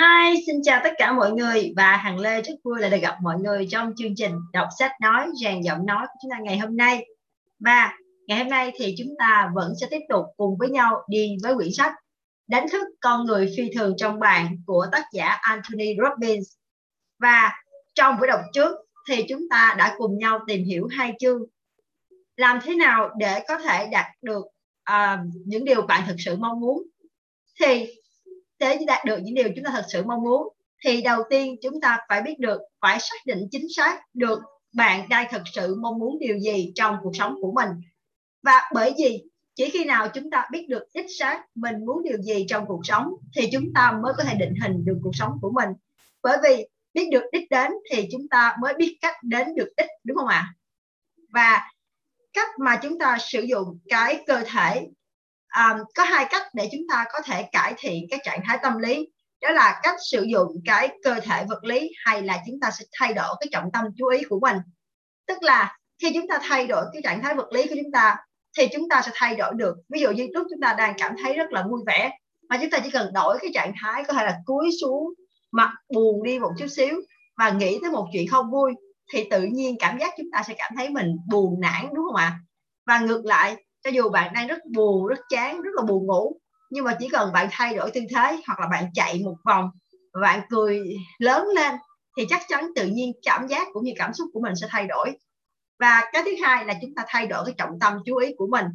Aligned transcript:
Hi, 0.00 0.42
xin 0.46 0.56
chào 0.62 0.80
tất 0.84 0.92
cả 0.98 1.12
mọi 1.12 1.32
người 1.32 1.72
và 1.76 1.96
Hằng 1.96 2.18
Lê 2.18 2.42
rất 2.42 2.52
vui 2.64 2.80
là 2.80 2.88
được 2.88 2.98
gặp 3.02 3.16
mọi 3.22 3.38
người 3.38 3.66
trong 3.70 3.92
chương 3.96 4.14
trình 4.16 4.32
đọc 4.52 4.68
sách 4.78 4.92
nói 5.00 5.26
rèn 5.42 5.60
giọng 5.60 5.86
nói 5.86 6.06
của 6.06 6.18
chúng 6.22 6.30
ta 6.30 6.38
ngày 6.42 6.58
hôm 6.58 6.76
nay. 6.76 7.06
Và 7.58 7.92
ngày 8.26 8.38
hôm 8.38 8.48
nay 8.48 8.72
thì 8.78 8.94
chúng 8.98 9.14
ta 9.18 9.50
vẫn 9.54 9.72
sẽ 9.80 9.86
tiếp 9.90 10.00
tục 10.08 10.24
cùng 10.36 10.56
với 10.58 10.68
nhau 10.68 11.02
đi 11.08 11.36
với 11.42 11.54
quyển 11.54 11.72
sách 11.72 11.92
Đánh 12.46 12.66
thức 12.68 12.86
con 13.00 13.24
người 13.24 13.54
phi 13.56 13.70
thường 13.74 13.94
trong 13.96 14.20
bạn 14.20 14.56
của 14.66 14.86
tác 14.92 15.04
giả 15.12 15.38
Anthony 15.40 15.94
Robbins. 16.02 16.48
Và 17.18 17.52
trong 17.94 18.16
buổi 18.18 18.26
đọc 18.26 18.40
trước 18.52 18.76
thì 19.08 19.24
chúng 19.28 19.48
ta 19.50 19.74
đã 19.78 19.94
cùng 19.98 20.18
nhau 20.18 20.40
tìm 20.46 20.64
hiểu 20.64 20.88
hai 20.90 21.12
chương 21.20 21.42
làm 22.36 22.58
thế 22.62 22.74
nào 22.74 23.10
để 23.18 23.44
có 23.48 23.58
thể 23.58 23.88
đạt 23.92 24.06
được 24.22 24.44
uh, 24.90 25.18
những 25.46 25.64
điều 25.64 25.82
bạn 25.82 26.02
thực 26.06 26.16
sự 26.18 26.36
mong 26.36 26.60
muốn 26.60 26.82
thì 27.60 27.86
để 28.58 28.78
đạt 28.86 29.04
được 29.04 29.18
những 29.22 29.34
điều 29.34 29.48
chúng 29.56 29.64
ta 29.64 29.70
thật 29.70 29.84
sự 29.88 30.04
mong 30.04 30.22
muốn, 30.22 30.48
thì 30.84 31.02
đầu 31.02 31.22
tiên 31.30 31.56
chúng 31.62 31.80
ta 31.80 31.98
phải 32.08 32.22
biết 32.22 32.38
được, 32.38 32.60
phải 32.80 32.98
xác 33.00 33.26
định 33.26 33.48
chính 33.50 33.66
xác 33.76 34.00
được 34.14 34.40
bạn 34.74 35.08
đang 35.08 35.26
thật 35.30 35.42
sự 35.54 35.76
mong 35.80 35.98
muốn 35.98 36.18
điều 36.18 36.38
gì 36.38 36.72
trong 36.74 36.96
cuộc 37.02 37.16
sống 37.16 37.34
của 37.40 37.52
mình. 37.52 37.68
Và 38.42 38.62
bởi 38.74 38.94
vì 38.98 39.22
chỉ 39.54 39.70
khi 39.70 39.84
nào 39.84 40.08
chúng 40.08 40.30
ta 40.30 40.48
biết 40.52 40.66
được 40.68 40.82
đích 40.94 41.06
xác 41.18 41.44
mình 41.54 41.86
muốn 41.86 42.02
điều 42.02 42.18
gì 42.22 42.46
trong 42.48 42.66
cuộc 42.66 42.80
sống, 42.84 43.14
thì 43.36 43.48
chúng 43.52 43.72
ta 43.74 43.92
mới 44.02 44.12
có 44.16 44.24
thể 44.24 44.34
định 44.34 44.54
hình 44.62 44.84
được 44.84 44.98
cuộc 45.02 45.14
sống 45.14 45.38
của 45.42 45.50
mình. 45.50 45.68
Bởi 46.22 46.38
vì 46.42 46.68
biết 46.94 47.08
được 47.12 47.22
đích 47.32 47.50
đến, 47.50 47.72
thì 47.90 48.08
chúng 48.12 48.28
ta 48.28 48.56
mới 48.62 48.74
biết 48.74 48.98
cách 49.00 49.16
đến 49.22 49.54
được 49.54 49.68
đích, 49.76 49.90
đúng 50.04 50.16
không 50.16 50.28
ạ? 50.28 50.54
Và 51.28 51.70
cách 52.32 52.48
mà 52.58 52.78
chúng 52.82 52.98
ta 52.98 53.18
sử 53.20 53.40
dụng 53.40 53.78
cái 53.88 54.24
cơ 54.26 54.42
thể 54.52 54.86
um, 55.56 55.80
có 55.94 56.04
hai 56.04 56.26
cách 56.30 56.42
để 56.54 56.68
chúng 56.72 56.82
ta 56.88 57.04
có 57.12 57.18
thể 57.24 57.42
cải 57.52 57.74
thiện 57.78 58.06
cái 58.10 58.20
trạng 58.24 58.40
thái 58.44 58.58
tâm 58.62 58.78
lý. 58.78 59.08
Đó 59.42 59.50
là 59.50 59.80
cách 59.82 59.96
sử 60.10 60.22
dụng 60.22 60.52
cái 60.64 60.88
cơ 61.02 61.14
thể 61.20 61.44
vật 61.48 61.64
lý 61.64 61.90
hay 62.04 62.22
là 62.22 62.38
chúng 62.46 62.60
ta 62.60 62.70
sẽ 62.70 62.84
thay 62.92 63.12
đổi 63.12 63.36
cái 63.40 63.48
trọng 63.52 63.70
tâm 63.72 63.84
chú 63.96 64.06
ý 64.06 64.22
của 64.28 64.40
mình. 64.40 64.56
Tức 65.26 65.42
là 65.42 65.78
khi 66.02 66.12
chúng 66.14 66.28
ta 66.28 66.38
thay 66.42 66.66
đổi 66.66 66.84
cái 66.92 67.02
trạng 67.02 67.22
thái 67.22 67.34
vật 67.34 67.52
lý 67.52 67.66
của 67.66 67.74
chúng 67.82 67.92
ta 67.92 68.16
thì 68.58 68.68
chúng 68.72 68.88
ta 68.88 69.02
sẽ 69.02 69.10
thay 69.14 69.36
đổi 69.36 69.52
được. 69.54 69.76
Ví 69.88 70.00
dụ 70.00 70.10
như 70.10 70.28
lúc 70.32 70.46
chúng 70.50 70.60
ta 70.60 70.74
đang 70.78 70.94
cảm 70.98 71.14
thấy 71.22 71.32
rất 71.34 71.52
là 71.52 71.64
vui 71.70 71.80
vẻ 71.86 72.10
mà 72.48 72.58
chúng 72.60 72.70
ta 72.70 72.78
chỉ 72.84 72.90
cần 72.90 73.12
đổi 73.12 73.38
cái 73.42 73.50
trạng 73.54 73.72
thái 73.82 74.04
có 74.04 74.12
thể 74.12 74.24
là 74.24 74.38
cúi 74.44 74.70
xuống 74.80 75.14
mặt 75.52 75.74
buồn 75.94 76.22
đi 76.22 76.38
một 76.38 76.50
chút 76.58 76.66
xíu 76.66 76.96
và 77.36 77.50
nghĩ 77.50 77.78
tới 77.82 77.90
một 77.90 78.08
chuyện 78.12 78.28
không 78.28 78.50
vui 78.50 78.72
thì 79.12 79.28
tự 79.30 79.42
nhiên 79.42 79.76
cảm 79.78 79.98
giác 79.98 80.14
chúng 80.16 80.30
ta 80.32 80.42
sẽ 80.48 80.54
cảm 80.58 80.72
thấy 80.76 80.88
mình 80.88 81.16
buồn 81.30 81.60
nản 81.60 81.86
đúng 81.94 82.04
không 82.06 82.16
ạ? 82.16 82.38
Và 82.86 82.98
ngược 82.98 83.24
lại 83.24 83.56
cho 83.86 83.92
dù 83.92 84.08
bạn 84.08 84.32
đang 84.34 84.46
rất 84.46 84.58
buồn, 84.66 85.06
rất 85.06 85.20
chán, 85.28 85.62
rất 85.62 85.70
là 85.74 85.82
buồn 85.82 86.06
ngủ, 86.06 86.36
nhưng 86.70 86.84
mà 86.84 86.96
chỉ 87.00 87.08
cần 87.08 87.32
bạn 87.32 87.48
thay 87.50 87.74
đổi 87.74 87.90
tư 87.90 88.00
thế 88.14 88.38
hoặc 88.46 88.60
là 88.60 88.68
bạn 88.68 88.84
chạy 88.94 89.22
một 89.24 89.36
vòng 89.44 89.70
bạn 90.22 90.40
cười 90.50 90.96
lớn 91.18 91.48
lên, 91.54 91.74
thì 92.16 92.26
chắc 92.28 92.42
chắn 92.48 92.70
tự 92.74 92.86
nhiên 92.86 93.12
cảm 93.22 93.48
giác 93.48 93.68
cũng 93.72 93.84
như 93.84 93.92
cảm 93.96 94.14
xúc 94.14 94.28
của 94.32 94.40
mình 94.40 94.56
sẽ 94.56 94.66
thay 94.70 94.86
đổi. 94.86 95.18
Và 95.78 96.02
cái 96.12 96.22
thứ 96.24 96.30
hai 96.42 96.64
là 96.64 96.74
chúng 96.80 96.94
ta 96.94 97.04
thay 97.08 97.26
đổi 97.26 97.44
cái 97.44 97.54
trọng 97.58 97.78
tâm, 97.80 97.98
chú 98.06 98.16
ý 98.16 98.34
của 98.38 98.46
mình. 98.46 98.66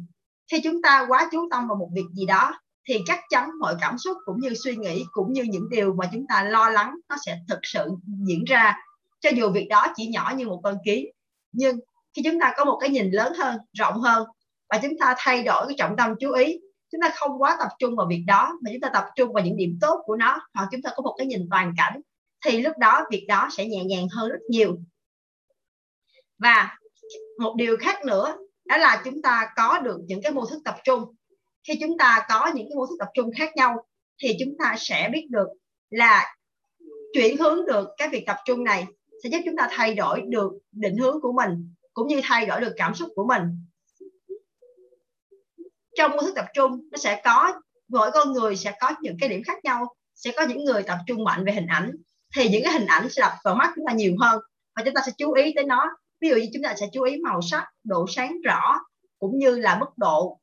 Khi 0.50 0.60
chúng 0.64 0.82
ta 0.82 1.06
quá 1.08 1.28
chú 1.32 1.48
tâm 1.50 1.68
vào 1.68 1.76
một 1.76 1.88
việc 1.94 2.06
gì 2.14 2.26
đó, 2.26 2.60
thì 2.88 2.98
chắc 3.06 3.20
chắn 3.28 3.50
mọi 3.60 3.74
cảm 3.80 3.98
xúc 3.98 4.16
cũng 4.24 4.40
như 4.40 4.54
suy 4.64 4.76
nghĩ 4.76 5.04
cũng 5.12 5.32
như 5.32 5.42
những 5.42 5.70
điều 5.70 5.94
mà 5.94 6.08
chúng 6.12 6.26
ta 6.28 6.44
lo 6.44 6.70
lắng, 6.70 6.94
nó 7.08 7.16
sẽ 7.26 7.38
thực 7.48 7.58
sự 7.62 7.90
diễn 8.26 8.44
ra. 8.44 8.76
Cho 9.20 9.30
dù 9.30 9.50
việc 9.50 9.66
đó 9.70 9.86
chỉ 9.96 10.06
nhỏ 10.06 10.32
như 10.36 10.46
một 10.46 10.60
con 10.64 10.76
kiến, 10.84 11.06
nhưng 11.52 11.80
khi 12.16 12.22
chúng 12.24 12.40
ta 12.40 12.54
có 12.56 12.64
một 12.64 12.78
cái 12.80 12.90
nhìn 12.90 13.10
lớn 13.10 13.32
hơn, 13.38 13.58
rộng 13.72 14.00
hơn 14.00 14.26
và 14.72 14.78
chúng 14.82 14.98
ta 14.98 15.14
thay 15.18 15.42
đổi 15.42 15.66
cái 15.66 15.74
trọng 15.78 15.96
tâm 15.96 16.14
chú 16.20 16.32
ý. 16.32 16.58
Chúng 16.92 17.00
ta 17.00 17.10
không 17.14 17.42
quá 17.42 17.56
tập 17.60 17.68
trung 17.78 17.96
vào 17.96 18.06
việc 18.10 18.24
đó, 18.26 18.58
mà 18.62 18.70
chúng 18.72 18.80
ta 18.80 18.90
tập 18.94 19.04
trung 19.16 19.32
vào 19.32 19.44
những 19.44 19.56
điểm 19.56 19.78
tốt 19.80 20.02
của 20.04 20.16
nó, 20.16 20.40
hoặc 20.54 20.68
chúng 20.72 20.82
ta 20.82 20.90
có 20.96 21.02
một 21.02 21.14
cái 21.18 21.26
nhìn 21.26 21.46
toàn 21.50 21.74
cảnh, 21.76 22.00
thì 22.44 22.62
lúc 22.62 22.78
đó 22.78 23.04
việc 23.10 23.24
đó 23.28 23.48
sẽ 23.52 23.66
nhẹ 23.66 23.84
nhàng 23.84 24.08
hơn 24.08 24.30
rất 24.30 24.38
nhiều. 24.48 24.76
Và 26.38 26.78
một 27.38 27.54
điều 27.56 27.76
khác 27.76 28.04
nữa, 28.04 28.36
đó 28.64 28.76
là 28.76 29.02
chúng 29.04 29.22
ta 29.22 29.52
có 29.56 29.78
được 29.78 29.98
những 30.06 30.22
cái 30.22 30.32
mô 30.32 30.46
thức 30.46 30.62
tập 30.64 30.76
trung. 30.84 31.14
Khi 31.68 31.74
chúng 31.80 31.98
ta 31.98 32.26
có 32.28 32.50
những 32.54 32.66
cái 32.68 32.76
mô 32.76 32.86
thức 32.86 32.96
tập 32.98 33.08
trung 33.14 33.30
khác 33.38 33.56
nhau, 33.56 33.86
thì 34.22 34.36
chúng 34.40 34.54
ta 34.58 34.74
sẽ 34.78 35.10
biết 35.12 35.26
được 35.30 35.48
là 35.90 36.34
chuyển 37.14 37.36
hướng 37.36 37.66
được 37.66 37.88
cái 37.96 38.08
việc 38.08 38.24
tập 38.26 38.36
trung 38.44 38.64
này 38.64 38.86
sẽ 39.22 39.28
giúp 39.28 39.38
chúng 39.44 39.56
ta 39.56 39.68
thay 39.70 39.94
đổi 39.94 40.22
được 40.28 40.52
định 40.72 40.96
hướng 40.96 41.20
của 41.20 41.32
mình, 41.32 41.74
cũng 41.94 42.08
như 42.08 42.20
thay 42.22 42.46
đổi 42.46 42.60
được 42.60 42.72
cảm 42.76 42.94
xúc 42.94 43.08
của 43.14 43.26
mình 43.26 43.42
trong 45.98 46.10
mô 46.10 46.22
thức 46.22 46.32
tập 46.36 46.46
trung 46.54 46.88
nó 46.90 46.96
sẽ 46.96 47.20
có 47.24 47.52
mỗi 47.88 48.10
con 48.14 48.32
người 48.32 48.56
sẽ 48.56 48.72
có 48.80 48.90
những 49.00 49.16
cái 49.20 49.28
điểm 49.28 49.42
khác 49.46 49.64
nhau 49.64 49.94
sẽ 50.14 50.32
có 50.36 50.42
những 50.42 50.64
người 50.64 50.82
tập 50.82 50.98
trung 51.06 51.24
mạnh 51.24 51.44
về 51.44 51.52
hình 51.52 51.66
ảnh. 51.66 51.92
Thì 52.36 52.48
những 52.48 52.62
cái 52.64 52.72
hình 52.72 52.86
ảnh 52.86 53.08
sẽ 53.10 53.20
đập 53.20 53.32
vào 53.44 53.54
mắt 53.54 53.72
chúng 53.76 53.86
ta 53.86 53.92
nhiều 53.92 54.16
hơn 54.20 54.40
và 54.76 54.82
chúng 54.84 54.94
ta 54.94 55.02
sẽ 55.06 55.12
chú 55.18 55.32
ý 55.32 55.52
tới 55.56 55.64
nó. 55.64 55.90
Ví 56.20 56.28
dụ 56.28 56.36
như 56.36 56.48
chúng 56.54 56.62
ta 56.62 56.74
sẽ 56.74 56.86
chú 56.92 57.02
ý 57.02 57.16
màu 57.16 57.42
sắc 57.42 57.64
độ 57.84 58.06
sáng 58.08 58.40
rõ 58.44 58.80
cũng 59.18 59.38
như 59.38 59.58
là 59.58 59.78
mức 59.78 59.98
độ 59.98 60.40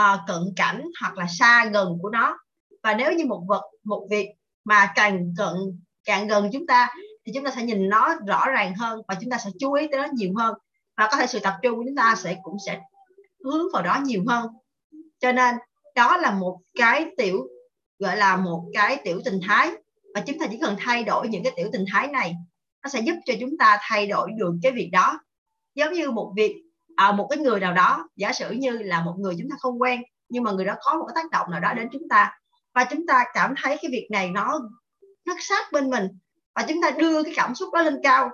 uh, 0.00 0.20
cận 0.26 0.42
cảnh 0.56 0.84
hoặc 1.00 1.18
là 1.18 1.26
xa 1.38 1.64
gần 1.72 1.98
của 2.02 2.10
nó. 2.10 2.38
Và 2.82 2.94
nếu 2.94 3.12
như 3.12 3.26
một 3.26 3.44
vật 3.48 3.62
một 3.84 4.06
việc 4.10 4.28
mà 4.64 4.92
càng 4.94 5.34
cận 5.36 5.54
càng 6.04 6.28
gần 6.28 6.50
chúng 6.52 6.66
ta 6.66 6.94
thì 7.26 7.32
chúng 7.34 7.44
ta 7.44 7.50
sẽ 7.56 7.62
nhìn 7.62 7.88
nó 7.88 8.14
rõ 8.26 8.44
ràng 8.48 8.74
hơn 8.74 9.02
và 9.08 9.14
chúng 9.20 9.30
ta 9.30 9.38
sẽ 9.38 9.50
chú 9.60 9.72
ý 9.72 9.88
tới 9.92 10.00
nó 10.00 10.08
nhiều 10.12 10.32
hơn. 10.36 10.54
Và 10.96 11.08
có 11.10 11.16
thể 11.16 11.26
sự 11.26 11.38
tập 11.38 11.54
trung 11.62 11.76
của 11.76 11.82
chúng 11.86 11.96
ta 11.96 12.14
sẽ 12.16 12.36
cũng 12.42 12.56
sẽ 12.66 12.80
hướng 13.44 13.66
vào 13.72 13.82
đó 13.82 13.98
nhiều 14.04 14.24
hơn 14.28 14.46
cho 15.18 15.32
nên 15.32 15.54
đó 15.94 16.16
là 16.16 16.30
một 16.30 16.58
cái 16.74 17.06
tiểu 17.16 17.46
gọi 17.98 18.16
là 18.16 18.36
một 18.36 18.64
cái 18.74 19.00
tiểu 19.04 19.20
tình 19.24 19.40
thái. 19.48 19.70
Và 20.14 20.20
chúng 20.26 20.38
ta 20.38 20.46
chỉ 20.50 20.58
cần 20.60 20.76
thay 20.78 21.04
đổi 21.04 21.28
những 21.28 21.44
cái 21.44 21.52
tiểu 21.56 21.68
tình 21.72 21.84
thái 21.92 22.06
này 22.06 22.34
nó 22.82 22.90
sẽ 22.90 23.00
giúp 23.00 23.14
cho 23.26 23.34
chúng 23.40 23.58
ta 23.58 23.78
thay 23.80 24.06
đổi 24.06 24.30
được 24.38 24.54
cái 24.62 24.72
việc 24.72 24.88
đó. 24.92 25.20
Giống 25.74 25.92
như 25.92 26.10
một 26.10 26.32
việc 26.36 26.56
à, 26.96 27.12
một 27.12 27.26
cái 27.30 27.38
người 27.38 27.60
nào 27.60 27.72
đó 27.72 28.08
giả 28.16 28.32
sử 28.32 28.50
như 28.50 28.70
là 28.70 29.02
một 29.02 29.14
người 29.18 29.34
chúng 29.38 29.50
ta 29.50 29.56
không 29.58 29.82
quen 29.82 30.02
nhưng 30.28 30.44
mà 30.44 30.52
người 30.52 30.64
đó 30.64 30.74
có 30.80 30.94
một 30.94 31.04
cái 31.06 31.12
tác 31.14 31.30
động 31.30 31.50
nào 31.50 31.60
đó 31.60 31.74
đến 31.74 31.88
chúng 31.92 32.08
ta 32.08 32.38
và 32.74 32.84
chúng 32.90 33.06
ta 33.06 33.24
cảm 33.34 33.54
thấy 33.62 33.76
cái 33.82 33.90
việc 33.90 34.08
này 34.10 34.30
nó 34.30 34.60
rất 35.24 35.36
sát 35.40 35.72
bên 35.72 35.90
mình 35.90 36.08
và 36.54 36.64
chúng 36.68 36.82
ta 36.82 36.90
đưa 36.90 37.22
cái 37.22 37.32
cảm 37.36 37.54
xúc 37.54 37.74
đó 37.74 37.82
lên 37.82 38.00
cao. 38.02 38.30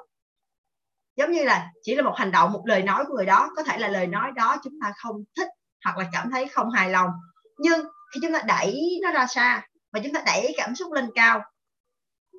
Giống 1.16 1.32
như 1.32 1.44
là 1.44 1.70
chỉ 1.82 1.94
là 1.94 2.02
một 2.02 2.14
hành 2.16 2.30
động 2.30 2.52
một 2.52 2.62
lời 2.66 2.82
nói 2.82 3.04
của 3.08 3.14
người 3.16 3.26
đó 3.26 3.50
có 3.56 3.62
thể 3.62 3.78
là 3.78 3.88
lời 3.88 4.06
nói 4.06 4.30
đó 4.34 4.56
chúng 4.64 4.78
ta 4.82 4.92
không 4.96 5.24
thích 5.36 5.48
hoặc 5.84 5.98
là 5.98 6.08
cảm 6.12 6.30
thấy 6.30 6.48
không 6.48 6.70
hài 6.70 6.90
lòng. 6.90 7.10
Nhưng 7.58 7.80
khi 8.14 8.20
chúng 8.22 8.32
ta 8.32 8.42
đẩy 8.46 8.98
nó 9.02 9.12
ra 9.12 9.26
xa 9.26 9.66
và 9.92 10.00
chúng 10.04 10.12
ta 10.12 10.22
đẩy 10.26 10.54
cảm 10.56 10.74
xúc 10.74 10.92
lên 10.92 11.10
cao 11.14 11.42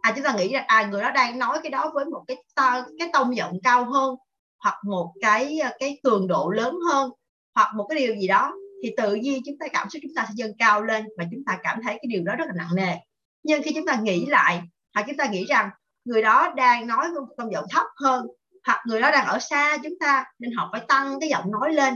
à 0.03 0.11
chúng 0.15 0.23
ta 0.23 0.33
nghĩ 0.33 0.53
là 0.53 0.63
à 0.67 0.83
người 0.85 1.01
đó 1.01 1.11
đang 1.11 1.39
nói 1.39 1.59
cái 1.63 1.69
đó 1.69 1.91
với 1.93 2.05
một 2.05 2.23
cái 2.27 2.37
to, 2.55 2.85
cái 2.99 3.09
tông 3.13 3.35
giọng 3.35 3.59
cao 3.63 3.85
hơn 3.85 4.15
hoặc 4.59 4.75
một 4.83 5.13
cái 5.21 5.59
ờ, 5.59 5.71
cái 5.79 5.99
cường 6.03 6.27
độ 6.27 6.49
lớn 6.49 6.75
hơn 6.91 7.11
hoặc 7.55 7.73
một 7.75 7.87
cái 7.89 7.99
điều 7.99 8.15
gì 8.15 8.27
đó 8.27 8.53
thì 8.83 8.93
tự 8.97 9.15
nhiên 9.15 9.41
chúng 9.45 9.55
ta 9.59 9.65
cảm 9.73 9.89
xúc 9.89 9.99
chúng 10.03 10.15
ta 10.15 10.25
sẽ 10.27 10.33
dâng 10.35 10.51
cao 10.59 10.81
lên 10.81 11.05
và 11.17 11.25
chúng 11.31 11.43
ta 11.45 11.59
cảm 11.63 11.79
thấy 11.83 11.93
cái 11.93 12.07
điều 12.07 12.23
đó 12.23 12.35
rất 12.35 12.45
là 12.47 12.53
nặng 12.55 12.75
nề. 12.75 12.95
Nhưng 13.43 13.63
khi 13.63 13.71
chúng 13.75 13.85
ta 13.85 13.99
nghĩ 14.01 14.25
lại 14.25 14.61
hoặc 14.93 15.03
chúng 15.07 15.17
ta 15.17 15.25
nghĩ 15.25 15.45
rằng 15.45 15.69
người 16.05 16.21
đó 16.21 16.53
đang 16.55 16.87
nói 16.87 17.09
với 17.11 17.21
một 17.21 17.27
tông 17.37 17.51
giọng 17.51 17.65
thấp 17.69 17.85
hơn 17.95 18.27
hoặc 18.65 18.83
người 18.87 19.01
đó 19.01 19.11
đang 19.11 19.25
ở 19.25 19.39
xa 19.39 19.77
chúng 19.83 19.93
ta 19.99 20.25
nên 20.39 20.51
họ 20.51 20.69
phải 20.71 20.81
tăng 20.87 21.19
cái 21.19 21.29
giọng 21.29 21.51
nói 21.51 21.73
lên 21.73 21.93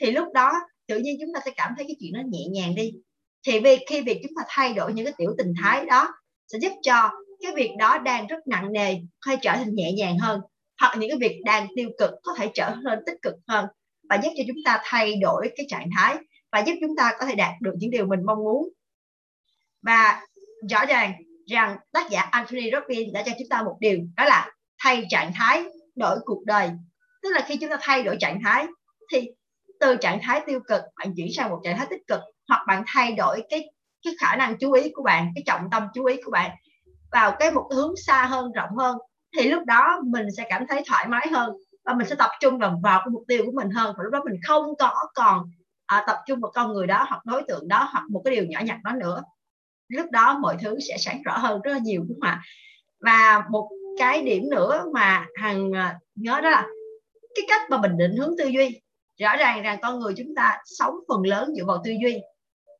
thì 0.00 0.10
lúc 0.10 0.28
đó 0.34 0.52
tự 0.88 0.98
nhiên 0.98 1.16
chúng 1.20 1.34
ta 1.34 1.40
sẽ 1.44 1.50
cảm 1.56 1.72
thấy 1.76 1.86
cái 1.88 1.96
chuyện 2.00 2.12
nó 2.12 2.20
nhẹ 2.26 2.46
nhàng 2.50 2.74
đi. 2.74 2.92
Thì 3.46 3.60
vì 3.60 3.78
khi 3.88 4.00
việc 4.00 4.20
chúng 4.22 4.32
ta 4.36 4.42
thay 4.48 4.72
đổi 4.72 4.92
những 4.92 5.04
cái 5.04 5.14
tiểu 5.18 5.34
tình 5.38 5.54
thái 5.62 5.84
đó 5.84 6.14
sẽ 6.52 6.58
giúp 6.58 6.72
cho 6.82 7.10
cái 7.42 7.52
việc 7.56 7.70
đó 7.78 7.98
đang 7.98 8.26
rất 8.26 8.46
nặng 8.46 8.72
nề 8.72 8.96
hay 9.20 9.38
trở 9.42 9.52
thành 9.56 9.74
nhẹ 9.74 9.92
nhàng 9.92 10.18
hơn. 10.18 10.40
Hoặc 10.80 10.96
những 10.98 11.10
cái 11.10 11.18
việc 11.20 11.40
đang 11.44 11.66
tiêu 11.76 11.90
cực 11.98 12.10
có 12.22 12.34
thể 12.38 12.50
trở 12.54 12.76
nên 12.84 12.98
tích 13.06 13.22
cực 13.22 13.34
hơn 13.48 13.66
và 14.10 14.16
giúp 14.24 14.30
cho 14.36 14.44
chúng 14.46 14.56
ta 14.64 14.80
thay 14.84 15.16
đổi 15.16 15.50
cái 15.56 15.66
trạng 15.68 15.88
thái 15.96 16.16
và 16.52 16.58
giúp 16.66 16.74
chúng 16.80 16.96
ta 16.96 17.12
có 17.18 17.26
thể 17.26 17.34
đạt 17.34 17.54
được 17.60 17.72
những 17.78 17.90
điều 17.90 18.06
mình 18.06 18.20
mong 18.26 18.38
muốn. 18.38 18.68
Và 19.82 20.20
rõ 20.70 20.86
ràng 20.86 21.12
rằng 21.46 21.76
tác 21.92 22.10
giả 22.10 22.20
Anthony 22.20 22.70
Robbins 22.72 23.14
đã 23.14 23.22
cho 23.26 23.32
chúng 23.38 23.48
ta 23.48 23.62
một 23.62 23.76
điều, 23.80 23.98
đó 24.16 24.24
là 24.24 24.52
thay 24.78 25.06
trạng 25.10 25.32
thái 25.34 25.64
đổi 25.96 26.18
cuộc 26.24 26.44
đời. 26.44 26.70
Tức 27.22 27.28
là 27.32 27.44
khi 27.48 27.56
chúng 27.56 27.70
ta 27.70 27.76
thay 27.80 28.02
đổi 28.02 28.16
trạng 28.20 28.40
thái 28.44 28.66
thì 29.12 29.30
từ 29.80 29.96
trạng 29.96 30.18
thái 30.22 30.42
tiêu 30.46 30.60
cực 30.68 30.82
bạn 30.96 31.14
chuyển 31.16 31.28
sang 31.36 31.50
một 31.50 31.60
trạng 31.64 31.76
thái 31.76 31.86
tích 31.90 32.02
cực 32.06 32.20
hoặc 32.48 32.64
bạn 32.66 32.82
thay 32.86 33.12
đổi 33.12 33.42
cái 33.50 33.70
cái 34.04 34.14
khả 34.20 34.36
năng 34.36 34.58
chú 34.58 34.72
ý 34.72 34.90
của 34.94 35.02
bạn 35.02 35.32
cái 35.34 35.42
trọng 35.46 35.68
tâm 35.70 35.82
chú 35.94 36.04
ý 36.04 36.16
của 36.24 36.30
bạn 36.30 36.50
vào 37.12 37.36
cái 37.38 37.50
một 37.50 37.68
hướng 37.74 37.96
xa 37.96 38.24
hơn 38.24 38.52
rộng 38.52 38.76
hơn 38.76 38.98
thì 39.36 39.48
lúc 39.48 39.62
đó 39.66 40.00
mình 40.04 40.26
sẽ 40.36 40.46
cảm 40.48 40.66
thấy 40.68 40.82
thoải 40.86 41.08
mái 41.08 41.28
hơn 41.32 41.56
và 41.88 41.94
mình 41.94 42.06
sẽ 42.06 42.14
tập 42.14 42.30
trung 42.40 42.58
vào 42.58 42.80
vào 42.82 42.98
cái 42.98 43.10
mục 43.10 43.22
tiêu 43.28 43.42
của 43.46 43.52
mình 43.52 43.70
hơn. 43.70 43.94
Và 43.98 44.04
lúc 44.04 44.12
đó 44.12 44.22
mình 44.24 44.40
không 44.46 44.64
có 44.78 44.92
còn 45.14 45.50
à, 45.86 46.04
tập 46.06 46.16
trung 46.26 46.40
vào 46.40 46.50
con 46.54 46.72
người 46.72 46.86
đó 46.86 47.06
hoặc 47.08 47.24
đối 47.24 47.42
tượng 47.48 47.68
đó 47.68 47.88
hoặc 47.92 48.04
một 48.10 48.22
cái 48.24 48.34
điều 48.34 48.44
nhỏ 48.44 48.60
nhặt 48.64 48.78
đó 48.84 48.92
nữa. 48.92 49.22
Lúc 49.88 50.10
đó 50.10 50.38
mọi 50.38 50.56
thứ 50.60 50.78
sẽ 50.88 50.96
sáng 50.98 51.22
rõ 51.22 51.38
hơn 51.38 51.60
rất 51.62 51.72
là 51.72 51.78
nhiều 51.78 52.04
đúng 52.08 52.20
không 52.20 52.30
ạ? 52.30 52.42
Và 53.00 53.44
một 53.50 53.68
cái 53.98 54.22
điểm 54.22 54.50
nữa 54.50 54.84
mà 54.94 55.26
hằng 55.34 55.72
à, 55.72 55.98
nhớ 56.14 56.40
đó 56.40 56.50
là 56.50 56.66
cái 57.34 57.44
cách 57.48 57.70
mà 57.70 57.80
mình 57.80 57.96
định 57.96 58.16
hướng 58.16 58.34
tư 58.38 58.44
duy 58.44 58.80
rõ 59.18 59.36
ràng 59.36 59.62
rằng 59.62 59.78
con 59.82 59.98
người 59.98 60.14
chúng 60.16 60.34
ta 60.36 60.58
sống 60.64 60.94
phần 61.08 61.22
lớn 61.22 61.54
dựa 61.56 61.64
vào 61.64 61.82
tư 61.84 61.92
duy. 62.02 62.20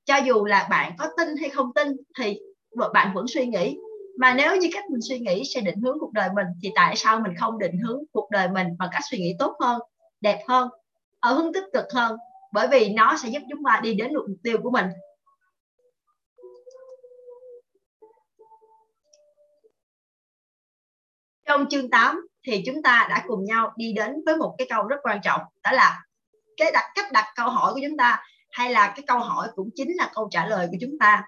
Cho 0.05 0.17
dù 0.17 0.45
là 0.45 0.67
bạn 0.71 0.93
có 0.99 1.09
tin 1.17 1.29
hay 1.41 1.51
không 1.51 1.75
tin 1.75 1.89
thì 2.19 2.41
bạn 2.93 3.15
vẫn 3.15 3.27
suy 3.29 3.47
nghĩ. 3.47 3.77
Mà 4.19 4.35
nếu 4.35 4.57
như 4.57 4.69
cách 4.73 4.85
mình 4.91 5.01
suy 5.09 5.19
nghĩ 5.19 5.43
sẽ 5.55 5.61
định 5.61 5.81
hướng 5.81 5.97
cuộc 6.01 6.13
đời 6.13 6.29
mình, 6.35 6.47
thì 6.63 6.71
tại 6.75 6.97
sao 6.97 7.21
mình 7.21 7.33
không 7.41 7.59
định 7.59 7.79
hướng 7.87 8.03
cuộc 8.13 8.31
đời 8.31 8.49
mình 8.49 8.67
bằng 8.79 8.89
cách 8.93 9.03
suy 9.11 9.19
nghĩ 9.19 9.37
tốt 9.39 9.57
hơn, 9.61 9.81
đẹp 10.21 10.45
hơn, 10.49 10.69
ở 11.21 11.33
hướng 11.33 11.53
tích 11.53 11.65
cực 11.73 11.85
hơn? 11.95 12.17
Bởi 12.53 12.69
vì 12.69 12.89
nó 12.89 13.17
sẽ 13.23 13.29
giúp 13.29 13.43
chúng 13.51 13.65
ta 13.67 13.81
đi 13.83 13.95
đến 13.95 14.13
được 14.13 14.25
mục 14.29 14.39
tiêu 14.43 14.59
của 14.63 14.71
mình. 14.71 14.87
Trong 21.47 21.69
chương 21.69 21.91
8 21.91 22.29
thì 22.47 22.63
chúng 22.67 22.83
ta 22.83 23.07
đã 23.11 23.25
cùng 23.27 23.45
nhau 23.45 23.73
đi 23.77 23.93
đến 23.93 24.23
với 24.27 24.37
một 24.37 24.55
cái 24.59 24.67
câu 24.71 24.87
rất 24.87 24.97
quan 25.03 25.21
trọng, 25.23 25.41
đó 25.65 25.73
là 25.73 26.03
cái 26.59 26.71
đặt, 26.73 26.85
cách 26.95 27.13
đặt 27.13 27.25
câu 27.37 27.49
hỏi 27.49 27.73
của 27.75 27.81
chúng 27.89 27.97
ta, 27.97 28.23
hay 28.51 28.71
là 28.71 28.93
cái 28.97 29.05
câu 29.07 29.19
hỏi 29.19 29.49
cũng 29.55 29.69
chính 29.75 29.97
là 29.97 30.11
câu 30.15 30.29
trả 30.31 30.47
lời 30.47 30.67
của 30.71 30.77
chúng 30.81 30.99
ta. 31.01 31.23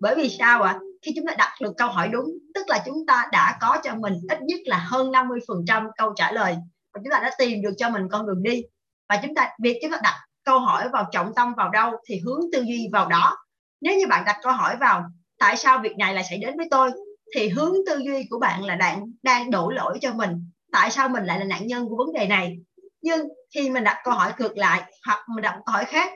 Bởi 0.00 0.14
vì 0.14 0.28
sao 0.38 0.62
ạ? 0.62 0.72
À? 0.72 0.80
khi 1.02 1.12
chúng 1.16 1.26
ta 1.26 1.34
đặt 1.38 1.52
được 1.62 1.72
câu 1.76 1.88
hỏi 1.88 2.08
đúng, 2.08 2.26
tức 2.54 2.68
là 2.68 2.82
chúng 2.86 3.06
ta 3.06 3.26
đã 3.32 3.58
có 3.60 3.78
cho 3.82 3.94
mình 3.94 4.14
ít 4.28 4.38
nhất 4.42 4.60
là 4.64 4.78
hơn 4.78 5.12
50 5.12 5.40
phần 5.48 5.64
trăm 5.66 5.88
câu 5.98 6.12
trả 6.16 6.32
lời. 6.32 6.56
Và 6.94 7.00
chúng 7.04 7.10
ta 7.10 7.18
đã 7.18 7.30
tìm 7.38 7.62
được 7.62 7.72
cho 7.76 7.90
mình 7.90 8.08
con 8.10 8.26
đường 8.26 8.42
đi. 8.42 8.62
Và 9.08 9.20
chúng 9.22 9.34
ta, 9.34 9.48
việc 9.62 9.78
chúng 9.82 9.90
ta 9.90 10.00
đặt 10.02 10.14
câu 10.44 10.58
hỏi 10.58 10.88
vào 10.92 11.08
trọng 11.12 11.32
tâm 11.34 11.54
vào 11.56 11.70
đâu 11.70 11.92
thì 12.08 12.18
hướng 12.18 12.40
tư 12.52 12.62
duy 12.62 12.88
vào 12.92 13.08
đó. 13.08 13.36
Nếu 13.80 13.98
như 13.98 14.06
bạn 14.06 14.24
đặt 14.24 14.36
câu 14.42 14.52
hỏi 14.52 14.76
vào, 14.76 15.04
tại 15.38 15.56
sao 15.56 15.78
việc 15.78 15.96
này 15.98 16.14
lại 16.14 16.24
xảy 16.30 16.38
đến 16.38 16.56
với 16.56 16.66
tôi? 16.70 16.90
thì 17.34 17.48
hướng 17.48 17.74
tư 17.86 17.98
duy 17.98 18.26
của 18.30 18.38
bạn 18.38 18.64
là 18.64 18.76
đang 18.76 19.12
đang 19.22 19.50
đổ 19.50 19.70
lỗi 19.70 19.98
cho 20.00 20.12
mình. 20.12 20.30
Tại 20.72 20.90
sao 20.90 21.08
mình 21.08 21.24
lại 21.24 21.38
là 21.38 21.44
nạn 21.44 21.66
nhân 21.66 21.88
của 21.88 21.96
vấn 21.96 22.12
đề 22.12 22.26
này? 22.26 22.58
Nhưng 23.06 23.28
khi 23.54 23.70
mình 23.70 23.84
đặt 23.84 24.00
câu 24.04 24.14
hỏi 24.14 24.32
ngược 24.38 24.56
lại, 24.56 24.92
hoặc 25.06 25.24
mình 25.28 25.42
đặt 25.42 25.52
câu 25.66 25.72
hỏi 25.72 25.84
khác, 25.84 26.12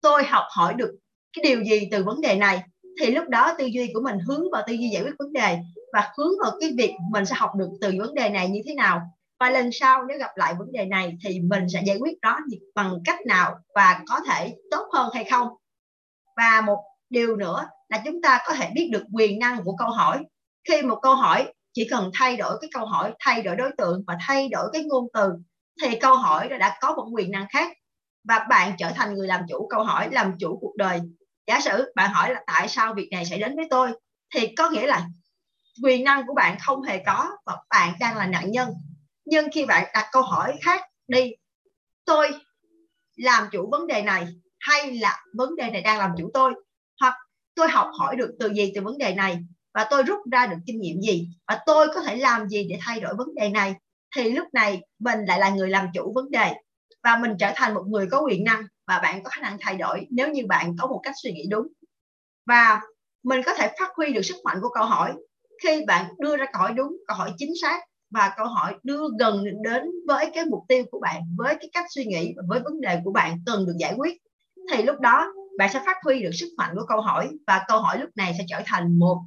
tôi 0.00 0.24
học 0.24 0.44
hỏi 0.50 0.74
được 0.74 0.90
cái 1.32 1.42
điều 1.42 1.64
gì 1.64 1.88
từ 1.90 2.04
vấn 2.04 2.20
đề 2.20 2.36
này, 2.36 2.62
thì 3.00 3.10
lúc 3.10 3.28
đó 3.28 3.54
tư 3.58 3.66
duy 3.66 3.90
của 3.94 4.00
mình 4.00 4.18
hướng 4.28 4.50
vào 4.52 4.62
tư 4.66 4.72
duy 4.72 4.88
giải 4.92 5.02
quyết 5.02 5.14
vấn 5.18 5.32
đề 5.32 5.58
và 5.92 6.12
hướng 6.18 6.32
vào 6.42 6.52
cái 6.60 6.72
việc 6.76 6.94
mình 7.10 7.26
sẽ 7.26 7.34
học 7.38 7.50
được 7.56 7.68
từ 7.80 7.92
vấn 7.98 8.14
đề 8.14 8.28
này 8.28 8.48
như 8.48 8.60
thế 8.66 8.74
nào. 8.74 9.00
Và 9.40 9.50
lần 9.50 9.70
sau 9.72 10.04
nếu 10.04 10.18
gặp 10.18 10.30
lại 10.36 10.54
vấn 10.58 10.72
đề 10.72 10.84
này 10.84 11.16
thì 11.24 11.40
mình 11.40 11.66
sẽ 11.72 11.82
giải 11.86 11.96
quyết 12.00 12.18
nó 12.22 12.38
bằng 12.74 12.98
cách 13.04 13.18
nào 13.26 13.54
và 13.74 14.00
có 14.08 14.20
thể 14.28 14.54
tốt 14.70 14.88
hơn 14.92 15.10
hay 15.14 15.24
không. 15.24 15.48
Và 16.36 16.60
một 16.60 16.78
điều 17.10 17.36
nữa 17.36 17.68
là 17.88 18.02
chúng 18.04 18.22
ta 18.22 18.42
có 18.46 18.54
thể 18.54 18.70
biết 18.74 18.88
được 18.92 19.04
quyền 19.12 19.38
năng 19.38 19.64
của 19.64 19.76
câu 19.76 19.88
hỏi. 19.88 20.24
Khi 20.68 20.82
một 20.82 20.98
câu 21.02 21.14
hỏi 21.14 21.52
chỉ 21.72 21.88
cần 21.90 22.10
thay 22.14 22.36
đổi 22.36 22.58
cái 22.60 22.70
câu 22.74 22.86
hỏi, 22.86 23.12
thay 23.18 23.42
đổi 23.42 23.56
đối 23.56 23.70
tượng 23.78 24.04
và 24.06 24.18
thay 24.20 24.48
đổi 24.48 24.68
cái 24.72 24.84
ngôn 24.84 25.08
từ 25.14 25.32
thì 25.82 25.96
câu 25.96 26.16
hỏi 26.16 26.48
đã 26.48 26.78
có 26.80 26.94
một 26.94 27.08
quyền 27.12 27.30
năng 27.30 27.46
khác 27.48 27.72
và 28.28 28.46
bạn 28.50 28.72
trở 28.78 28.90
thành 28.90 29.14
người 29.14 29.28
làm 29.28 29.40
chủ. 29.48 29.66
Câu 29.70 29.84
hỏi, 29.84 30.08
làm 30.12 30.38
chủ 30.38 30.58
cuộc 30.60 30.76
đời. 30.76 31.00
Giả 31.46 31.60
sử 31.60 31.92
bạn 31.94 32.12
hỏi 32.12 32.34
là 32.34 32.42
tại 32.46 32.68
sao 32.68 32.94
việc 32.94 33.08
này 33.12 33.26
xảy 33.26 33.38
đến 33.38 33.56
với 33.56 33.66
tôi, 33.70 33.92
thì 34.34 34.54
có 34.56 34.70
nghĩa 34.70 34.86
là 34.86 35.06
quyền 35.82 36.04
năng 36.04 36.26
của 36.26 36.34
bạn 36.34 36.58
không 36.60 36.82
hề 36.82 37.02
có 37.06 37.30
và 37.46 37.56
bạn 37.70 37.94
đang 38.00 38.16
là 38.16 38.26
nạn 38.26 38.50
nhân. 38.50 38.68
Nhưng 39.24 39.48
khi 39.54 39.64
bạn 39.64 39.90
đặt 39.94 40.08
câu 40.12 40.22
hỏi 40.22 40.54
khác 40.62 40.80
đi, 41.08 41.30
tôi 42.04 42.30
làm 43.16 43.48
chủ 43.52 43.68
vấn 43.70 43.86
đề 43.86 44.02
này 44.02 44.26
hay 44.60 44.92
là 44.92 45.20
vấn 45.34 45.56
đề 45.56 45.70
này 45.70 45.82
đang 45.82 45.98
làm 45.98 46.10
chủ 46.18 46.30
tôi? 46.34 46.54
Hoặc, 47.00 47.14
tôi 47.54 47.68
học 47.68 47.90
hỏi 47.98 48.16
được 48.16 48.30
từ 48.40 48.52
gì 48.54 48.72
từ 48.74 48.80
vấn 48.80 48.98
đề 48.98 49.14
này? 49.14 49.38
Và 49.74 49.86
tôi 49.90 50.02
rút 50.02 50.20
ra 50.32 50.46
được 50.46 50.56
kinh 50.66 50.80
nghiệm 50.80 51.00
gì? 51.00 51.28
Và 51.48 51.60
tôi 51.66 51.88
có 51.94 52.00
thể 52.00 52.16
làm 52.16 52.48
gì 52.48 52.66
để 52.70 52.78
thay 52.80 53.00
đổi 53.00 53.14
vấn 53.14 53.34
đề 53.34 53.48
này? 53.48 53.74
Thì 54.16 54.30
lúc 54.30 54.48
này 54.52 54.80
mình 54.98 55.18
lại 55.24 55.38
là 55.38 55.50
người 55.50 55.70
làm 55.70 55.86
chủ 55.94 56.12
vấn 56.14 56.30
đề 56.30 56.52
và 57.04 57.16
mình 57.16 57.32
trở 57.38 57.52
thành 57.56 57.74
một 57.74 57.82
người 57.86 58.06
có 58.10 58.20
quyền 58.20 58.44
năng 58.44 58.62
và 58.86 58.98
bạn 59.02 59.22
có 59.22 59.30
khả 59.30 59.40
năng 59.42 59.56
thay 59.60 59.76
đổi 59.76 60.06
nếu 60.10 60.28
như 60.32 60.42
bạn 60.46 60.76
có 60.78 60.86
một 60.86 61.00
cách 61.02 61.14
suy 61.22 61.32
nghĩ 61.32 61.46
đúng. 61.50 61.66
Và 62.46 62.80
mình 63.24 63.40
có 63.46 63.54
thể 63.54 63.72
phát 63.80 63.90
huy 63.96 64.12
được 64.12 64.22
sức 64.22 64.36
mạnh 64.44 64.58
của 64.62 64.68
câu 64.68 64.84
hỏi 64.84 65.12
khi 65.62 65.84
bạn 65.86 66.06
đưa 66.18 66.36
ra 66.36 66.46
câu 66.52 66.62
hỏi 66.62 66.72
đúng, 66.72 66.96
câu 67.06 67.16
hỏi 67.16 67.32
chính 67.36 67.52
xác 67.62 67.80
và 68.10 68.34
câu 68.36 68.46
hỏi 68.46 68.74
đưa 68.82 69.02
gần 69.18 69.44
đến 69.62 69.82
với 70.08 70.30
cái 70.34 70.44
mục 70.44 70.62
tiêu 70.68 70.84
của 70.90 71.00
bạn, 71.00 71.22
với 71.38 71.54
cái 71.54 71.70
cách 71.72 71.84
suy 71.94 72.04
nghĩ 72.04 72.32
và 72.36 72.42
với 72.48 72.60
vấn 72.60 72.80
đề 72.80 73.00
của 73.04 73.12
bạn 73.12 73.38
cần 73.46 73.66
được 73.66 73.74
giải 73.78 73.94
quyết. 73.96 74.18
Thì 74.72 74.82
lúc 74.82 75.00
đó 75.00 75.32
bạn 75.58 75.70
sẽ 75.72 75.82
phát 75.86 75.96
huy 76.04 76.22
được 76.22 76.30
sức 76.34 76.48
mạnh 76.56 76.74
của 76.74 76.86
câu 76.88 77.00
hỏi 77.00 77.28
và 77.46 77.64
câu 77.68 77.80
hỏi 77.80 77.98
lúc 78.00 78.10
này 78.16 78.34
sẽ 78.38 78.44
trở 78.48 78.60
thành 78.66 78.98
một 78.98 79.18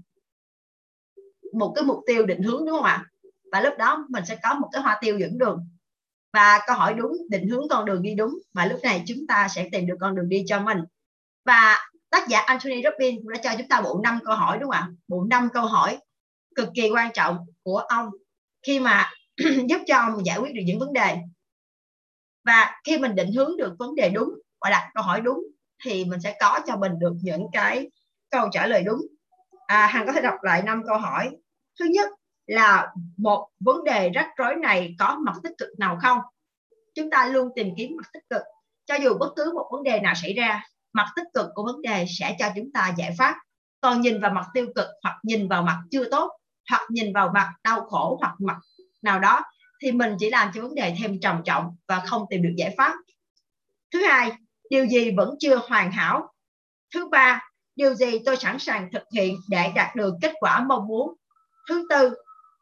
một 1.53 1.73
cái 1.75 1.83
mục 1.83 1.99
tiêu 2.07 2.25
định 2.25 2.43
hướng, 2.43 2.65
đúng 2.65 2.75
không 2.75 2.83
ạ? 2.85 3.05
Và 3.51 3.61
lúc 3.61 3.73
đó 3.77 4.05
mình 4.09 4.25
sẽ 4.25 4.37
có 4.43 4.53
một 4.53 4.69
cái 4.71 4.81
hoa 4.81 4.97
tiêu 5.01 5.17
dẫn 5.17 5.37
đường. 5.37 5.67
Và 6.33 6.59
câu 6.67 6.75
hỏi 6.75 6.93
đúng 6.93 7.17
định 7.29 7.49
hướng 7.49 7.67
con 7.69 7.85
đường 7.85 8.01
đi 8.01 8.15
đúng. 8.15 8.39
Và 8.53 8.65
lúc 8.65 8.79
này 8.83 9.03
chúng 9.07 9.27
ta 9.27 9.47
sẽ 9.55 9.69
tìm 9.71 9.87
được 9.87 9.95
con 9.99 10.15
đường 10.15 10.29
đi 10.29 10.43
cho 10.47 10.59
mình. 10.59 10.77
Và 11.45 11.89
tác 12.09 12.27
giả 12.27 12.39
Anthony 12.39 12.81
Robbins 12.83 13.25
đã 13.25 13.39
cho 13.43 13.49
chúng 13.57 13.67
ta 13.67 13.81
bộ 13.81 13.99
năm 14.03 14.19
câu 14.25 14.35
hỏi 14.35 14.57
đúng 14.57 14.71
không 14.71 14.81
ạ? 14.81 14.87
Bộ 15.07 15.23
năm 15.29 15.49
câu 15.53 15.65
hỏi 15.65 15.97
cực 16.55 16.69
kỳ 16.75 16.89
quan 16.89 17.11
trọng 17.13 17.37
của 17.63 17.77
ông 17.77 18.09
khi 18.67 18.79
mà 18.79 19.11
giúp 19.69 19.81
cho 19.87 19.97
ông 19.97 20.25
giải 20.25 20.37
quyết 20.39 20.53
được 20.53 20.61
những 20.65 20.79
vấn 20.79 20.93
đề. 20.93 21.17
Và 22.45 22.81
khi 22.83 22.97
mình 22.97 23.15
định 23.15 23.31
hướng 23.31 23.57
được 23.57 23.75
vấn 23.79 23.95
đề 23.95 24.09
đúng 24.09 24.29
và 24.61 24.69
đặt 24.69 24.91
câu 24.93 25.03
hỏi 25.03 25.21
đúng 25.21 25.43
thì 25.83 26.05
mình 26.05 26.21
sẽ 26.21 26.37
có 26.39 26.59
cho 26.67 26.77
mình 26.77 26.91
được 26.99 27.13
những 27.21 27.47
cái 27.51 27.89
câu 28.29 28.49
trả 28.51 28.67
lời 28.67 28.83
đúng. 28.83 29.01
À, 29.67 29.87
hằng 29.87 30.05
có 30.05 30.11
thể 30.11 30.21
đọc 30.21 30.35
lại 30.41 30.61
năm 30.61 30.83
câu 30.87 30.97
hỏi. 30.97 31.37
Thứ 31.79 31.85
nhất 31.85 32.09
là 32.47 32.91
một 33.17 33.47
vấn 33.59 33.83
đề 33.83 34.09
rắc 34.09 34.27
rối 34.37 34.55
này 34.55 34.95
có 34.99 35.17
mặt 35.25 35.35
tích 35.43 35.53
cực 35.57 35.69
nào 35.79 35.97
không? 36.01 36.19
Chúng 36.95 37.09
ta 37.09 37.27
luôn 37.27 37.49
tìm 37.55 37.73
kiếm 37.77 37.91
mặt 37.97 38.09
tích 38.13 38.23
cực. 38.29 38.41
Cho 38.85 38.95
dù 38.95 39.17
bất 39.17 39.33
cứ 39.35 39.51
một 39.55 39.69
vấn 39.71 39.83
đề 39.83 39.99
nào 39.99 40.15
xảy 40.15 40.33
ra, 40.33 40.63
mặt 40.93 41.07
tích 41.15 41.27
cực 41.33 41.45
của 41.55 41.63
vấn 41.63 41.81
đề 41.81 42.05
sẽ 42.19 42.35
cho 42.39 42.49
chúng 42.55 42.71
ta 42.73 42.93
giải 42.97 43.15
pháp. 43.17 43.35
Còn 43.81 44.01
nhìn 44.01 44.21
vào 44.21 44.31
mặt 44.31 44.45
tiêu 44.53 44.67
cực 44.75 44.87
hoặc 45.03 45.17
nhìn 45.23 45.47
vào 45.47 45.63
mặt 45.63 45.81
chưa 45.91 46.09
tốt, 46.09 46.31
hoặc 46.69 46.81
nhìn 46.89 47.13
vào 47.13 47.31
mặt 47.33 47.53
đau 47.63 47.81
khổ 47.81 48.17
hoặc 48.21 48.35
mặt 48.39 48.57
nào 49.01 49.19
đó, 49.19 49.41
thì 49.81 49.91
mình 49.91 50.15
chỉ 50.19 50.29
làm 50.29 50.51
cho 50.53 50.61
vấn 50.61 50.75
đề 50.75 50.95
thêm 50.99 51.19
trầm 51.19 51.41
trọng 51.45 51.75
và 51.87 51.99
không 51.99 52.25
tìm 52.29 52.41
được 52.41 52.53
giải 52.57 52.73
pháp. 52.77 52.95
Thứ 53.93 54.05
hai, 54.05 54.31
điều 54.69 54.85
gì 54.85 55.11
vẫn 55.11 55.35
chưa 55.39 55.55
hoàn 55.55 55.91
hảo? 55.91 56.33
Thứ 56.93 57.09
ba, 57.09 57.49
điều 57.75 57.93
gì 57.93 58.19
tôi 58.25 58.37
sẵn 58.37 58.59
sàng 58.59 58.89
thực 58.91 59.03
hiện 59.13 59.35
để 59.49 59.71
đạt 59.75 59.95
được 59.95 60.13
kết 60.21 60.33
quả 60.39 60.63
mong 60.63 60.87
muốn? 60.87 61.13
Thứ 61.69 61.87
tư 61.89 62.13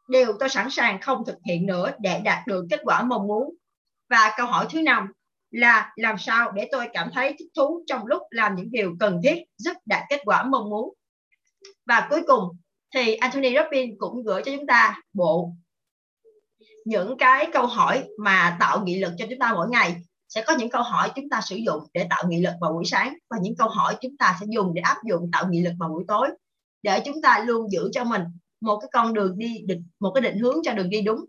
điều 0.08 0.32
tôi 0.40 0.48
sẵn 0.48 0.70
sàng 0.70 1.00
không 1.00 1.24
thực 1.26 1.38
hiện 1.44 1.66
nữa 1.66 1.90
để 1.98 2.20
đạt 2.24 2.46
được 2.46 2.66
kết 2.70 2.80
quả 2.84 3.02
mong 3.02 3.26
muốn. 3.26 3.54
Và 4.10 4.34
câu 4.36 4.46
hỏi 4.46 4.66
thứ 4.70 4.82
năm 4.82 5.12
là 5.50 5.92
làm 5.96 6.18
sao 6.18 6.52
để 6.52 6.68
tôi 6.72 6.88
cảm 6.92 7.10
thấy 7.12 7.34
thích 7.38 7.48
thú 7.56 7.84
trong 7.86 8.06
lúc 8.06 8.22
làm 8.30 8.54
những 8.54 8.70
điều 8.70 8.96
cần 9.00 9.20
thiết 9.22 9.44
giúp 9.56 9.76
đạt 9.86 10.02
kết 10.08 10.20
quả 10.24 10.42
mong 10.42 10.70
muốn? 10.70 10.94
Và 11.86 12.06
cuối 12.10 12.22
cùng 12.26 12.44
thì 12.94 13.14
Anthony 13.14 13.54
Robbins 13.54 13.94
cũng 13.98 14.22
gửi 14.24 14.42
cho 14.44 14.52
chúng 14.56 14.66
ta 14.66 15.00
bộ 15.12 15.50
những 16.84 17.16
cái 17.18 17.48
câu 17.52 17.66
hỏi 17.66 18.04
mà 18.18 18.56
tạo 18.60 18.84
nghị 18.84 18.98
lực 18.98 19.12
cho 19.18 19.26
chúng 19.30 19.38
ta 19.38 19.52
mỗi 19.52 19.68
ngày. 19.70 19.96
Sẽ 20.28 20.44
có 20.46 20.56
những 20.56 20.70
câu 20.70 20.82
hỏi 20.82 21.12
chúng 21.14 21.28
ta 21.28 21.40
sử 21.40 21.56
dụng 21.56 21.86
để 21.92 22.06
tạo 22.10 22.24
nghị 22.28 22.40
lực 22.40 22.52
vào 22.60 22.72
buổi 22.72 22.84
sáng 22.84 23.14
và 23.30 23.36
những 23.42 23.56
câu 23.56 23.68
hỏi 23.68 23.96
chúng 24.00 24.16
ta 24.16 24.36
sẽ 24.40 24.46
dùng 24.48 24.74
để 24.74 24.82
áp 24.82 24.96
dụng 25.04 25.30
tạo 25.32 25.48
nghị 25.50 25.62
lực 25.62 25.72
vào 25.78 25.88
buổi 25.88 26.04
tối 26.08 26.28
để 26.82 27.02
chúng 27.04 27.22
ta 27.22 27.38
luôn 27.46 27.70
giữ 27.70 27.90
cho 27.92 28.04
mình 28.04 28.22
một 28.64 28.78
cái 28.80 28.88
con 28.92 29.14
đường 29.14 29.38
đi 29.38 29.58
định, 29.66 29.84
một 30.00 30.12
cái 30.14 30.22
định 30.22 30.38
hướng 30.38 30.56
cho 30.64 30.72
đường 30.72 30.90
đi 30.90 31.02
đúng. 31.02 31.24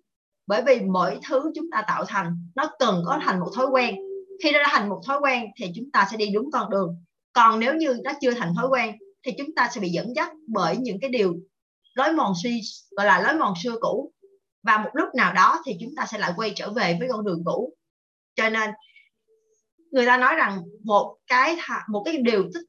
Bởi 0.47 0.61
vì 0.65 0.81
mỗi 0.81 1.19
thứ 1.29 1.51
chúng 1.55 1.71
ta 1.71 1.83
tạo 1.87 2.05
thành, 2.05 2.47
nó 2.55 2.71
cần 2.79 3.03
có 3.05 3.19
thành 3.23 3.39
một 3.39 3.51
thói 3.55 3.65
quen. 3.65 3.95
Khi 4.43 4.51
nó 4.51 4.59
đã 4.59 4.69
thành 4.71 4.89
một 4.89 5.01
thói 5.05 5.19
quen 5.19 5.45
thì 5.57 5.71
chúng 5.75 5.91
ta 5.91 6.07
sẽ 6.11 6.17
đi 6.17 6.29
đúng 6.33 6.51
con 6.51 6.69
đường. 6.69 7.03
Còn 7.33 7.59
nếu 7.59 7.75
như 7.75 7.97
nó 8.03 8.11
chưa 8.21 8.31
thành 8.31 8.53
thói 8.55 8.67
quen 8.67 8.95
thì 9.23 9.31
chúng 9.37 9.55
ta 9.55 9.69
sẽ 9.75 9.81
bị 9.81 9.89
dẫn 9.89 10.15
dắt 10.15 10.31
bởi 10.47 10.77
những 10.77 10.97
cái 11.01 11.09
điều 11.09 11.35
lối 11.93 12.13
mòn 12.13 12.33
suy, 12.43 12.61
gọi 12.91 13.05
là 13.05 13.21
lối 13.21 13.39
mòn 13.39 13.53
xưa 13.63 13.75
cũ. 13.81 14.11
Và 14.63 14.77
một 14.77 14.89
lúc 14.93 15.09
nào 15.15 15.33
đó 15.33 15.61
thì 15.65 15.77
chúng 15.81 15.95
ta 15.95 16.05
sẽ 16.05 16.17
lại 16.17 16.33
quay 16.35 16.51
trở 16.55 16.71
về 16.71 16.97
với 16.99 17.07
con 17.11 17.25
đường 17.25 17.43
cũ. 17.45 17.73
Cho 18.35 18.49
nên, 18.49 18.69
người 19.91 20.05
ta 20.05 20.17
nói 20.17 20.35
rằng 20.35 20.61
một 20.83 21.17
cái 21.27 21.57
một 21.89 22.01
cái 22.05 22.17
điều 22.17 22.43
tích, 22.53 22.65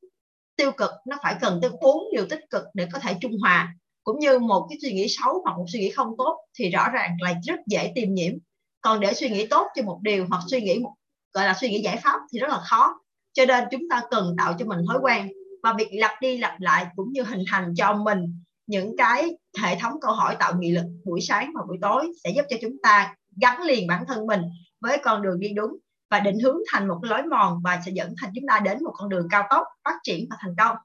tiêu 0.56 0.72
cực, 0.72 0.90
nó 1.06 1.16
phải 1.22 1.36
cần 1.40 1.58
tới 1.62 1.70
bốn 1.82 2.04
điều 2.12 2.26
tích 2.30 2.40
cực 2.50 2.62
để 2.74 2.88
có 2.92 2.98
thể 2.98 3.14
trung 3.20 3.32
hòa 3.40 3.74
cũng 4.06 4.18
như 4.18 4.38
một 4.38 4.66
cái 4.70 4.78
suy 4.82 4.92
nghĩ 4.92 5.06
xấu 5.08 5.42
hoặc 5.44 5.58
một 5.58 5.64
suy 5.68 5.80
nghĩ 5.80 5.90
không 5.90 6.14
tốt 6.18 6.38
thì 6.58 6.70
rõ 6.70 6.88
ràng 6.92 7.16
là 7.20 7.34
rất 7.44 7.60
dễ 7.66 7.92
tiêm 7.94 8.14
nhiễm. 8.14 8.32
Còn 8.80 9.00
để 9.00 9.12
suy 9.12 9.30
nghĩ 9.30 9.46
tốt 9.46 9.66
cho 9.76 9.82
một 9.82 9.98
điều 10.02 10.26
hoặc 10.30 10.42
suy 10.50 10.60
nghĩ 10.60 10.78
một, 10.78 10.92
gọi 11.32 11.46
là 11.46 11.54
suy 11.60 11.70
nghĩ 11.70 11.80
giải 11.80 11.96
pháp 12.04 12.20
thì 12.32 12.38
rất 12.38 12.48
là 12.48 12.58
khó. 12.58 13.00
Cho 13.32 13.44
nên 13.46 13.64
chúng 13.70 13.82
ta 13.90 14.02
cần 14.10 14.34
tạo 14.38 14.54
cho 14.58 14.64
mình 14.66 14.78
thói 14.88 14.98
quen 15.02 15.28
và 15.62 15.74
việc 15.78 15.88
lặp 15.92 16.10
đi 16.20 16.38
lặp 16.38 16.60
lại 16.60 16.86
cũng 16.96 17.12
như 17.12 17.22
hình 17.22 17.44
thành 17.50 17.74
cho 17.76 17.94
mình 17.94 18.42
những 18.66 18.96
cái 18.96 19.36
hệ 19.62 19.78
thống 19.80 19.92
câu 20.00 20.12
hỏi 20.12 20.36
tạo 20.38 20.52
nghị 20.58 20.70
lực 20.70 20.84
buổi 21.04 21.20
sáng 21.20 21.52
và 21.54 21.62
buổi 21.68 21.78
tối 21.82 22.12
sẽ 22.24 22.30
giúp 22.36 22.42
cho 22.50 22.56
chúng 22.62 22.76
ta 22.82 23.14
gắn 23.40 23.62
liền 23.62 23.86
bản 23.86 24.04
thân 24.08 24.26
mình 24.26 24.40
với 24.80 24.98
con 25.04 25.22
đường 25.22 25.40
đi 25.40 25.48
đúng 25.48 25.76
và 26.10 26.20
định 26.20 26.40
hướng 26.40 26.56
thành 26.72 26.88
một 26.88 26.98
cái 27.02 27.10
lối 27.10 27.22
mòn 27.22 27.60
và 27.64 27.80
sẽ 27.86 27.92
dẫn 27.94 28.14
thành 28.20 28.30
chúng 28.34 28.44
ta 28.48 28.60
đến 28.64 28.84
một 28.84 28.92
con 28.94 29.08
đường 29.08 29.26
cao 29.30 29.42
tốc 29.50 29.62
phát 29.84 29.96
triển 30.04 30.26
và 30.30 30.36
thành 30.40 30.54
công 30.58 30.76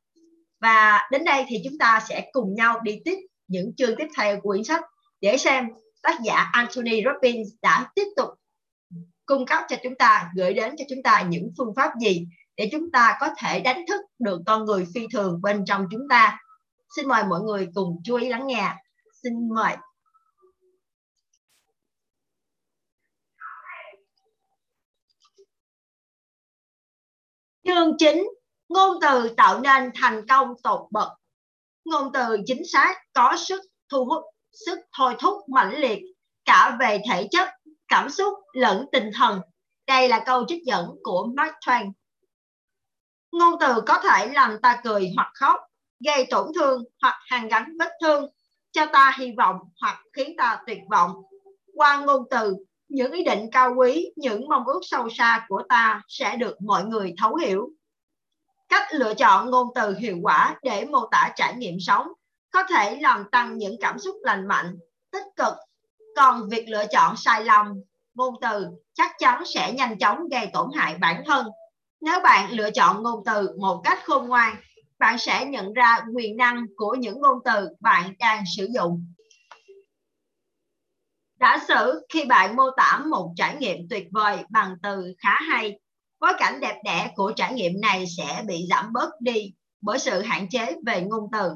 và 0.61 1.07
đến 1.11 1.23
đây 1.25 1.45
thì 1.47 1.61
chúng 1.63 1.77
ta 1.77 2.01
sẽ 2.09 2.29
cùng 2.31 2.53
nhau 2.55 2.79
đi 2.83 3.01
tiếp 3.05 3.17
những 3.47 3.75
chương 3.77 3.95
tiếp 3.97 4.07
theo 4.17 4.35
của 4.35 4.49
quyển 4.49 4.63
sách 4.63 4.81
để 5.21 5.37
xem 5.37 5.67
tác 6.01 6.17
giả 6.25 6.49
Anthony 6.53 7.01
Robbins 7.05 7.47
đã 7.61 7.91
tiếp 7.95 8.07
tục 8.15 8.29
cung 9.25 9.45
cấp 9.45 9.63
cho 9.69 9.75
chúng 9.83 9.95
ta, 9.95 10.31
gửi 10.35 10.53
đến 10.53 10.75
cho 10.77 10.85
chúng 10.89 11.03
ta 11.03 11.25
những 11.29 11.51
phương 11.57 11.73
pháp 11.75 11.91
gì 12.01 12.27
để 12.57 12.69
chúng 12.71 12.91
ta 12.91 13.17
có 13.19 13.27
thể 13.37 13.59
đánh 13.59 13.85
thức 13.87 14.01
được 14.19 14.41
con 14.45 14.65
người 14.65 14.87
phi 14.95 15.01
thường 15.13 15.41
bên 15.41 15.65
trong 15.65 15.85
chúng 15.91 16.07
ta 16.09 16.39
Xin 16.95 17.07
mời 17.07 17.23
mọi 17.29 17.41
người 17.41 17.67
cùng 17.73 18.01
chú 18.03 18.15
ý 18.15 18.29
lắng 18.29 18.47
nghe. 18.47 18.75
Xin 19.23 19.49
mời. 19.49 19.77
Chương 27.63 27.97
chính 27.97 28.27
Ngôn 28.73 28.97
từ 29.01 29.29
tạo 29.37 29.59
nên 29.59 29.91
thành 29.95 30.27
công 30.27 30.53
tột 30.63 30.81
bậc. 30.91 31.09
Ngôn 31.85 32.11
từ 32.13 32.37
chính 32.45 32.61
xác 32.73 32.95
có 33.13 33.35
sức 33.37 33.61
thu 33.89 34.05
hút, 34.05 34.23
sức 34.65 34.79
thôi 34.97 35.15
thúc 35.19 35.49
mãnh 35.49 35.79
liệt 35.79 35.99
cả 36.45 36.77
về 36.79 37.01
thể 37.09 37.27
chất, 37.31 37.49
cảm 37.87 38.09
xúc 38.09 38.33
lẫn 38.53 38.85
tinh 38.91 39.11
thần. 39.15 39.41
Đây 39.87 40.09
là 40.09 40.23
câu 40.25 40.45
trích 40.47 40.63
dẫn 40.65 40.95
của 41.03 41.27
Mark 41.35 41.53
Twain. 41.65 41.91
Ngôn 43.31 43.53
từ 43.59 43.81
có 43.87 43.99
thể 44.03 44.27
làm 44.33 44.61
ta 44.61 44.81
cười 44.83 45.11
hoặc 45.15 45.31
khóc, 45.33 45.59
gây 46.05 46.27
tổn 46.29 46.47
thương 46.55 46.83
hoặc 47.01 47.15
hàn 47.27 47.47
gắn 47.47 47.77
vết 47.79 47.91
thương, 48.01 48.25
cho 48.71 48.85
ta 48.85 49.15
hy 49.19 49.31
vọng 49.37 49.57
hoặc 49.81 50.01
khiến 50.13 50.35
ta 50.37 50.59
tuyệt 50.67 50.79
vọng. 50.91 51.11
Qua 51.73 51.97
ngôn 51.97 52.23
từ, 52.29 52.55
những 52.87 53.11
ý 53.11 53.23
định 53.23 53.49
cao 53.51 53.73
quý, 53.77 54.11
những 54.15 54.49
mong 54.49 54.65
ước 54.65 54.79
sâu 54.81 55.09
xa 55.09 55.45
của 55.47 55.63
ta 55.69 56.01
sẽ 56.07 56.35
được 56.35 56.61
mọi 56.61 56.85
người 56.85 57.13
thấu 57.17 57.35
hiểu. 57.35 57.69
Cách 58.71 58.87
lựa 58.93 59.13
chọn 59.13 59.49
ngôn 59.49 59.67
từ 59.75 59.95
hiệu 59.97 60.17
quả 60.21 60.55
để 60.63 60.85
mô 60.85 61.07
tả 61.11 61.33
trải 61.35 61.55
nghiệm 61.55 61.77
sống 61.79 62.07
có 62.51 62.63
thể 62.63 62.97
làm 63.01 63.25
tăng 63.31 63.57
những 63.57 63.75
cảm 63.81 63.99
xúc 63.99 64.15
lành 64.21 64.47
mạnh, 64.47 64.77
tích 65.11 65.25
cực. 65.35 65.53
Còn 66.15 66.49
việc 66.49 66.69
lựa 66.69 66.85
chọn 66.91 67.17
sai 67.17 67.45
lầm, 67.45 67.73
ngôn 68.13 68.35
từ 68.41 68.67
chắc 68.93 69.11
chắn 69.19 69.43
sẽ 69.45 69.73
nhanh 69.73 69.99
chóng 69.99 70.29
gây 70.31 70.49
tổn 70.53 70.69
hại 70.75 70.97
bản 70.97 71.23
thân. 71.25 71.47
Nếu 72.01 72.19
bạn 72.19 72.51
lựa 72.51 72.71
chọn 72.71 73.03
ngôn 73.03 73.23
từ 73.25 73.49
một 73.59 73.81
cách 73.83 73.99
khôn 74.05 74.27
ngoan, 74.27 74.55
bạn 74.99 75.17
sẽ 75.17 75.45
nhận 75.45 75.73
ra 75.73 75.99
quyền 76.15 76.37
năng 76.37 76.65
của 76.75 76.95
những 76.99 77.21
ngôn 77.21 77.37
từ 77.45 77.69
bạn 77.79 78.13
đang 78.19 78.43
sử 78.57 78.67
dụng. 78.73 79.05
Giả 81.39 81.57
sử 81.67 82.05
khi 82.13 82.25
bạn 82.25 82.55
mô 82.55 82.63
tả 82.77 83.01
một 83.09 83.33
trải 83.35 83.55
nghiệm 83.55 83.77
tuyệt 83.89 84.07
vời 84.11 84.37
bằng 84.49 84.75
từ 84.83 85.13
khá 85.17 85.39
hay, 85.49 85.79
bối 86.21 86.33
cảnh 86.37 86.59
đẹp 86.59 86.81
đẽ 86.83 87.11
của 87.15 87.31
trải 87.35 87.53
nghiệm 87.53 87.81
này 87.81 88.05
sẽ 88.17 88.43
bị 88.47 88.65
giảm 88.69 88.93
bớt 88.93 89.09
đi 89.21 89.53
bởi 89.81 89.99
sự 89.99 90.21
hạn 90.21 90.49
chế 90.49 90.75
về 90.85 91.01
ngôn 91.01 91.29
từ. 91.31 91.51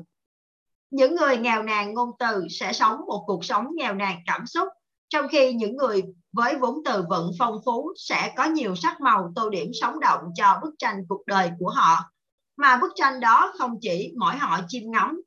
Những 0.89 1.15
người 1.15 1.37
nghèo 1.37 1.63
nàn 1.63 1.93
ngôn 1.93 2.09
từ 2.19 2.47
sẽ 2.49 2.73
sống 2.73 2.99
một 3.07 3.23
cuộc 3.27 3.45
sống 3.45 3.67
nghèo 3.75 3.93
nàn 3.93 4.17
cảm 4.25 4.45
xúc, 4.45 4.67
trong 5.09 5.27
khi 5.27 5.53
những 5.53 5.77
người 5.77 6.03
với 6.33 6.57
vốn 6.57 6.75
từ 6.85 7.03
vựng 7.09 7.31
phong 7.39 7.57
phú 7.65 7.93
sẽ 7.97 8.33
có 8.37 8.43
nhiều 8.45 8.75
sắc 8.75 9.01
màu 9.01 9.31
tô 9.35 9.49
điểm 9.49 9.71
sống 9.81 9.99
động 9.99 10.21
cho 10.35 10.59
bức 10.63 10.75
tranh 10.79 11.01
cuộc 11.09 11.21
đời 11.27 11.51
của 11.59 11.69
họ, 11.69 12.11
mà 12.57 12.77
bức 12.77 12.91
tranh 12.95 13.19
đó 13.19 13.53
không 13.57 13.71
chỉ 13.81 14.13
mỗi 14.17 14.35
họ 14.35 14.59
chiêm 14.67 14.83
ngắm. 14.91 15.21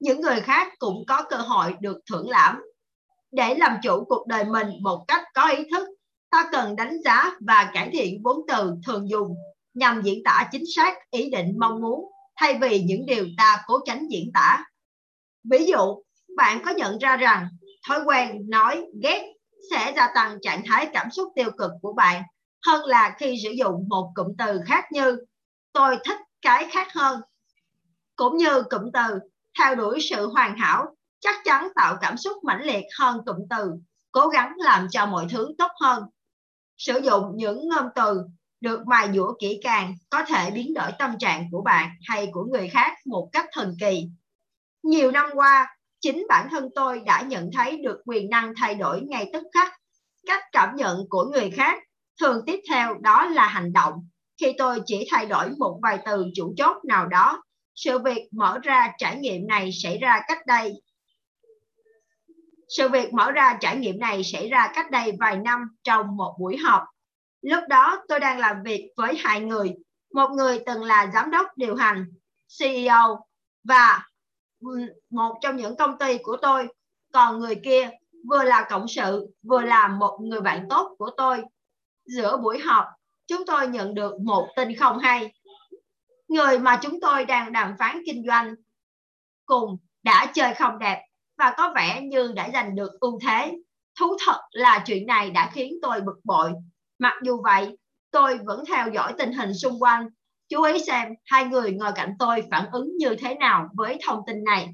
Những 0.00 0.20
người 0.20 0.40
khác 0.40 0.72
cũng 0.78 1.04
có 1.08 1.22
cơ 1.22 1.36
hội 1.36 1.74
được 1.80 1.98
thưởng 2.10 2.30
lãm. 2.30 2.62
Để 3.32 3.54
làm 3.54 3.76
chủ 3.82 4.04
cuộc 4.04 4.26
đời 4.26 4.44
mình 4.44 4.68
một 4.82 5.04
cách 5.08 5.24
có 5.34 5.48
ý 5.48 5.64
thức, 5.70 5.88
ta 6.30 6.48
cần 6.52 6.76
đánh 6.76 6.96
giá 7.04 7.30
và 7.40 7.70
cải 7.74 7.90
thiện 7.92 8.22
vốn 8.24 8.36
từ 8.48 8.74
thường 8.86 9.10
dùng 9.10 9.34
nhằm 9.74 10.02
diễn 10.02 10.22
tả 10.24 10.48
chính 10.52 10.64
xác 10.76 11.10
ý 11.10 11.30
định 11.30 11.54
mong 11.58 11.80
muốn 11.80 12.10
thay 12.36 12.58
vì 12.60 12.82
những 12.82 13.06
điều 13.06 13.26
ta 13.36 13.62
cố 13.66 13.80
tránh 13.86 14.08
diễn 14.08 14.30
tả. 14.34 14.64
Ví 15.50 15.66
dụ, 15.66 16.02
bạn 16.36 16.62
có 16.64 16.70
nhận 16.70 16.98
ra 16.98 17.16
rằng 17.16 17.48
thói 17.88 18.00
quen 18.06 18.50
nói 18.50 18.86
ghét 19.02 19.32
sẽ 19.70 19.92
gia 19.96 20.08
tăng 20.14 20.38
trạng 20.42 20.62
thái 20.66 20.88
cảm 20.92 21.10
xúc 21.10 21.32
tiêu 21.34 21.50
cực 21.58 21.70
của 21.82 21.92
bạn 21.92 22.22
hơn 22.66 22.84
là 22.84 23.14
khi 23.18 23.36
sử 23.44 23.50
dụng 23.50 23.88
một 23.88 24.12
cụm 24.14 24.26
từ 24.38 24.60
khác 24.66 24.84
như 24.92 25.18
tôi 25.72 25.96
thích 26.04 26.18
cái 26.42 26.68
khác 26.70 26.88
hơn. 26.94 27.20
Cũng 28.16 28.36
như 28.36 28.62
cụm 28.62 28.82
từ 28.92 29.18
theo 29.58 29.74
đuổi 29.74 29.98
sự 30.10 30.26
hoàn 30.26 30.58
hảo 30.58 30.86
chắc 31.20 31.36
chắn 31.44 31.68
tạo 31.74 31.96
cảm 32.00 32.16
xúc 32.16 32.44
mãnh 32.44 32.62
liệt 32.62 32.84
hơn 32.98 33.20
cụm 33.26 33.36
từ 33.50 33.72
cố 34.12 34.28
gắng 34.28 34.54
làm 34.56 34.86
cho 34.90 35.06
mọi 35.06 35.26
thứ 35.30 35.48
tốt 35.58 35.70
hơn. 35.80 36.04
Sử 36.80 36.98
dụng 36.98 37.24
những 37.34 37.68
ngôn 37.68 37.86
từ 37.94 38.22
được 38.60 38.86
mài 38.86 39.08
dũa 39.14 39.34
kỹ 39.40 39.60
càng 39.62 39.94
có 40.10 40.24
thể 40.24 40.50
biến 40.50 40.74
đổi 40.74 40.90
tâm 40.98 41.18
trạng 41.18 41.48
của 41.50 41.62
bạn 41.62 41.90
hay 42.08 42.28
của 42.32 42.44
người 42.44 42.68
khác 42.68 42.92
một 43.06 43.28
cách 43.32 43.46
thần 43.52 43.76
kỳ. 43.80 44.08
Nhiều 44.82 45.10
năm 45.10 45.26
qua, 45.34 45.76
chính 46.00 46.26
bản 46.28 46.48
thân 46.50 46.68
tôi 46.74 47.00
đã 47.00 47.22
nhận 47.22 47.50
thấy 47.52 47.78
được 47.84 48.00
quyền 48.04 48.30
năng 48.30 48.52
thay 48.56 48.74
đổi 48.74 49.00
ngay 49.00 49.30
tức 49.32 49.42
khắc. 49.54 49.72
Cách 50.26 50.42
cảm 50.52 50.76
nhận 50.76 50.98
của 51.08 51.24
người 51.24 51.50
khác 51.50 51.78
thường 52.20 52.42
tiếp 52.46 52.60
theo 52.70 52.94
đó 53.00 53.26
là 53.26 53.46
hành 53.46 53.72
động. 53.72 53.94
Khi 54.40 54.52
tôi 54.58 54.80
chỉ 54.86 55.08
thay 55.10 55.26
đổi 55.26 55.50
một 55.58 55.78
vài 55.82 55.98
từ 56.04 56.26
chủ 56.34 56.54
chốt 56.56 56.76
nào 56.84 57.06
đó, 57.06 57.42
sự 57.74 57.98
việc 57.98 58.28
mở 58.32 58.58
ra 58.62 58.92
trải 58.98 59.16
nghiệm 59.16 59.46
này 59.46 59.70
xảy 59.72 59.98
ra 59.98 60.20
cách 60.28 60.46
đây. 60.46 60.82
Sự 62.76 62.88
việc 62.88 63.12
mở 63.12 63.30
ra 63.30 63.58
trải 63.60 63.76
nghiệm 63.76 63.98
này 63.98 64.24
xảy 64.24 64.48
ra 64.48 64.72
cách 64.74 64.90
đây 64.90 65.12
vài 65.20 65.36
năm 65.36 65.76
trong 65.82 66.16
một 66.16 66.36
buổi 66.38 66.56
họp. 66.56 66.82
Lúc 67.42 67.64
đó 67.68 68.02
tôi 68.08 68.20
đang 68.20 68.38
làm 68.38 68.62
việc 68.62 68.92
với 68.96 69.16
hai 69.18 69.40
người, 69.40 69.74
một 70.14 70.28
người 70.30 70.62
từng 70.66 70.82
là 70.82 71.10
giám 71.14 71.30
đốc 71.30 71.46
điều 71.56 71.76
hành, 71.76 72.06
CEO 72.58 73.26
và 73.64 74.06
một 75.10 75.38
trong 75.42 75.56
những 75.56 75.76
công 75.76 75.98
ty 75.98 76.18
của 76.18 76.36
tôi. 76.42 76.68
Còn 77.12 77.38
người 77.38 77.60
kia 77.64 77.90
vừa 78.28 78.44
là 78.44 78.66
cộng 78.70 78.88
sự 78.88 79.30
vừa 79.42 79.62
là 79.62 79.88
một 79.88 80.18
người 80.22 80.40
bạn 80.40 80.66
tốt 80.70 80.94
của 80.98 81.10
tôi. 81.16 81.42
Giữa 82.04 82.36
buổi 82.36 82.58
họp 82.58 82.84
chúng 83.26 83.46
tôi 83.46 83.68
nhận 83.68 83.94
được 83.94 84.20
một 84.20 84.48
tin 84.56 84.76
không 84.76 84.98
hay. 84.98 85.32
Người 86.28 86.58
mà 86.58 86.78
chúng 86.82 87.00
tôi 87.00 87.24
đang 87.24 87.52
đàm 87.52 87.74
phán 87.78 88.02
kinh 88.06 88.26
doanh 88.26 88.54
cùng 89.46 89.78
đã 90.02 90.26
chơi 90.34 90.54
không 90.54 90.78
đẹp 90.78 91.06
và 91.40 91.54
có 91.56 91.72
vẻ 91.76 92.00
như 92.02 92.32
đã 92.36 92.50
giành 92.52 92.74
được 92.74 92.90
ưu 93.00 93.18
thế 93.26 93.56
thú 94.00 94.16
thật 94.26 94.40
là 94.50 94.82
chuyện 94.86 95.06
này 95.06 95.30
đã 95.30 95.50
khiến 95.52 95.74
tôi 95.82 96.00
bực 96.00 96.20
bội 96.24 96.52
mặc 96.98 97.14
dù 97.22 97.42
vậy 97.44 97.78
tôi 98.10 98.38
vẫn 98.44 98.64
theo 98.68 98.88
dõi 98.88 99.14
tình 99.18 99.32
hình 99.32 99.54
xung 99.54 99.82
quanh 99.82 100.08
Chú 100.50 100.62
ý 100.62 100.78
xem 100.86 101.14
hai 101.24 101.44
người 101.44 101.72
ngồi 101.72 101.92
cạnh 101.94 102.14
tôi 102.18 102.42
phản 102.50 102.70
ứng 102.72 102.96
như 102.96 103.16
thế 103.18 103.34
nào 103.34 103.68
với 103.72 103.98
thông 104.06 104.22
tin 104.26 104.44
này. 104.44 104.68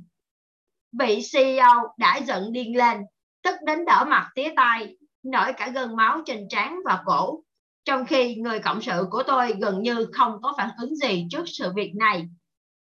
Vị 0.98 1.20
CEO 1.32 1.94
đã 1.98 2.16
giận 2.16 2.52
điên 2.52 2.76
lên, 2.76 3.00
tức 3.42 3.54
đến 3.66 3.84
đỡ 3.84 4.04
mặt 4.08 4.30
tía 4.34 4.52
tai, 4.56 4.96
nổi 5.22 5.52
cả 5.52 5.68
gân 5.68 5.96
máu 5.96 6.20
trên 6.26 6.48
trán 6.48 6.78
và 6.84 7.02
cổ. 7.06 7.42
Trong 7.84 8.06
khi 8.06 8.34
người 8.34 8.58
cộng 8.58 8.82
sự 8.82 9.06
của 9.10 9.22
tôi 9.22 9.54
gần 9.60 9.82
như 9.82 10.06
không 10.12 10.42
có 10.42 10.54
phản 10.56 10.70
ứng 10.80 10.96
gì 10.96 11.26
trước 11.30 11.44
sự 11.46 11.72
việc 11.76 11.92
này. 11.94 12.28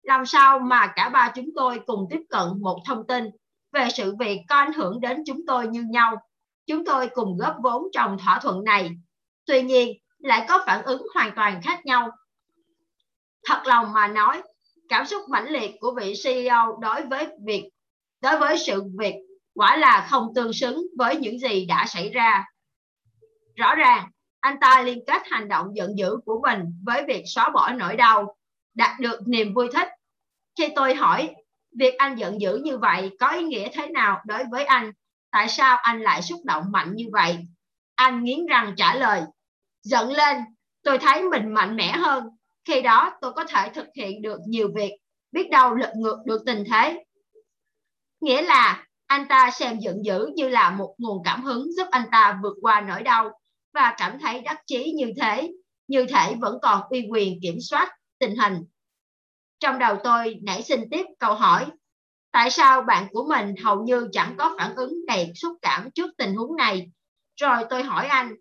Làm 0.03 0.25
sao 0.25 0.59
mà 0.59 0.87
cả 0.95 1.09
ba 1.09 1.31
chúng 1.35 1.49
tôi 1.55 1.79
cùng 1.85 2.07
tiếp 2.09 2.21
cận 2.29 2.61
một 2.61 2.81
thông 2.85 3.07
tin 3.07 3.29
về 3.75 3.87
sự 3.93 4.15
việc 4.19 4.39
có 4.49 4.55
ảnh 4.55 4.73
hưởng 4.73 5.01
đến 5.01 5.23
chúng 5.25 5.45
tôi 5.47 5.67
như 5.67 5.83
nhau. 5.89 6.15
Chúng 6.67 6.85
tôi 6.85 7.09
cùng 7.13 7.37
góp 7.37 7.55
vốn 7.63 7.83
trong 7.93 8.17
thỏa 8.17 8.39
thuận 8.39 8.63
này. 8.63 8.91
Tuy 9.45 9.61
nhiên, 9.61 9.97
lại 10.19 10.45
có 10.49 10.63
phản 10.65 10.85
ứng 10.85 11.01
hoàn 11.13 11.35
toàn 11.35 11.61
khác 11.61 11.85
nhau 11.85 12.11
thật 13.45 13.61
lòng 13.65 13.93
mà 13.93 14.07
nói 14.07 14.41
cảm 14.89 15.05
xúc 15.05 15.21
mãnh 15.29 15.49
liệt 15.49 15.71
của 15.79 15.95
vị 15.97 16.13
CEO 16.23 16.77
đối 16.81 17.03
với 17.03 17.27
việc 17.45 17.69
đối 18.21 18.39
với 18.39 18.57
sự 18.57 18.83
việc 18.99 19.15
quả 19.55 19.77
là 19.77 20.07
không 20.09 20.27
tương 20.35 20.53
xứng 20.53 20.83
với 20.97 21.15
những 21.15 21.39
gì 21.39 21.65
đã 21.65 21.85
xảy 21.87 22.09
ra 22.09 22.45
rõ 23.55 23.75
ràng 23.75 24.09
anh 24.39 24.57
ta 24.61 24.81
liên 24.81 24.99
kết 25.07 25.21
hành 25.25 25.47
động 25.47 25.67
giận 25.75 25.97
dữ 25.97 26.17
của 26.25 26.41
mình 26.41 26.59
với 26.85 27.03
việc 27.07 27.23
xóa 27.25 27.49
bỏ 27.49 27.71
nỗi 27.71 27.95
đau 27.95 28.35
đạt 28.73 28.99
được 28.99 29.19
niềm 29.27 29.53
vui 29.53 29.69
thích 29.73 29.87
khi 30.57 30.69
tôi 30.75 30.95
hỏi 30.95 31.35
việc 31.79 31.95
anh 31.97 32.15
giận 32.15 32.41
dữ 32.41 32.57
như 32.63 32.77
vậy 32.77 33.11
có 33.19 33.27
ý 33.27 33.43
nghĩa 33.43 33.69
thế 33.73 33.87
nào 33.87 34.21
đối 34.25 34.43
với 34.51 34.65
anh 34.65 34.91
tại 35.31 35.49
sao 35.49 35.77
anh 35.77 36.01
lại 36.01 36.21
xúc 36.21 36.39
động 36.43 36.63
mạnh 36.71 36.95
như 36.95 37.05
vậy 37.11 37.37
anh 37.95 38.23
nghiến 38.23 38.45
răng 38.45 38.73
trả 38.77 38.95
lời 38.95 39.21
giận 39.83 40.11
lên 40.11 40.37
tôi 40.83 40.97
thấy 40.97 41.23
mình 41.23 41.53
mạnh 41.53 41.75
mẽ 41.75 41.91
hơn 41.91 42.29
khi 42.65 42.81
đó 42.81 43.17
tôi 43.21 43.33
có 43.33 43.45
thể 43.45 43.69
thực 43.73 43.87
hiện 43.95 44.21
được 44.21 44.39
nhiều 44.47 44.71
việc, 44.75 44.91
biết 45.31 45.49
đâu 45.49 45.75
lật 45.75 45.93
ngược 45.95 46.17
được 46.25 46.41
tình 46.45 46.63
thế. 46.71 47.03
Nghĩa 48.21 48.41
là 48.41 48.85
anh 49.07 49.25
ta 49.29 49.51
xem 49.51 49.79
giận 49.79 50.05
dữ 50.05 50.29
như 50.35 50.49
là 50.49 50.69
một 50.69 50.95
nguồn 50.97 51.23
cảm 51.25 51.43
hứng 51.43 51.73
giúp 51.77 51.87
anh 51.91 52.05
ta 52.11 52.39
vượt 52.43 52.57
qua 52.61 52.81
nỗi 52.81 53.03
đau 53.03 53.39
và 53.73 53.95
cảm 53.97 54.19
thấy 54.19 54.41
đắc 54.41 54.61
chí 54.65 54.91
như 54.91 55.11
thế, 55.21 55.51
như 55.87 56.05
thể 56.09 56.35
vẫn 56.39 56.57
còn 56.61 56.81
uy 56.89 57.07
quyền 57.11 57.39
kiểm 57.41 57.57
soát 57.61 57.91
tình 58.19 58.35
hình. 58.35 58.63
Trong 59.59 59.79
đầu 59.79 59.97
tôi 60.03 60.39
nảy 60.43 60.63
sinh 60.63 60.89
tiếp 60.91 61.05
câu 61.19 61.33
hỏi, 61.33 61.65
tại 62.31 62.49
sao 62.49 62.81
bạn 62.81 63.07
của 63.11 63.27
mình 63.29 63.55
hầu 63.63 63.83
như 63.83 64.09
chẳng 64.11 64.35
có 64.37 64.55
phản 64.57 64.75
ứng 64.75 65.05
đầy 65.07 65.31
xúc 65.35 65.57
cảm 65.61 65.91
trước 65.91 66.11
tình 66.17 66.35
huống 66.35 66.55
này? 66.55 66.91
Rồi 67.35 67.63
tôi 67.69 67.83
hỏi 67.83 68.07
anh, 68.07 68.35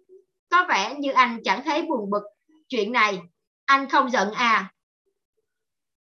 có 0.50 0.66
vẻ 0.68 0.94
như 0.98 1.12
anh 1.12 1.38
chẳng 1.44 1.64
thấy 1.64 1.82
buồn 1.82 2.10
bực 2.10 2.22
chuyện 2.68 2.92
này 2.92 3.22
anh 3.64 3.88
không 3.88 4.10
giận 4.10 4.32
à? 4.32 4.72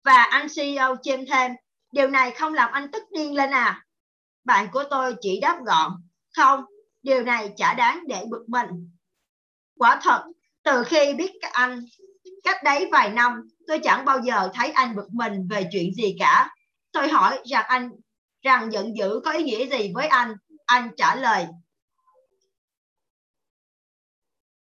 Và 0.04 0.24
anh 0.24 0.48
CEO 0.56 0.96
chêm 1.04 1.26
thêm, 1.26 1.52
điều 1.92 2.08
này 2.08 2.32
không 2.32 2.54
làm 2.54 2.72
anh 2.72 2.92
tức 2.92 3.04
điên 3.12 3.36
lên 3.36 3.52
à? 3.52 3.86
Bạn 4.44 4.68
của 4.72 4.84
tôi 4.90 5.16
chỉ 5.22 5.40
đáp 5.42 5.60
gọn, 5.66 5.92
không, 6.36 6.64
điều 7.04 7.24
này 7.24 7.54
chả 7.58 7.74
đáng 7.74 8.04
để 8.08 8.24
bực 8.30 8.46
mình. 8.48 8.98
Quả 9.78 10.00
thật, 10.04 10.24
từ 10.64 10.84
khi 10.84 11.14
biết 11.14 11.32
anh, 11.52 11.86
cách 12.48 12.64
đấy 12.64 12.90
vài 12.92 13.10
năm, 13.10 13.50
tôi 13.68 13.80
chẳng 13.84 14.06
bao 14.06 14.22
giờ 14.22 14.50
thấy 14.54 14.72
anh 14.72 14.96
bực 14.96 15.08
mình 15.12 15.48
về 15.50 15.70
chuyện 15.72 15.94
gì 15.94 16.16
cả. 16.20 16.50
Tôi 16.92 17.08
hỏi 17.08 17.40
rằng 17.46 17.66
anh 17.68 17.90
rằng 18.42 18.72
giận 18.72 18.98
dữ 18.98 19.20
có 19.26 19.32
ý 19.32 19.44
nghĩa 19.44 19.66
gì 19.78 19.92
với 19.94 20.08
anh. 20.08 20.34
Anh 20.66 20.90
trả 20.98 21.16
lời. 21.16 21.46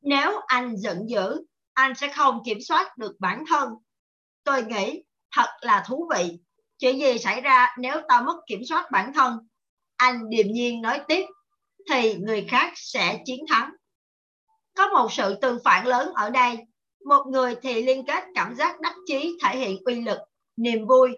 Nếu 0.00 0.40
anh 0.46 0.76
giận 0.76 1.08
dữ, 1.08 1.44
anh 1.72 1.94
sẽ 1.94 2.12
không 2.12 2.42
kiểm 2.44 2.58
soát 2.60 2.98
được 2.98 3.16
bản 3.18 3.44
thân. 3.48 3.68
Tôi 4.44 4.64
nghĩ 4.64 5.02
thật 5.36 5.48
là 5.60 5.84
thú 5.86 6.10
vị. 6.14 6.38
Chuyện 6.78 7.00
gì 7.00 7.18
xảy 7.18 7.40
ra 7.40 7.74
nếu 7.78 8.00
ta 8.08 8.20
mất 8.20 8.36
kiểm 8.46 8.60
soát 8.68 8.90
bản 8.90 9.12
thân? 9.12 9.38
Anh 9.96 10.30
điềm 10.30 10.46
nhiên 10.46 10.82
nói 10.82 11.00
tiếp, 11.08 11.26
thì 11.90 12.14
người 12.14 12.46
khác 12.50 12.72
sẽ 12.76 13.22
chiến 13.24 13.44
thắng. 13.48 13.70
Có 14.76 14.88
một 14.88 15.12
sự 15.12 15.38
tương 15.42 15.58
phản 15.64 15.86
lớn 15.86 16.12
ở 16.14 16.30
đây. 16.30 16.58
Một 17.04 17.26
người 17.26 17.56
thì 17.62 17.82
liên 17.82 18.06
kết 18.06 18.24
cảm 18.34 18.54
giác 18.54 18.80
đắc 18.80 18.94
chí 19.06 19.38
thể 19.42 19.56
hiện 19.56 19.76
uy 19.84 20.00
lực, 20.00 20.18
niềm 20.56 20.86
vui 20.86 21.10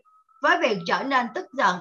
với 0.42 0.58
việc 0.62 0.78
trở 0.86 1.02
nên 1.02 1.26
tức 1.34 1.46
giận, 1.52 1.76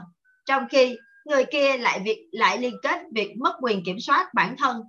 trong 0.46 0.68
khi 0.70 0.98
người 1.26 1.46
kia 1.52 1.78
lại 1.78 2.02
việc 2.06 2.28
lại 2.32 2.58
liên 2.58 2.76
kết 2.84 3.00
việc 3.16 3.34
mất 3.40 3.54
quyền 3.62 3.86
kiểm 3.86 4.00
soát 4.00 4.34
bản 4.34 4.56
thân, 4.58 4.82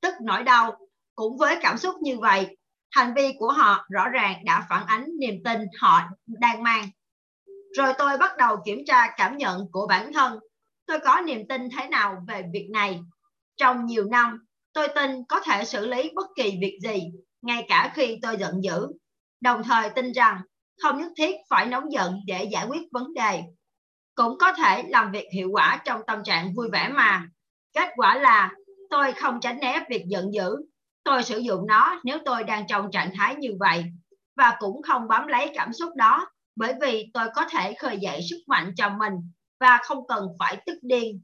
tức 0.00 0.14
nỗi 0.22 0.42
đau. 0.42 0.78
Cũng 1.14 1.36
với 1.36 1.56
cảm 1.62 1.78
xúc 1.78 1.94
như 2.02 2.18
vậy, 2.18 2.56
hành 2.90 3.14
vi 3.16 3.32
của 3.38 3.52
họ 3.52 3.86
rõ 3.90 4.08
ràng 4.08 4.44
đã 4.44 4.66
phản 4.70 4.86
ánh 4.86 5.06
niềm 5.20 5.34
tin 5.44 5.60
họ 5.80 6.02
đang 6.26 6.62
mang. 6.62 6.88
Rồi 7.76 7.92
tôi 7.98 8.18
bắt 8.18 8.36
đầu 8.36 8.56
kiểm 8.64 8.78
tra 8.86 9.08
cảm 9.16 9.36
nhận 9.36 9.70
của 9.72 9.86
bản 9.86 10.12
thân. 10.12 10.38
Tôi 10.86 10.98
có 10.98 11.20
niềm 11.26 11.48
tin 11.48 11.68
thế 11.76 11.88
nào 11.88 12.24
về 12.28 12.42
việc 12.52 12.68
này? 12.72 13.00
Trong 13.56 13.86
nhiều 13.86 14.04
năm, 14.04 14.46
tôi 14.72 14.88
tin 14.88 15.24
có 15.28 15.40
thể 15.40 15.64
xử 15.64 15.86
lý 15.86 16.10
bất 16.14 16.26
kỳ 16.36 16.58
việc 16.60 16.78
gì, 16.82 17.10
ngay 17.42 17.64
cả 17.68 17.92
khi 17.94 18.18
tôi 18.22 18.36
giận 18.36 18.64
dữ. 18.64 18.86
Đồng 19.40 19.62
thời 19.62 19.90
tin 19.90 20.12
rằng 20.12 20.40
không 20.82 20.98
nhất 20.98 21.12
thiết 21.16 21.36
phải 21.50 21.66
nóng 21.66 21.92
giận 21.92 22.20
để 22.26 22.44
giải 22.44 22.66
quyết 22.66 22.82
vấn 22.92 23.14
đề. 23.14 23.42
Cũng 24.14 24.38
có 24.38 24.52
thể 24.52 24.82
làm 24.88 25.12
việc 25.12 25.28
hiệu 25.32 25.50
quả 25.52 25.82
trong 25.84 26.00
tâm 26.06 26.24
trạng 26.24 26.54
vui 26.54 26.68
vẻ 26.72 26.88
mà. 26.88 27.28
Kết 27.72 27.88
quả 27.96 28.18
là 28.18 28.52
tôi 28.90 29.12
không 29.12 29.40
tránh 29.40 29.58
né 29.60 29.84
việc 29.90 30.04
giận 30.06 30.34
dữ. 30.34 30.56
Tôi 31.04 31.22
sử 31.22 31.38
dụng 31.38 31.66
nó 31.66 32.00
nếu 32.04 32.18
tôi 32.24 32.44
đang 32.44 32.66
trong 32.66 32.90
trạng 32.90 33.10
thái 33.16 33.34
như 33.34 33.50
vậy, 33.60 33.84
và 34.36 34.56
cũng 34.58 34.82
không 34.82 35.08
bám 35.08 35.26
lấy 35.26 35.50
cảm 35.54 35.72
xúc 35.72 35.90
đó, 35.96 36.28
bởi 36.56 36.74
vì 36.80 37.10
tôi 37.14 37.26
có 37.34 37.44
thể 37.50 37.74
khơi 37.78 37.98
dậy 38.00 38.20
sức 38.30 38.36
mạnh 38.46 38.72
cho 38.76 38.88
mình 38.88 39.12
và 39.60 39.78
không 39.82 40.06
cần 40.06 40.28
phải 40.38 40.62
tức 40.66 40.78
điên. 40.82 41.20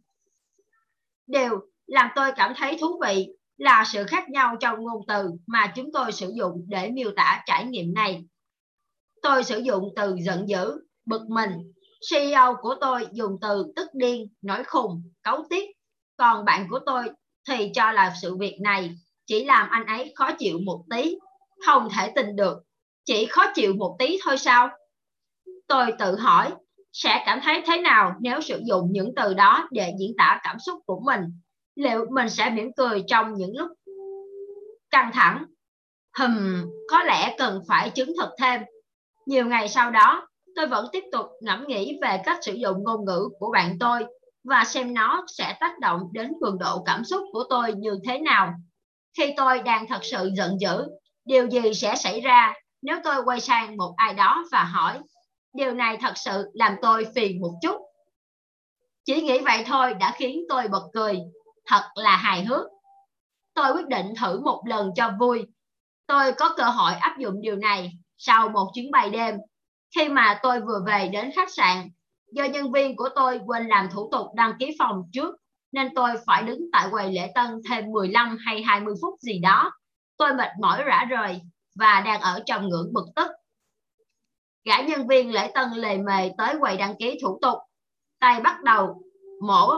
Điều 1.26 1.60
làm 1.86 2.08
tôi 2.14 2.32
cảm 2.36 2.52
thấy 2.56 2.76
thú 2.80 3.00
vị 3.06 3.28
là 3.62 3.84
sự 3.86 4.04
khác 4.04 4.30
nhau 4.30 4.56
trong 4.60 4.84
ngôn 4.84 5.02
từ 5.08 5.30
mà 5.46 5.72
chúng 5.76 5.92
tôi 5.92 6.12
sử 6.12 6.32
dụng 6.34 6.64
để 6.68 6.90
miêu 6.90 7.10
tả 7.16 7.42
trải 7.46 7.64
nghiệm 7.64 7.94
này. 7.94 8.24
Tôi 9.22 9.44
sử 9.44 9.58
dụng 9.58 9.88
từ 9.96 10.16
giận 10.18 10.48
dữ, 10.48 10.80
bực 11.06 11.22
mình. 11.28 11.72
CEO 12.10 12.56
của 12.62 12.74
tôi 12.80 13.06
dùng 13.12 13.38
từ 13.40 13.72
tức 13.76 13.88
điên, 13.94 14.28
nổi 14.42 14.64
khùng, 14.64 15.02
cấu 15.22 15.44
tiết. 15.50 15.70
Còn 16.16 16.44
bạn 16.44 16.66
của 16.70 16.78
tôi 16.86 17.04
thì 17.48 17.70
cho 17.74 17.92
là 17.92 18.14
sự 18.22 18.36
việc 18.36 18.58
này 18.60 18.96
chỉ 19.26 19.44
làm 19.44 19.68
anh 19.70 19.86
ấy 19.86 20.12
khó 20.16 20.32
chịu 20.38 20.58
một 20.64 20.84
tí. 20.90 21.18
Không 21.66 21.88
thể 21.96 22.12
tin 22.14 22.36
được. 22.36 22.62
Chỉ 23.04 23.26
khó 23.26 23.52
chịu 23.54 23.74
một 23.74 23.96
tí 23.98 24.18
thôi 24.24 24.38
sao? 24.38 24.68
Tôi 25.66 25.92
tự 25.98 26.16
hỏi 26.16 26.50
sẽ 26.92 27.22
cảm 27.26 27.40
thấy 27.42 27.62
thế 27.66 27.80
nào 27.80 28.12
nếu 28.20 28.40
sử 28.40 28.60
dụng 28.64 28.88
những 28.92 29.12
từ 29.16 29.34
đó 29.34 29.68
để 29.70 29.94
diễn 30.00 30.12
tả 30.18 30.40
cảm 30.42 30.58
xúc 30.58 30.78
của 30.86 31.00
mình 31.06 31.20
liệu 31.74 32.06
mình 32.10 32.28
sẽ 32.28 32.50
mỉm 32.50 32.70
cười 32.76 33.04
trong 33.06 33.34
những 33.34 33.56
lúc 33.56 33.68
căng 34.90 35.10
thẳng? 35.12 35.44
Hừm, 36.18 36.66
có 36.90 37.02
lẽ 37.02 37.34
cần 37.38 37.62
phải 37.68 37.90
chứng 37.90 38.12
thực 38.20 38.30
thêm. 38.38 38.62
Nhiều 39.26 39.46
ngày 39.46 39.68
sau 39.68 39.90
đó, 39.90 40.28
tôi 40.56 40.66
vẫn 40.66 40.86
tiếp 40.92 41.04
tục 41.12 41.26
ngẫm 41.40 41.66
nghĩ 41.66 41.98
về 42.02 42.22
cách 42.24 42.38
sử 42.42 42.52
dụng 42.52 42.84
ngôn 42.84 43.04
ngữ 43.04 43.28
của 43.38 43.50
bạn 43.52 43.76
tôi 43.80 44.04
và 44.44 44.64
xem 44.64 44.94
nó 44.94 45.24
sẽ 45.28 45.56
tác 45.60 45.78
động 45.78 46.00
đến 46.12 46.32
cường 46.40 46.58
độ 46.58 46.82
cảm 46.86 47.04
xúc 47.04 47.22
của 47.32 47.44
tôi 47.50 47.72
như 47.72 47.98
thế 48.04 48.18
nào. 48.18 48.54
Khi 49.18 49.34
tôi 49.36 49.58
đang 49.62 49.86
thật 49.88 50.00
sự 50.02 50.30
giận 50.36 50.60
dữ, 50.60 50.86
điều 51.24 51.48
gì 51.48 51.74
sẽ 51.74 51.94
xảy 51.96 52.20
ra 52.20 52.54
nếu 52.82 52.96
tôi 53.04 53.22
quay 53.24 53.40
sang 53.40 53.76
một 53.76 53.94
ai 53.96 54.14
đó 54.14 54.44
và 54.52 54.64
hỏi, 54.64 54.98
điều 55.54 55.72
này 55.74 55.96
thật 56.00 56.12
sự 56.16 56.50
làm 56.54 56.76
tôi 56.82 57.06
phiền 57.14 57.40
một 57.40 57.52
chút? 57.62 57.76
Chỉ 59.04 59.22
nghĩ 59.22 59.38
vậy 59.38 59.64
thôi 59.66 59.94
đã 59.94 60.14
khiến 60.16 60.44
tôi 60.48 60.68
bật 60.68 60.82
cười 60.92 61.18
thật 61.66 61.82
là 61.94 62.16
hài 62.16 62.44
hước. 62.44 62.66
Tôi 63.54 63.72
quyết 63.72 63.88
định 63.88 64.06
thử 64.20 64.40
một 64.40 64.62
lần 64.66 64.90
cho 64.96 65.12
vui. 65.20 65.46
Tôi 66.06 66.32
có 66.32 66.54
cơ 66.56 66.64
hội 66.64 66.92
áp 66.92 67.18
dụng 67.18 67.40
điều 67.40 67.56
này 67.56 67.92
sau 68.18 68.48
một 68.48 68.70
chuyến 68.74 68.90
bay 68.90 69.10
đêm. 69.10 69.36
Khi 69.96 70.08
mà 70.08 70.40
tôi 70.42 70.60
vừa 70.60 70.80
về 70.86 71.08
đến 71.08 71.30
khách 71.36 71.52
sạn, 71.52 71.88
do 72.32 72.44
nhân 72.44 72.72
viên 72.72 72.96
của 72.96 73.08
tôi 73.14 73.40
quên 73.46 73.66
làm 73.66 73.88
thủ 73.92 74.08
tục 74.12 74.26
đăng 74.34 74.52
ký 74.58 74.76
phòng 74.78 75.02
trước, 75.12 75.34
nên 75.72 75.94
tôi 75.94 76.10
phải 76.26 76.42
đứng 76.42 76.60
tại 76.72 76.88
quầy 76.90 77.12
lễ 77.12 77.32
tân 77.34 77.60
thêm 77.68 77.90
15 77.90 78.36
hay 78.46 78.62
20 78.62 78.94
phút 79.02 79.20
gì 79.20 79.38
đó. 79.38 79.72
Tôi 80.16 80.34
mệt 80.34 80.50
mỏi 80.60 80.82
rã 80.84 81.04
rời 81.04 81.40
và 81.74 82.00
đang 82.00 82.20
ở 82.20 82.42
trong 82.46 82.68
ngưỡng 82.68 82.92
bực 82.92 83.06
tức. 83.16 83.30
Gã 84.64 84.80
nhân 84.80 85.06
viên 85.06 85.32
lễ 85.32 85.50
tân 85.54 85.70
lề 85.70 85.96
mề 85.96 86.30
tới 86.38 86.54
quầy 86.60 86.76
đăng 86.76 86.94
ký 86.98 87.18
thủ 87.22 87.38
tục. 87.42 87.58
Tay 88.20 88.40
bắt 88.40 88.62
đầu 88.62 89.02
mổ 89.42 89.72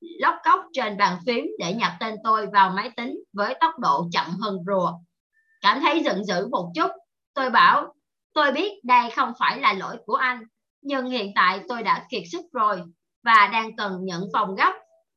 lóc 0.00 0.34
cốc 0.44 0.60
trên 0.72 0.96
bàn 0.96 1.18
phím 1.26 1.46
để 1.58 1.72
nhập 1.74 1.92
tên 2.00 2.14
tôi 2.24 2.46
vào 2.52 2.70
máy 2.70 2.90
tính 2.96 3.18
với 3.32 3.54
tốc 3.60 3.78
độ 3.78 4.08
chậm 4.12 4.26
hơn 4.40 4.58
rùa. 4.66 4.92
Cảm 5.60 5.80
thấy 5.80 6.02
giận 6.04 6.24
dữ 6.24 6.48
một 6.50 6.72
chút, 6.74 6.90
tôi 7.34 7.50
bảo, 7.50 7.94
tôi 8.32 8.52
biết 8.52 8.84
đây 8.84 9.10
không 9.16 9.32
phải 9.38 9.60
là 9.60 9.72
lỗi 9.72 9.96
của 10.06 10.14
anh, 10.14 10.44
nhưng 10.82 11.10
hiện 11.10 11.32
tại 11.34 11.60
tôi 11.68 11.82
đã 11.82 12.06
kiệt 12.10 12.22
sức 12.32 12.42
rồi 12.52 12.82
và 13.22 13.48
đang 13.52 13.76
cần 13.76 14.04
nhận 14.04 14.22
phòng 14.32 14.54
gấp. 14.54 14.72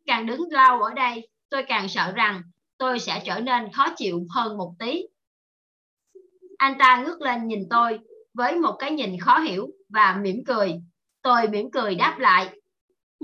Càng 0.05 0.25
đứng 0.25 0.41
lâu 0.51 0.81
ở 0.81 0.93
đây, 0.93 1.27
tôi 1.49 1.63
càng 1.67 1.89
sợ 1.89 2.11
rằng 2.11 2.41
tôi 2.77 2.99
sẽ 2.99 3.21
trở 3.25 3.39
nên 3.39 3.71
khó 3.71 3.87
chịu 3.95 4.25
hơn 4.29 4.57
một 4.57 4.73
tí. 4.79 5.03
Anh 6.57 6.75
ta 6.79 7.03
ngước 7.03 7.21
lên 7.21 7.47
nhìn 7.47 7.63
tôi 7.69 7.99
với 8.33 8.55
một 8.55 8.75
cái 8.79 8.91
nhìn 8.91 9.19
khó 9.19 9.39
hiểu 9.39 9.67
và 9.89 10.19
mỉm 10.21 10.43
cười. 10.47 10.81
Tôi 11.21 11.47
mỉm 11.47 11.71
cười 11.71 11.95
đáp 11.95 12.15
lại, 12.19 12.49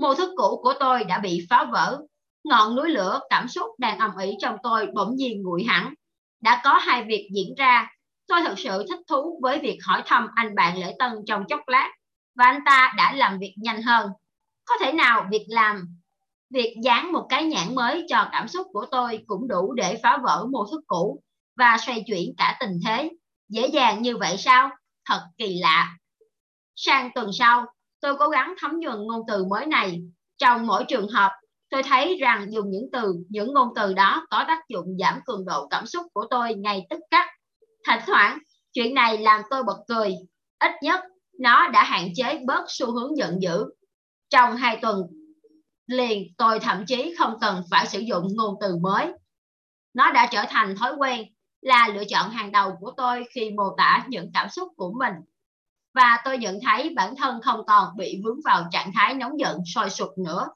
mô 0.00 0.14
thức 0.14 0.30
cũ 0.36 0.60
của 0.62 0.74
tôi 0.80 1.04
đã 1.04 1.18
bị 1.18 1.46
phá 1.50 1.64
vỡ. 1.72 2.00
Ngọn 2.44 2.76
núi 2.76 2.88
lửa 2.88 3.20
cảm 3.30 3.48
xúc 3.48 3.66
đang 3.78 3.98
ầm 3.98 4.10
ĩ 4.16 4.36
trong 4.40 4.56
tôi 4.62 4.86
bỗng 4.94 5.16
nhiên 5.16 5.42
nguội 5.42 5.64
hẳn. 5.64 5.94
Đã 6.40 6.60
có 6.64 6.74
hai 6.74 7.04
việc 7.04 7.28
diễn 7.34 7.54
ra. 7.56 7.90
Tôi 8.26 8.40
thật 8.40 8.54
sự 8.56 8.84
thích 8.88 9.00
thú 9.08 9.40
với 9.42 9.58
việc 9.58 9.78
hỏi 9.86 10.02
thăm 10.06 10.28
anh 10.34 10.54
bạn 10.54 10.78
Lễ 10.78 10.94
Tân 10.98 11.12
trong 11.26 11.44
chốc 11.48 11.60
lát 11.66 11.90
và 12.34 12.44
anh 12.44 12.60
ta 12.66 12.92
đã 12.96 13.12
làm 13.12 13.38
việc 13.38 13.54
nhanh 13.56 13.82
hơn. 13.82 14.10
Có 14.64 14.74
thể 14.80 14.92
nào 14.92 15.26
việc 15.30 15.46
làm 15.48 16.00
việc 16.50 16.76
dán 16.82 17.12
một 17.12 17.26
cái 17.28 17.44
nhãn 17.44 17.74
mới 17.74 18.04
cho 18.08 18.28
cảm 18.32 18.48
xúc 18.48 18.66
của 18.72 18.86
tôi 18.90 19.24
cũng 19.26 19.48
đủ 19.48 19.72
để 19.72 20.00
phá 20.02 20.18
vỡ 20.24 20.46
mô 20.52 20.66
thức 20.70 20.80
cũ 20.86 21.22
và 21.56 21.76
xoay 21.86 22.04
chuyển 22.06 22.34
cả 22.36 22.56
tình 22.60 22.80
thế. 22.86 23.10
Dễ 23.48 23.66
dàng 23.66 24.02
như 24.02 24.16
vậy 24.16 24.36
sao? 24.36 24.70
Thật 25.04 25.20
kỳ 25.38 25.58
lạ. 25.58 25.96
Sang 26.76 27.10
tuần 27.14 27.30
sau, 27.32 27.66
tôi 28.00 28.16
cố 28.18 28.28
gắng 28.28 28.54
thấm 28.58 28.80
nhuần 28.80 28.96
ngôn 29.06 29.22
từ 29.28 29.44
mới 29.44 29.66
này. 29.66 30.02
Trong 30.38 30.66
mỗi 30.66 30.84
trường 30.88 31.08
hợp, 31.08 31.32
tôi 31.70 31.82
thấy 31.82 32.16
rằng 32.20 32.52
dùng 32.52 32.70
những 32.70 32.88
từ, 32.92 33.14
những 33.28 33.54
ngôn 33.54 33.68
từ 33.76 33.94
đó 33.94 34.26
có 34.30 34.44
tác 34.48 34.68
dụng 34.68 34.96
giảm 34.98 35.20
cường 35.26 35.44
độ 35.44 35.68
cảm 35.68 35.86
xúc 35.86 36.06
của 36.12 36.26
tôi 36.30 36.54
ngay 36.54 36.86
tức 36.90 37.00
khắc. 37.10 37.26
Thỉnh 37.88 38.00
thoảng, 38.06 38.38
chuyện 38.72 38.94
này 38.94 39.18
làm 39.18 39.42
tôi 39.50 39.62
bật 39.62 39.78
cười. 39.88 40.14
Ít 40.58 40.72
nhất, 40.82 41.00
nó 41.38 41.68
đã 41.68 41.84
hạn 41.84 42.08
chế 42.14 42.40
bớt 42.46 42.64
xu 42.68 42.92
hướng 42.92 43.16
giận 43.16 43.42
dữ. 43.42 43.64
Trong 44.30 44.56
hai 44.56 44.78
tuần, 44.82 45.02
liền 45.86 46.34
tôi 46.36 46.60
thậm 46.60 46.84
chí 46.86 47.14
không 47.18 47.34
cần 47.40 47.62
phải 47.70 47.86
sử 47.86 47.98
dụng 47.98 48.28
ngôn 48.36 48.54
từ 48.60 48.76
mới. 48.76 49.12
Nó 49.94 50.12
đã 50.12 50.28
trở 50.32 50.44
thành 50.48 50.76
thói 50.76 50.94
quen, 50.94 51.24
là 51.60 51.88
lựa 51.94 52.04
chọn 52.04 52.30
hàng 52.30 52.52
đầu 52.52 52.72
của 52.80 52.92
tôi 52.96 53.24
khi 53.34 53.50
mô 53.50 53.74
tả 53.76 54.04
những 54.08 54.30
cảm 54.34 54.48
xúc 54.50 54.68
của 54.76 54.92
mình 54.98 55.14
và 55.94 56.18
tôi 56.24 56.38
nhận 56.38 56.58
thấy 56.66 56.92
bản 56.96 57.14
thân 57.16 57.40
không 57.42 57.60
còn 57.66 57.96
bị 57.96 58.20
vướng 58.24 58.40
vào 58.44 58.68
trạng 58.70 58.92
thái 58.94 59.14
nóng 59.14 59.38
giận 59.40 59.58
sôi 59.74 59.90
sục 59.90 60.18
nữa. 60.18 60.48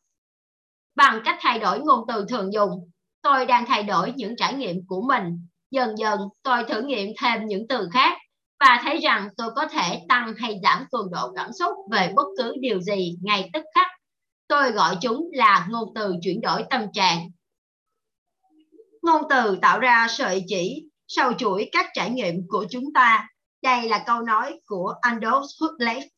Bằng 0.94 1.20
cách 1.24 1.38
thay 1.40 1.58
đổi 1.58 1.80
ngôn 1.80 2.04
từ 2.08 2.24
thường 2.28 2.52
dùng, 2.52 2.90
tôi 3.22 3.46
đang 3.46 3.66
thay 3.66 3.82
đổi 3.82 4.12
những 4.16 4.36
trải 4.36 4.54
nghiệm 4.54 4.86
của 4.86 5.02
mình. 5.08 5.46
Dần 5.70 5.98
dần 5.98 6.20
tôi 6.42 6.64
thử 6.68 6.82
nghiệm 6.82 7.10
thêm 7.20 7.46
những 7.46 7.68
từ 7.68 7.88
khác 7.92 8.18
và 8.60 8.80
thấy 8.84 8.98
rằng 8.98 9.28
tôi 9.36 9.50
có 9.56 9.66
thể 9.66 10.00
tăng 10.08 10.34
hay 10.38 10.60
giảm 10.62 10.84
cường 10.92 11.10
độ 11.10 11.32
cảm 11.36 11.52
xúc 11.52 11.72
về 11.90 12.12
bất 12.16 12.26
cứ 12.38 12.54
điều 12.60 12.80
gì 12.80 13.16
ngay 13.22 13.50
tức 13.52 13.64
khắc. 13.74 13.86
Tôi 14.48 14.70
gọi 14.70 14.96
chúng 15.00 15.30
là 15.32 15.66
ngôn 15.70 15.88
từ 15.94 16.14
chuyển 16.22 16.40
đổi 16.40 16.64
tâm 16.70 16.82
trạng. 16.92 17.30
Ngôn 19.02 19.22
từ 19.30 19.58
tạo 19.62 19.80
ra 19.80 20.06
sợi 20.10 20.44
chỉ 20.46 20.84
sau 21.08 21.32
chuỗi 21.32 21.68
các 21.72 21.86
trải 21.94 22.10
nghiệm 22.10 22.48
của 22.48 22.66
chúng 22.70 22.92
ta 22.94 23.28
đây 23.64 23.88
là 23.88 24.04
câu 24.06 24.20
nói 24.20 24.60
của 24.66 24.94
Aldous 25.00 25.60
Huxley. 25.60 26.10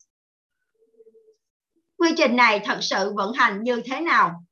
Quy 1.98 2.14
trình 2.16 2.36
này 2.36 2.60
thật 2.64 2.78
sự 2.80 3.12
vận 3.14 3.32
hành 3.32 3.62
như 3.62 3.82
thế 3.84 4.00
nào? 4.00 4.44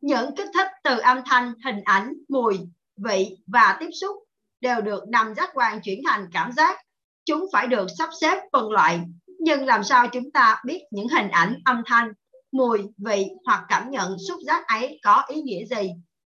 Những 0.00 0.36
kích 0.36 0.48
thích 0.54 0.66
từ 0.84 0.98
âm 0.98 1.20
thanh, 1.26 1.54
hình 1.64 1.80
ảnh, 1.84 2.12
mùi, 2.28 2.60
vị 2.96 3.36
và 3.46 3.76
tiếp 3.80 3.90
xúc 4.00 4.16
đều 4.60 4.80
được 4.80 5.08
nằm 5.08 5.34
giác 5.34 5.50
quan 5.54 5.80
chuyển 5.82 6.00
thành 6.08 6.28
cảm 6.32 6.52
giác. 6.52 6.78
Chúng 7.24 7.46
phải 7.52 7.66
được 7.66 7.86
sắp 7.98 8.10
xếp 8.20 8.38
phân 8.52 8.70
loại. 8.70 9.00
nhưng 9.26 9.66
làm 9.66 9.84
sao 9.84 10.08
chúng 10.08 10.30
ta 10.30 10.62
biết 10.64 10.82
những 10.90 11.08
hình 11.08 11.28
ảnh 11.28 11.58
âm 11.64 11.82
thanh 11.86 12.12
mùi 12.52 12.82
vị 12.98 13.26
hoặc 13.46 13.64
cảm 13.68 13.90
nhận 13.90 14.16
xúc 14.28 14.38
giác 14.46 14.66
ấy 14.66 15.00
có 15.02 15.24
ý 15.28 15.42
nghĩa 15.42 15.64
gì 15.64 15.90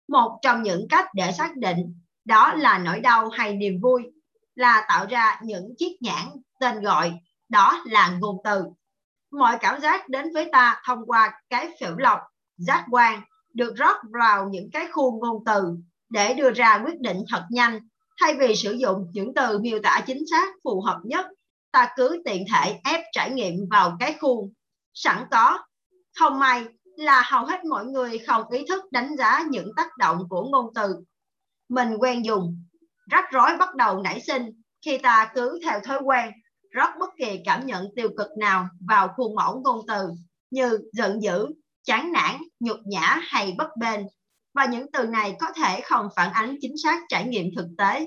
một 0.09 0.39
trong 0.43 0.63
những 0.63 0.87
cách 0.89 1.07
để 1.15 1.33
xác 1.33 1.57
định 1.57 1.95
đó 2.25 2.55
là 2.55 2.79
nỗi 2.79 3.01
đau 3.01 3.29
hay 3.29 3.55
niềm 3.55 3.81
vui 3.81 4.03
là 4.59 4.85
tạo 4.89 5.07
ra 5.11 5.41
những 5.43 5.75
chiếc 5.79 5.97
nhãn 6.01 6.25
tên 6.61 6.81
gọi, 6.81 7.13
đó 7.49 7.83
là 7.87 8.11
ngôn 8.21 8.37
từ. 8.45 8.65
Mọi 9.31 9.57
cảm 9.61 9.81
giác 9.81 10.09
đến 10.09 10.33
với 10.35 10.49
ta 10.53 10.83
thông 10.87 11.07
qua 11.07 11.41
cái 11.51 11.69
phiểu 11.81 11.97
lọc, 11.97 12.19
giác 12.57 12.85
quan 12.91 13.21
được 13.55 13.75
rót 13.77 13.97
vào 14.21 14.49
những 14.51 14.71
cái 14.73 14.87
khuôn 14.93 15.19
ngôn 15.21 15.45
từ 15.47 15.77
để 16.11 16.35
đưa 16.35 16.51
ra 16.51 16.83
quyết 16.87 17.01
định 17.01 17.25
thật 17.31 17.47
nhanh. 17.51 17.81
Thay 18.21 18.35
vì 18.35 18.55
sử 18.55 18.73
dụng 18.73 19.07
những 19.13 19.35
từ 19.35 19.59
miêu 19.59 19.79
tả 19.83 20.03
chính 20.07 20.23
xác 20.31 20.49
phù 20.65 20.81
hợp 20.81 21.01
nhất, 21.05 21.27
ta 21.73 21.89
cứ 21.97 22.23
tiện 22.25 22.45
thể 22.53 22.81
ép 22.85 23.01
trải 23.13 23.31
nghiệm 23.31 23.55
vào 23.71 23.97
cái 24.01 24.17
khuôn. 24.21 24.53
Sẵn 24.95 25.25
có, 25.31 25.59
không 26.19 26.39
may 26.39 26.65
là 26.97 27.23
hầu 27.31 27.47
hết 27.47 27.65
mọi 27.65 27.85
người 27.85 28.19
không 28.19 28.51
ý 28.51 28.65
thức 28.69 28.93
đánh 28.93 29.17
giá 29.17 29.45
những 29.51 29.71
tác 29.77 29.97
động 29.99 30.19
của 30.29 30.49
ngôn 30.51 30.67
từ. 30.75 30.95
Mình 31.69 31.97
quen 31.99 32.25
dùng 32.25 32.68
rắc 33.11 33.25
rối 33.33 33.57
bắt 33.59 33.75
đầu 33.75 34.03
nảy 34.03 34.21
sinh. 34.21 34.51
Khi 34.85 34.99
ta 34.99 35.31
cứ 35.35 35.59
theo 35.65 35.81
thói 35.81 35.99
quen 36.05 36.31
rót 36.71 36.89
bất 37.01 37.11
kỳ 37.19 37.41
cảm 37.45 37.67
nhận 37.67 37.87
tiêu 37.97 38.11
cực 38.17 38.29
nào 38.39 38.69
vào 38.89 39.09
khuôn 39.17 39.35
mẫu 39.35 39.61
ngôn 39.65 39.81
từ 39.89 40.11
như 40.51 40.79
giận 40.93 41.23
dữ, 41.23 41.47
chán 41.85 42.13
nản, 42.13 42.37
nhục 42.61 42.79
nhã 42.87 43.21
hay 43.23 43.55
bất 43.59 43.77
bền 43.77 44.07
và 44.55 44.65
những 44.65 44.93
từ 44.93 45.07
này 45.07 45.37
có 45.41 45.47
thể 45.57 45.81
không 45.81 46.09
phản 46.17 46.33
ánh 46.33 46.57
chính 46.61 46.75
xác 46.85 47.03
trải 47.09 47.25
nghiệm 47.25 47.47
thực 47.57 47.67
tế. 47.79 48.07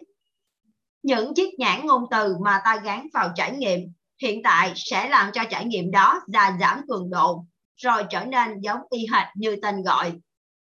Những 1.04 1.34
chiếc 1.34 1.60
nhãn 1.60 1.86
ngôn 1.86 2.04
từ 2.12 2.36
mà 2.44 2.62
ta 2.66 2.78
gắn 2.84 3.08
vào 3.14 3.32
trải 3.36 3.58
nghiệm 3.58 3.80
hiện 4.22 4.42
tại 4.44 4.74
sẽ 4.76 5.10
làm 5.10 5.32
cho 5.34 5.44
trải 5.50 5.66
nghiệm 5.66 5.92
đó 5.92 6.22
già 6.28 6.58
giảm 6.60 6.82
cường 6.88 7.10
độ, 7.10 7.46
rồi 7.78 8.04
trở 8.10 8.26
nên 8.26 8.60
giống 8.62 8.80
y 8.90 9.08
hệt 9.14 9.28
như 9.36 9.56
tên 9.62 9.84
gọi. 9.84 10.14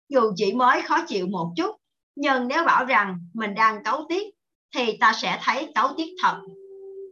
Dù 0.10 0.21
chỉ 0.36 0.54
mới 0.54 0.82
khó 0.82 1.06
chịu 1.08 1.27
một 1.27 1.54
chút 1.56 1.80
nhưng 2.15 2.47
nếu 2.47 2.63
bảo 2.65 2.86
rằng 2.86 3.19
mình 3.34 3.56
đang 3.56 3.84
cấu 3.84 4.06
tiết, 4.10 4.24
thì 4.76 4.97
ta 4.97 5.13
sẽ 5.13 5.39
thấy 5.43 5.71
cấu 5.76 5.88
tiết 5.97 6.10
thật. 6.24 6.41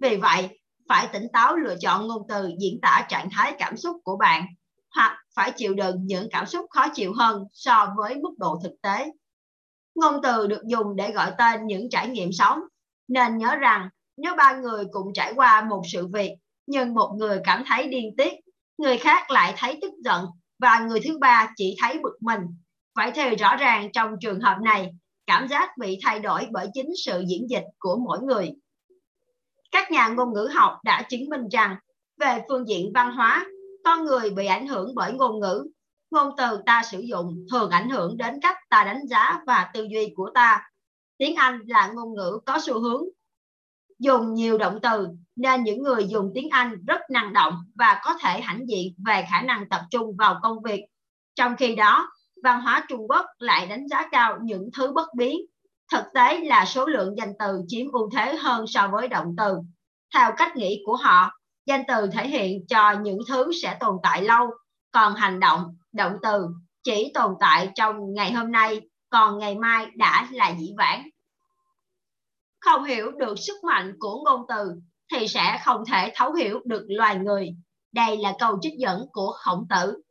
Vì 0.01 0.17
vậy, 0.17 0.59
phải 0.89 1.07
tỉnh 1.13 1.27
táo 1.33 1.55
lựa 1.55 1.75
chọn 1.81 2.07
ngôn 2.07 2.21
từ 2.29 2.51
diễn 2.59 2.79
tả 2.81 3.05
trạng 3.09 3.29
thái 3.31 3.55
cảm 3.59 3.77
xúc 3.77 3.97
của 4.03 4.17
bạn, 4.17 4.45
hoặc 4.95 5.17
phải 5.35 5.51
chịu 5.51 5.73
đựng 5.73 5.95
những 6.03 6.27
cảm 6.31 6.45
xúc 6.45 6.65
khó 6.69 6.85
chịu 6.93 7.13
hơn 7.13 7.43
so 7.53 7.93
với 7.97 8.15
mức 8.15 8.31
độ 8.37 8.59
thực 8.63 8.73
tế. 8.81 9.11
Ngôn 9.95 10.19
từ 10.23 10.47
được 10.47 10.61
dùng 10.65 10.95
để 10.95 11.11
gọi 11.11 11.31
tên 11.37 11.67
những 11.67 11.89
trải 11.89 12.09
nghiệm 12.09 12.31
sống. 12.31 12.59
Nên 13.07 13.37
nhớ 13.37 13.55
rằng, 13.55 13.89
nếu 14.17 14.35
ba 14.35 14.53
người 14.53 14.85
cùng 14.91 15.13
trải 15.13 15.33
qua 15.35 15.61
một 15.61 15.81
sự 15.91 16.07
việc, 16.07 16.31
nhưng 16.67 16.93
một 16.93 17.15
người 17.17 17.39
cảm 17.43 17.63
thấy 17.67 17.87
điên 17.87 18.15
tiết, 18.17 18.33
người 18.77 18.97
khác 18.97 19.31
lại 19.31 19.53
thấy 19.57 19.79
tức 19.81 19.91
giận 20.03 20.25
và 20.59 20.79
người 20.79 20.99
thứ 20.99 21.17
ba 21.17 21.51
chỉ 21.55 21.75
thấy 21.81 21.99
bực 22.03 22.17
mình 22.21 22.41
phải 22.99 23.11
thì 23.11 23.35
rõ 23.35 23.55
ràng 23.55 23.91
trong 23.93 24.15
trường 24.21 24.39
hợp 24.39 24.57
này, 24.61 24.91
cảm 25.27 25.47
giác 25.47 25.77
bị 25.77 25.99
thay 26.03 26.19
đổi 26.19 26.47
bởi 26.51 26.67
chính 26.73 26.89
sự 27.05 27.23
diễn 27.27 27.49
dịch 27.49 27.63
của 27.79 27.97
mỗi 28.05 28.19
người. 28.21 28.51
Các 29.71 29.91
nhà 29.91 30.07
ngôn 30.07 30.33
ngữ 30.33 30.49
học 30.53 30.77
đã 30.83 31.01
chứng 31.09 31.29
minh 31.29 31.47
rằng, 31.51 31.75
về 32.17 32.41
phương 32.49 32.67
diện 32.67 32.91
văn 32.93 33.11
hóa, 33.11 33.45
con 33.83 34.05
người 34.05 34.29
bị 34.29 34.45
ảnh 34.45 34.67
hưởng 34.67 34.95
bởi 34.95 35.13
ngôn 35.13 35.39
ngữ. 35.39 35.67
Ngôn 36.11 36.33
từ 36.37 36.59
ta 36.65 36.83
sử 36.91 36.99
dụng 36.99 37.45
thường 37.51 37.69
ảnh 37.69 37.89
hưởng 37.89 38.17
đến 38.17 38.39
cách 38.41 38.57
ta 38.69 38.83
đánh 38.83 39.07
giá 39.07 39.39
và 39.47 39.69
tư 39.73 39.87
duy 39.91 40.13
của 40.15 40.31
ta. 40.33 40.69
Tiếng 41.17 41.35
anh 41.35 41.59
là 41.67 41.87
ngôn 41.87 42.15
ngữ 42.15 42.39
có 42.45 42.59
xu 42.61 42.79
hướng 42.79 43.03
dùng 43.99 44.33
nhiều 44.33 44.57
động 44.57 44.79
từ, 44.81 45.07
nên 45.35 45.63
những 45.63 45.83
người 45.83 46.07
dùng 46.07 46.31
tiếng 46.35 46.49
anh 46.49 46.85
rất 46.87 47.01
năng 47.09 47.33
động 47.33 47.53
và 47.75 48.01
có 48.03 48.13
thể 48.21 48.41
hãnh 48.41 48.65
diện 48.67 48.93
về 49.05 49.25
khả 49.31 49.41
năng 49.41 49.69
tập 49.69 49.81
trung 49.91 50.15
vào 50.17 50.39
công 50.43 50.61
việc. 50.63 50.81
Trong 51.35 51.55
khi 51.55 51.75
đó 51.75 52.09
văn 52.43 52.61
hóa 52.61 52.85
trung 52.89 53.07
quốc 53.09 53.25
lại 53.37 53.67
đánh 53.67 53.87
giá 53.87 54.07
cao 54.11 54.37
những 54.41 54.69
thứ 54.77 54.91
bất 54.93 55.07
biến. 55.15 55.39
Thực 55.91 56.03
tế 56.13 56.39
là 56.39 56.65
số 56.65 56.85
lượng 56.85 57.15
danh 57.17 57.33
từ 57.39 57.61
chiếm 57.67 57.91
ưu 57.91 58.09
thế 58.15 58.35
hơn 58.35 58.67
so 58.67 58.87
với 58.87 59.07
động 59.07 59.35
từ. 59.37 59.57
Theo 60.13 60.31
cách 60.37 60.55
nghĩ 60.55 60.83
của 60.85 60.95
họ, 60.95 61.31
danh 61.65 61.83
từ 61.87 62.07
thể 62.07 62.27
hiện 62.27 62.67
cho 62.67 62.91
những 62.91 63.19
thứ 63.27 63.51
sẽ 63.61 63.77
tồn 63.79 63.97
tại 64.03 64.23
lâu, 64.23 64.49
còn 64.91 65.13
hành 65.15 65.39
động 65.39 65.77
động 65.91 66.13
từ 66.21 66.47
chỉ 66.83 67.11
tồn 67.13 67.33
tại 67.39 67.71
trong 67.75 68.13
ngày 68.13 68.31
hôm 68.31 68.51
nay, 68.51 68.81
còn 69.09 69.37
ngày 69.37 69.55
mai 69.55 69.87
đã 69.95 70.27
là 70.31 70.53
dĩ 70.59 70.73
vãng. 70.77 71.09
Không 72.59 72.83
hiểu 72.83 73.11
được 73.11 73.39
sức 73.39 73.63
mạnh 73.63 73.95
của 73.99 74.21
ngôn 74.25 74.45
từ 74.49 74.71
thì 75.11 75.27
sẽ 75.27 75.61
không 75.65 75.83
thể 75.85 76.11
thấu 76.15 76.33
hiểu 76.33 76.59
được 76.65 76.85
loài 76.87 77.15
người. 77.15 77.49
Đây 77.91 78.17
là 78.17 78.33
câu 78.39 78.57
trích 78.61 78.73
dẫn 78.77 79.05
của 79.11 79.31
khổng 79.31 79.67
tử 79.69 80.01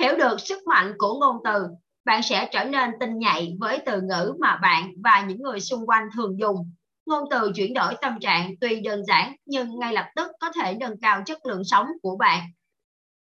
hiểu 0.00 0.16
được 0.16 0.40
sức 0.40 0.66
mạnh 0.66 0.94
của 0.98 1.18
ngôn 1.20 1.36
từ, 1.44 1.66
bạn 2.04 2.22
sẽ 2.22 2.48
trở 2.52 2.64
nên 2.64 2.90
tinh 3.00 3.18
nhạy 3.18 3.56
với 3.60 3.78
từ 3.86 4.00
ngữ 4.00 4.34
mà 4.40 4.56
bạn 4.56 4.92
và 5.04 5.24
những 5.28 5.42
người 5.42 5.60
xung 5.60 5.86
quanh 5.86 6.08
thường 6.14 6.38
dùng. 6.38 6.72
Ngôn 7.06 7.24
từ 7.30 7.52
chuyển 7.54 7.74
đổi 7.74 7.94
tâm 8.00 8.20
trạng 8.20 8.54
tuy 8.60 8.80
đơn 8.80 9.04
giản, 9.06 9.36
nhưng 9.46 9.78
ngay 9.78 9.92
lập 9.92 10.06
tức 10.16 10.30
có 10.40 10.52
thể 10.52 10.76
nâng 10.80 11.00
cao 11.02 11.22
chất 11.26 11.46
lượng 11.46 11.64
sống 11.64 11.86
của 12.02 12.16
bạn. 12.16 12.40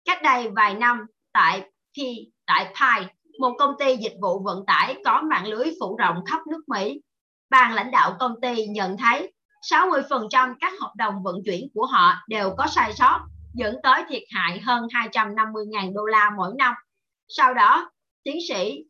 Cách 0.05 0.23
đây 0.23 0.49
vài 0.49 0.75
năm, 0.75 1.05
tại 1.33 1.61
P, 1.61 1.97
tại 2.45 2.65
Pi, 2.65 3.05
một 3.39 3.55
công 3.59 3.75
ty 3.79 3.95
dịch 3.97 4.15
vụ 4.21 4.39
vận 4.39 4.65
tải 4.67 4.95
có 5.05 5.21
mạng 5.21 5.47
lưới 5.47 5.71
phủ 5.79 5.95
rộng 5.95 6.25
khắp 6.25 6.47
nước 6.47 6.61
Mỹ. 6.67 7.01
Ban 7.49 7.73
lãnh 7.73 7.91
đạo 7.91 8.15
công 8.19 8.41
ty 8.41 8.67
nhận 8.67 8.97
thấy 8.97 9.33
60% 9.71 10.55
các 10.59 10.73
hợp 10.81 10.91
đồng 10.97 11.23
vận 11.23 11.35
chuyển 11.45 11.67
của 11.73 11.85
họ 11.85 12.13
đều 12.27 12.55
có 12.57 12.67
sai 12.67 12.93
sót 12.93 13.19
dẫn 13.53 13.75
tới 13.83 14.03
thiệt 14.09 14.23
hại 14.31 14.59
hơn 14.59 14.87
250.000 14.87 15.93
đô 15.93 16.05
la 16.05 16.31
mỗi 16.37 16.53
năm. 16.57 16.73
Sau 17.27 17.53
đó, 17.53 17.91
tiến 18.23 18.37
sĩ 18.47 18.83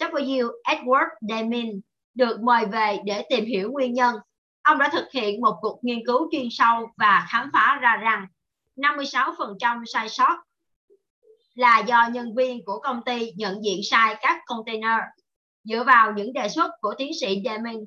W. 0.00 0.50
Edward 0.64 1.08
Deming 1.28 1.80
được 2.14 2.40
mời 2.40 2.66
về 2.66 2.98
để 3.04 3.26
tìm 3.28 3.44
hiểu 3.44 3.72
nguyên 3.72 3.92
nhân. 3.92 4.16
Ông 4.62 4.78
đã 4.78 4.88
thực 4.92 5.04
hiện 5.12 5.40
một 5.40 5.56
cuộc 5.60 5.78
nghiên 5.82 6.06
cứu 6.06 6.28
chuyên 6.32 6.48
sâu 6.50 6.90
và 6.96 7.26
khám 7.28 7.50
phá 7.52 7.78
ra 7.82 7.96
rằng 7.96 8.26
56% 8.76 9.84
sai 9.84 10.08
sót 10.08 10.36
là 11.54 11.78
do 11.78 12.08
nhân 12.12 12.34
viên 12.34 12.64
của 12.64 12.80
công 12.80 13.00
ty 13.06 13.32
nhận 13.36 13.64
diện 13.64 13.80
sai 13.90 14.16
các 14.20 14.40
container. 14.46 15.00
Dựa 15.64 15.84
vào 15.84 16.12
những 16.12 16.32
đề 16.32 16.48
xuất 16.48 16.70
của 16.80 16.94
tiến 16.98 17.10
sĩ 17.20 17.42
Deming, 17.44 17.86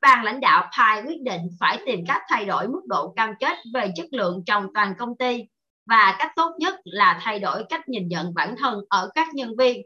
ban 0.00 0.24
lãnh 0.24 0.40
đạo 0.40 0.70
Pi 0.78 1.08
quyết 1.08 1.22
định 1.22 1.40
phải 1.60 1.78
tìm 1.86 2.04
cách 2.08 2.22
thay 2.28 2.44
đổi 2.44 2.68
mức 2.68 2.82
độ 2.86 3.12
cam 3.16 3.34
kết 3.40 3.56
về 3.74 3.92
chất 3.96 4.06
lượng 4.12 4.42
trong 4.46 4.66
toàn 4.74 4.94
công 4.98 5.16
ty 5.16 5.44
và 5.86 6.16
cách 6.18 6.32
tốt 6.36 6.50
nhất 6.58 6.74
là 6.84 7.20
thay 7.22 7.38
đổi 7.38 7.64
cách 7.68 7.88
nhìn 7.88 8.08
nhận 8.08 8.34
bản 8.34 8.54
thân 8.58 8.80
ở 8.88 9.10
các 9.14 9.34
nhân 9.34 9.56
viên. 9.58 9.82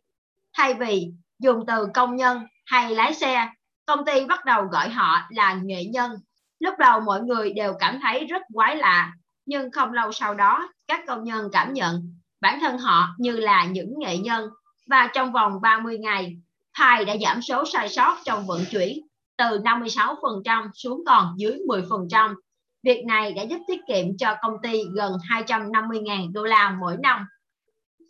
Thay 0.53 0.75
vì 0.75 1.13
dùng 1.39 1.65
từ 1.67 1.87
công 1.95 2.17
nhân 2.17 2.43
hay 2.67 2.95
lái 2.95 3.15
xe, 3.15 3.49
công 3.87 4.05
ty 4.05 4.27
bắt 4.27 4.45
đầu 4.45 4.65
gọi 4.65 4.89
họ 4.89 5.21
là 5.31 5.55
nghệ 5.63 5.85
nhân. 5.85 6.13
Lúc 6.59 6.75
đầu 6.79 7.01
mọi 7.01 7.21
người 7.21 7.53
đều 7.53 7.75
cảm 7.79 7.99
thấy 8.03 8.25
rất 8.25 8.43
quái 8.53 8.77
lạ, 8.77 9.13
nhưng 9.47 9.71
không 9.71 9.93
lâu 9.93 10.13
sau 10.13 10.35
đó, 10.35 10.69
các 10.89 11.01
công 11.07 11.25
nhân 11.25 11.49
cảm 11.53 11.73
nhận 11.73 12.15
bản 12.41 12.61
thân 12.61 12.79
họ 12.79 13.09
như 13.19 13.33
là 13.33 13.65
những 13.65 13.95
nghệ 13.99 14.19
nhân 14.19 14.51
và 14.87 15.11
trong 15.15 15.33
vòng 15.33 15.61
30 15.63 15.99
ngày, 15.99 16.37
Thai 16.75 17.05
đã 17.05 17.17
giảm 17.23 17.43
số 17.43 17.65
sai 17.73 17.89
sót 17.89 18.19
trong 18.25 18.47
vận 18.47 18.65
chuyển 18.71 18.99
từ 19.37 19.45
56% 19.59 20.71
xuống 20.75 21.03
còn 21.07 21.35
dưới 21.37 21.59
10%. 21.69 22.35
Việc 22.83 23.05
này 23.07 23.33
đã 23.33 23.43
giúp 23.43 23.59
tiết 23.67 23.81
kiệm 23.89 24.17
cho 24.19 24.35
công 24.43 24.57
ty 24.63 24.83
gần 24.95 25.13
250.000 25.31 26.33
đô 26.33 26.43
la 26.43 26.77
mỗi 26.81 26.97
năm. 27.03 27.27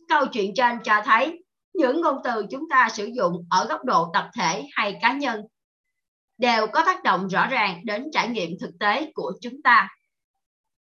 Câu 0.09 0.27
chuyện 0.27 0.55
trên 0.55 0.79
cho 0.85 1.03
thấy 1.05 1.45
những 1.75 2.01
ngôn 2.01 2.17
từ 2.25 2.47
chúng 2.51 2.69
ta 2.71 2.89
sử 2.93 3.05
dụng 3.05 3.47
ở 3.51 3.67
góc 3.69 3.85
độ 3.85 4.11
tập 4.15 4.31
thể 4.35 4.65
hay 4.73 4.99
cá 5.03 5.13
nhân 5.13 5.41
đều 6.39 6.67
có 6.67 6.83
tác 6.87 7.03
động 7.03 7.29
rõ 7.29 7.47
ràng 7.47 7.81
đến 7.85 8.05
trải 8.13 8.29
nghiệm 8.29 8.51
thực 8.61 8.71
tế 8.81 9.13
của 9.15 9.33
chúng 9.41 9.63
ta. 9.63 9.89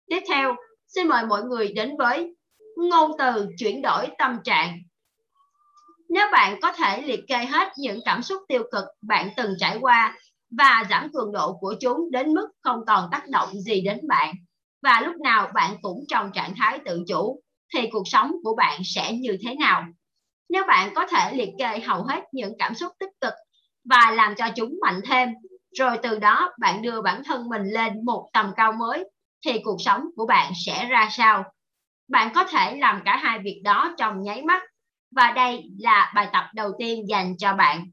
Tiếp 0.08 0.22
theo, 0.28 0.56
xin 0.88 1.08
mời 1.08 1.26
mọi 1.26 1.44
người 1.44 1.72
đến 1.74 1.98
với 1.98 2.36
ngôn 2.78 3.12
từ 3.20 3.48
chuyển 3.58 3.82
đổi 3.82 4.08
tâm 4.18 4.38
trạng. 4.44 4.80
Nếu 6.10 6.28
bạn 6.32 6.60
có 6.62 6.72
thể 6.72 7.02
liệt 7.02 7.20
kê 7.28 7.38
hết 7.38 7.68
những 7.78 8.00
cảm 8.06 8.24
xúc 8.24 8.42
tiêu 8.48 8.64
cực 8.72 8.86
bạn 9.02 9.30
từng 9.38 9.54
trải 9.60 9.78
qua 9.82 10.18
và 10.58 10.84
giảm 10.90 11.12
cường 11.14 11.32
độ 11.32 11.54
của 11.54 11.76
chúng 11.82 12.12
đến 12.12 12.34
mức 12.34 12.48
không 12.62 12.80
còn 12.88 13.10
tác 13.12 13.30
động 13.30 13.50
gì 13.54 13.82
đến 13.82 14.00
bạn. 14.08 14.36
Và 14.84 15.02
lúc 15.06 15.16
nào 15.22 15.52
bạn 15.54 15.76
cũng 15.82 16.04
trong 16.08 16.32
trạng 16.32 16.54
thái 16.58 16.80
tự 16.86 17.04
chủ, 17.08 17.42
thì 17.74 17.90
cuộc 17.92 18.04
sống 18.06 18.32
của 18.44 18.56
bạn 18.56 18.82
sẽ 18.84 19.14
như 19.14 19.38
thế 19.46 19.56
nào? 19.56 19.86
Nếu 20.50 20.64
bạn 20.68 20.94
có 20.96 21.08
thể 21.08 21.34
liệt 21.34 21.50
kê 21.60 21.80
hầu 21.80 22.04
hết 22.04 22.24
những 22.32 22.54
cảm 22.60 22.76
xúc 22.76 22.92
tích 23.00 23.12
cực 23.22 23.34
và 23.90 24.12
làm 24.12 24.36
cho 24.36 24.48
chúng 24.56 24.80
mạnh 24.82 25.02
thêm, 25.06 25.30
rồi 25.78 25.98
từ 26.04 26.20
đó 26.20 26.52
bạn 26.60 26.82
đưa 26.82 27.02
bản 27.02 27.24
thân 27.26 27.50
mình 27.50 27.64
lên 27.64 28.06
một 28.06 28.30
tầm 28.34 28.52
cao 28.56 28.72
mới, 28.72 29.10
thì 29.46 29.60
cuộc 29.64 29.78
sống 29.80 30.06
của 30.16 30.26
bạn 30.26 30.52
sẽ 30.66 30.86
ra 30.86 31.10
sao? 31.12 31.44
Bạn 32.08 32.32
có 32.36 32.44
thể 32.44 32.76
làm 32.76 33.02
cả 33.06 33.18
hai 33.18 33.40
việc 33.40 33.62
đó 33.64 33.96
trong 33.98 34.24
nháy 34.24 34.42
mắt. 34.42 34.64
Và 35.16 35.32
đây 35.32 35.64
là 35.80 36.12
bài 36.16 36.28
tập 36.34 36.46
đầu 36.54 36.72
tiên 36.80 37.10
dành 37.10 37.38
cho 37.38 37.54
bạn. 37.54 37.86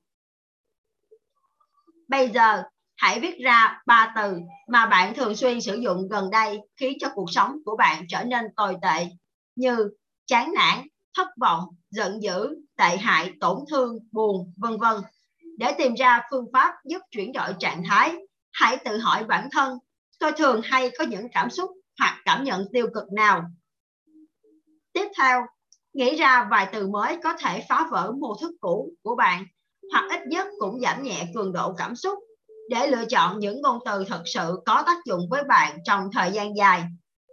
Bây 2.08 2.28
giờ, 2.28 2.62
hãy 2.96 3.20
viết 3.20 3.38
ra 3.38 3.82
ba 3.86 4.12
từ 4.16 4.38
mà 4.68 4.86
bạn 4.86 5.14
thường 5.14 5.36
xuyên 5.36 5.60
sử 5.60 5.74
dụng 5.74 6.08
gần 6.08 6.30
đây 6.30 6.60
khiến 6.76 6.98
cho 7.00 7.08
cuộc 7.14 7.30
sống 7.30 7.56
của 7.64 7.76
bạn 7.76 8.04
trở 8.08 8.24
nên 8.24 8.44
tồi 8.56 8.76
tệ 8.82 9.06
như 9.56 9.90
chán 10.26 10.52
nản, 10.54 10.86
thất 11.16 11.28
vọng, 11.40 11.64
giận 11.90 12.22
dữ, 12.22 12.56
tệ 12.76 12.96
hại, 12.96 13.32
tổn 13.40 13.58
thương, 13.70 13.98
buồn, 14.12 14.52
vân 14.56 14.78
vân. 14.78 14.96
Để 15.58 15.74
tìm 15.78 15.94
ra 15.94 16.22
phương 16.30 16.46
pháp 16.52 16.74
giúp 16.84 16.98
chuyển 17.10 17.32
đổi 17.32 17.54
trạng 17.58 17.82
thái, 17.88 18.14
hãy 18.52 18.76
tự 18.84 18.98
hỏi 18.98 19.24
bản 19.24 19.48
thân, 19.52 19.78
tôi 20.18 20.32
thường 20.32 20.60
hay 20.64 20.90
có 20.98 21.04
những 21.04 21.26
cảm 21.32 21.50
xúc 21.50 21.70
hoặc 21.98 22.22
cảm 22.24 22.44
nhận 22.44 22.66
tiêu 22.72 22.86
cực 22.94 23.12
nào. 23.12 23.44
Tiếp 24.92 25.08
theo, 25.18 25.46
nghĩ 25.92 26.16
ra 26.16 26.48
vài 26.50 26.68
từ 26.72 26.88
mới 26.88 27.18
có 27.22 27.34
thể 27.38 27.66
phá 27.68 27.88
vỡ 27.90 28.12
mô 28.20 28.34
thức 28.40 28.54
cũ 28.60 28.92
của 29.02 29.16
bạn, 29.16 29.46
hoặc 29.92 30.06
ít 30.10 30.20
nhất 30.26 30.46
cũng 30.58 30.80
giảm 30.80 31.02
nhẹ 31.02 31.24
cường 31.34 31.52
độ 31.52 31.72
cảm 31.78 31.96
xúc 31.96 32.18
để 32.68 32.86
lựa 32.86 33.04
chọn 33.04 33.38
những 33.38 33.62
ngôn 33.62 33.78
từ 33.84 34.04
thật 34.08 34.22
sự 34.26 34.60
có 34.66 34.82
tác 34.86 34.96
dụng 35.04 35.20
với 35.30 35.44
bạn 35.44 35.78
trong 35.84 36.10
thời 36.12 36.30
gian 36.30 36.56
dài. 36.56 36.82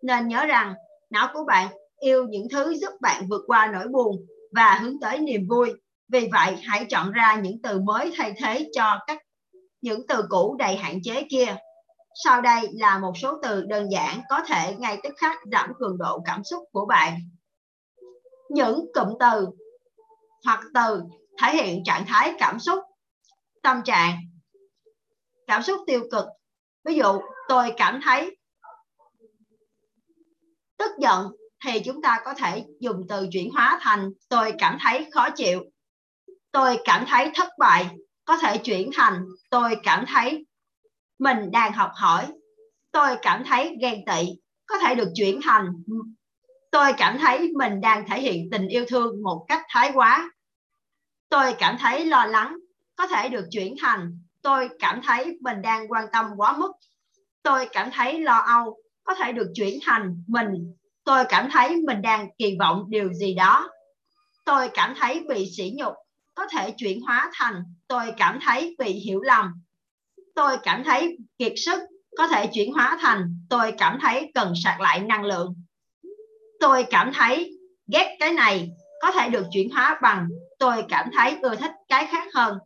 Nên 0.04 0.28
nhớ 0.28 0.46
rằng, 0.46 0.74
não 1.10 1.30
của 1.34 1.44
bạn 1.48 1.68
yêu 2.00 2.28
những 2.30 2.48
thứ 2.52 2.76
giúp 2.82 3.02
bạn 3.02 3.28
vượt 3.30 3.41
qua 3.48 3.72
nỗi 3.74 3.88
buồn 3.88 4.26
và 4.52 4.80
hướng 4.82 5.00
tới 5.00 5.20
niềm 5.20 5.48
vui. 5.50 5.74
Vì 6.08 6.30
vậy, 6.32 6.56
hãy 6.63 6.86
chọn 6.89 7.12
ra 7.12 7.36
những 7.36 7.62
từ 7.63 7.80
mới 7.80 8.12
thay 8.18 8.34
thế 8.38 8.70
cho 8.74 9.00
các 9.08 9.18
những 9.82 10.08
từ 10.08 10.24
cũ 10.30 10.56
đầy 10.60 10.76
hạn 10.76 11.00
chế 11.04 11.24
kia. 11.30 11.56
Sau 12.24 12.41
đây 12.41 12.70
là 12.74 13.00
một 13.00 13.18
số 13.18 13.39
từ 13.44 13.63
đơn 13.65 13.91
giản 13.91 14.22
có 14.30 14.41
thể 14.48 14.76
ngay 14.78 15.00
tức 15.04 15.13
khắc 15.18 15.38
giảm 15.52 15.72
cường 15.80 15.98
độ 15.98 16.22
cảm 16.26 16.44
xúc 16.44 16.63
của 16.72 16.86
bạn. 16.86 17.20
Những 18.50 18.86
cụm 18.94 19.10
từ 19.20 19.48
hoặc 20.46 20.60
từ 20.74 21.02
thể 21.41 21.56
hiện 21.56 21.84
trạng 21.86 22.06
thái 22.08 22.34
cảm 22.39 22.60
xúc, 22.60 22.80
tâm 23.63 23.82
trạng, 23.86 24.21
cảm 25.48 25.63
xúc 25.63 25.82
tiêu 25.88 26.02
cực. 26.12 26.26
Ví 26.84 26.95
dụ, 26.95 27.19
tôi 27.50 27.74
cảm 27.78 28.00
thấy 28.04 28.38
tức 30.78 30.91
giận 31.00 31.32
thì 31.65 31.80
chúng 31.86 32.02
ta 32.02 32.21
có 32.26 32.34
thể 32.34 32.65
dùng 32.80 33.02
từ 33.10 33.28
chuyển 33.32 33.52
hóa 33.52 33.80
thành 33.82 34.10
tôi 34.30 34.54
cảm 34.58 34.78
thấy 34.82 35.08
khó 35.12 35.30
chịu. 35.36 35.63
Tôi 36.52 36.80
cảm 36.84 37.06
thấy 37.08 37.32
thất 37.36 37.50
bại 37.60 37.89
có 38.26 38.38
thể 38.38 38.58
chuyển 38.58 38.89
thành 38.93 39.26
tôi 39.50 39.78
cảm 39.84 40.06
thấy 40.08 40.45
mình 41.19 41.52
đang 41.52 41.74
học 41.74 41.91
hỏi. 41.95 42.28
Tôi 42.91 43.17
cảm 43.21 43.43
thấy 43.48 43.76
ghen 43.82 44.06
tị 44.06 44.30
có 44.65 44.78
thể 44.78 44.95
được 44.95 45.12
chuyển 45.15 45.39
thành 45.43 45.67
tôi 46.76 46.93
cảm 46.98 47.17
thấy 47.17 47.52
mình 47.58 47.82
đang 47.82 48.08
thể 48.08 48.21
hiện 48.21 48.50
tình 48.52 48.67
yêu 48.67 48.86
thương 48.88 49.24
một 49.24 49.45
cách 49.48 49.62
thái 49.69 49.91
quá. 49.93 50.32
Tôi 51.36 51.54
cảm 51.60 51.78
thấy 51.80 52.06
lo 52.06 52.26
lắng, 52.26 52.58
có 52.95 53.08
thể 53.08 53.30
được 53.30 53.45
chuyển 53.52 53.76
thành, 53.82 54.19
tôi 54.41 54.69
cảm 54.80 55.02
thấy 55.04 55.38
mình 55.41 55.62
đang 55.62 55.91
quan 55.91 56.06
tâm 56.13 56.26
quá 56.38 56.58
mức. 56.58 56.71
Tôi 57.43 57.67
cảm 57.71 57.89
thấy 57.91 58.19
lo 58.19 58.38
âu, 58.38 58.78
có 59.04 59.15
thể 59.15 59.32
được 59.32 59.52
chuyển 59.56 59.80
thành 59.86 60.24
mình. 60.28 60.76
Tôi 61.04 61.26
cảm 61.30 61.50
thấy 61.52 61.76
mình 61.88 62.02
đang 62.02 62.28
kỳ 62.38 62.58
vọng 62.60 62.86
điều 62.89 63.13
gì 63.13 63.34
đó. 63.34 63.69
Tôi 64.45 64.69
cảm 64.74 64.93
thấy 65.00 65.24
bị 65.30 65.52
sỉ 65.58 65.74
nhục, 65.76 65.93
có 66.36 66.48
thể 66.52 66.74
chuyển 66.78 67.02
hóa 67.02 67.32
thành, 67.34 67.63
tôi 67.88 68.13
cảm 68.17 68.39
thấy 68.45 68.76
bị 68.80 68.93
hiểu 68.93 69.21
lầm. 69.21 69.52
Tôi 70.36 70.58
cảm 70.63 70.84
thấy 70.84 71.17
kiệt 71.38 71.54
sức, 71.56 71.80
có 72.17 72.28
thể 72.28 72.50
chuyển 72.54 72.74
hóa 72.74 72.98
thành, 73.02 73.38
tôi 73.50 73.71
cảm 73.78 74.00
thấy 74.02 74.32
cần 74.34 74.54
sạc 74.63 74.82
lại 74.82 75.00
năng 75.00 75.24
lượng. 75.24 75.56
Tôi 76.60 76.86
cảm 76.89 77.12
thấy 77.13 77.58
ghét 77.88 78.17
cái 78.19 78.34
này, 78.34 78.69
có 79.02 79.12
thể 79.12 79.30
được 79.30 79.45
chuyển 79.52 79.69
hóa 79.69 80.00
bằng 80.02 80.28
tôi 80.60 80.86
cảm 80.89 81.10
thấy 81.18 81.38
ưa 81.41 81.56
thích 81.56 81.72
cái 81.89 82.08
khác 82.12 82.28
hơn 82.34 82.58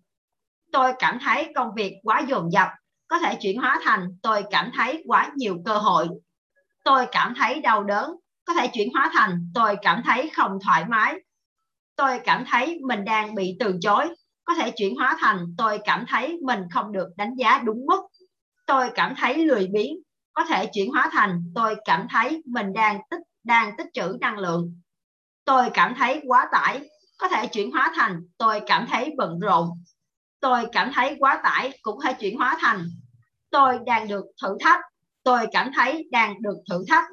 tôi 0.72 0.94
cảm 1.00 1.20
thấy 1.22 1.52
công 1.56 1.70
việc 1.76 1.94
quá 2.04 2.22
dồn 2.28 2.52
dập 2.52 2.68
có 3.08 3.20
thể 3.20 3.38
chuyển 3.42 3.58
hóa 3.60 3.80
thành 3.84 4.08
tôi 4.22 4.44
cảm 4.52 4.72
thấy 4.76 5.04
quá 5.08 5.32
nhiều 5.36 5.58
cơ 5.66 5.78
hội 5.78 6.08
tôi 6.84 7.06
cảm 7.12 7.34
thấy 7.38 7.62
đau 7.62 7.84
đớn 7.84 8.12
có 8.46 8.54
thể 8.54 8.68
chuyển 8.74 8.90
hóa 8.94 9.12
thành 9.14 9.52
tôi 9.54 9.76
cảm 9.82 10.02
thấy 10.06 10.32
không 10.34 10.52
thoải 10.66 10.86
mái 10.90 11.16
tôi 11.96 12.20
cảm 12.24 12.46
thấy 12.48 12.80
mình 12.88 13.06
đang 13.06 13.36
bị 13.36 13.58
từ 13.60 13.78
chối 13.82 14.16
có 14.44 14.56
thể 14.56 14.72
chuyển 14.76 14.96
hóa 14.96 15.18
thành 15.20 15.56
tôi 15.58 15.80
cảm 15.86 16.06
thấy 16.08 16.38
mình 16.44 16.60
không 16.72 16.92
được 16.92 17.08
đánh 17.18 17.36
giá 17.36 17.62
đúng 17.66 17.86
mức 17.86 18.02
tôi 18.68 18.90
cảm 18.96 19.16
thấy 19.18 19.46
lười 19.46 19.68
biếng 19.68 19.96
có 20.34 20.46
thể 20.46 20.70
chuyển 20.74 20.92
hóa 20.92 21.10
thành 21.12 21.44
tôi 21.56 21.76
cảm 21.86 22.08
thấy 22.10 22.44
mình 22.46 22.74
đang 22.74 23.02
tích 23.10 23.22
đang 23.44 23.78
tích 23.78 23.88
trữ 23.94 24.18
năng 24.22 24.38
lượng 24.38 24.74
tôi 25.46 25.70
cảm 25.74 25.96
thấy 25.98 26.22
quá 26.28 26.50
tải 26.52 26.90
có 27.20 27.28
thể 27.28 27.48
chuyển 27.48 27.72
hóa 27.72 27.92
thành, 27.96 28.22
tôi 28.38 28.62
cảm 28.66 28.88
thấy 28.90 29.14
bận 29.18 29.40
rộn. 29.40 29.70
Tôi 30.40 30.66
cảm 30.72 30.92
thấy 30.94 31.16
quá 31.20 31.40
tải, 31.44 31.80
cũng 31.82 32.00
hay 32.00 32.14
thể 32.14 32.20
chuyển 32.20 32.38
hóa 32.38 32.58
thành, 32.60 32.90
tôi 33.50 33.80
đang 33.86 34.08
được 34.08 34.26
thử 34.42 34.58
thách. 34.60 34.80
Tôi 35.24 35.48
cảm 35.52 35.72
thấy 35.76 36.08
đang 36.12 36.42
được 36.42 36.58
thử 36.70 36.86
thách. 36.88 37.06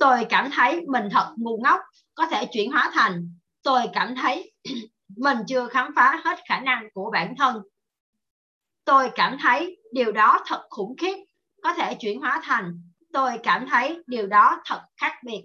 Tôi 0.00 0.26
cảm 0.28 0.50
thấy 0.50 0.80
mình 0.88 1.04
thật 1.10 1.34
ngu 1.36 1.58
ngốc. 1.62 1.80
Có 2.14 2.26
thể 2.26 2.46
chuyển 2.52 2.72
hóa 2.72 2.90
thành, 2.94 3.28
tôi 3.62 3.82
cảm 3.92 4.14
thấy 4.22 4.52
mình 5.16 5.38
chưa 5.48 5.68
khám 5.68 5.92
phá 5.96 6.20
hết 6.24 6.38
khả 6.48 6.60
năng 6.60 6.88
của 6.94 7.10
bản 7.12 7.34
thân. 7.38 7.62
Tôi 8.84 9.10
cảm 9.14 9.38
thấy 9.42 9.76
điều 9.92 10.12
đó 10.12 10.40
thật 10.46 10.66
khủng 10.70 10.96
khiếp. 11.00 11.16
Có 11.62 11.74
thể 11.74 11.94
chuyển 11.94 12.20
hóa 12.20 12.40
thành, 12.44 12.82
tôi 13.12 13.38
cảm 13.42 13.66
thấy 13.70 14.02
điều 14.06 14.26
đó 14.26 14.62
thật 14.64 14.82
khác 14.96 15.12
biệt 15.24 15.44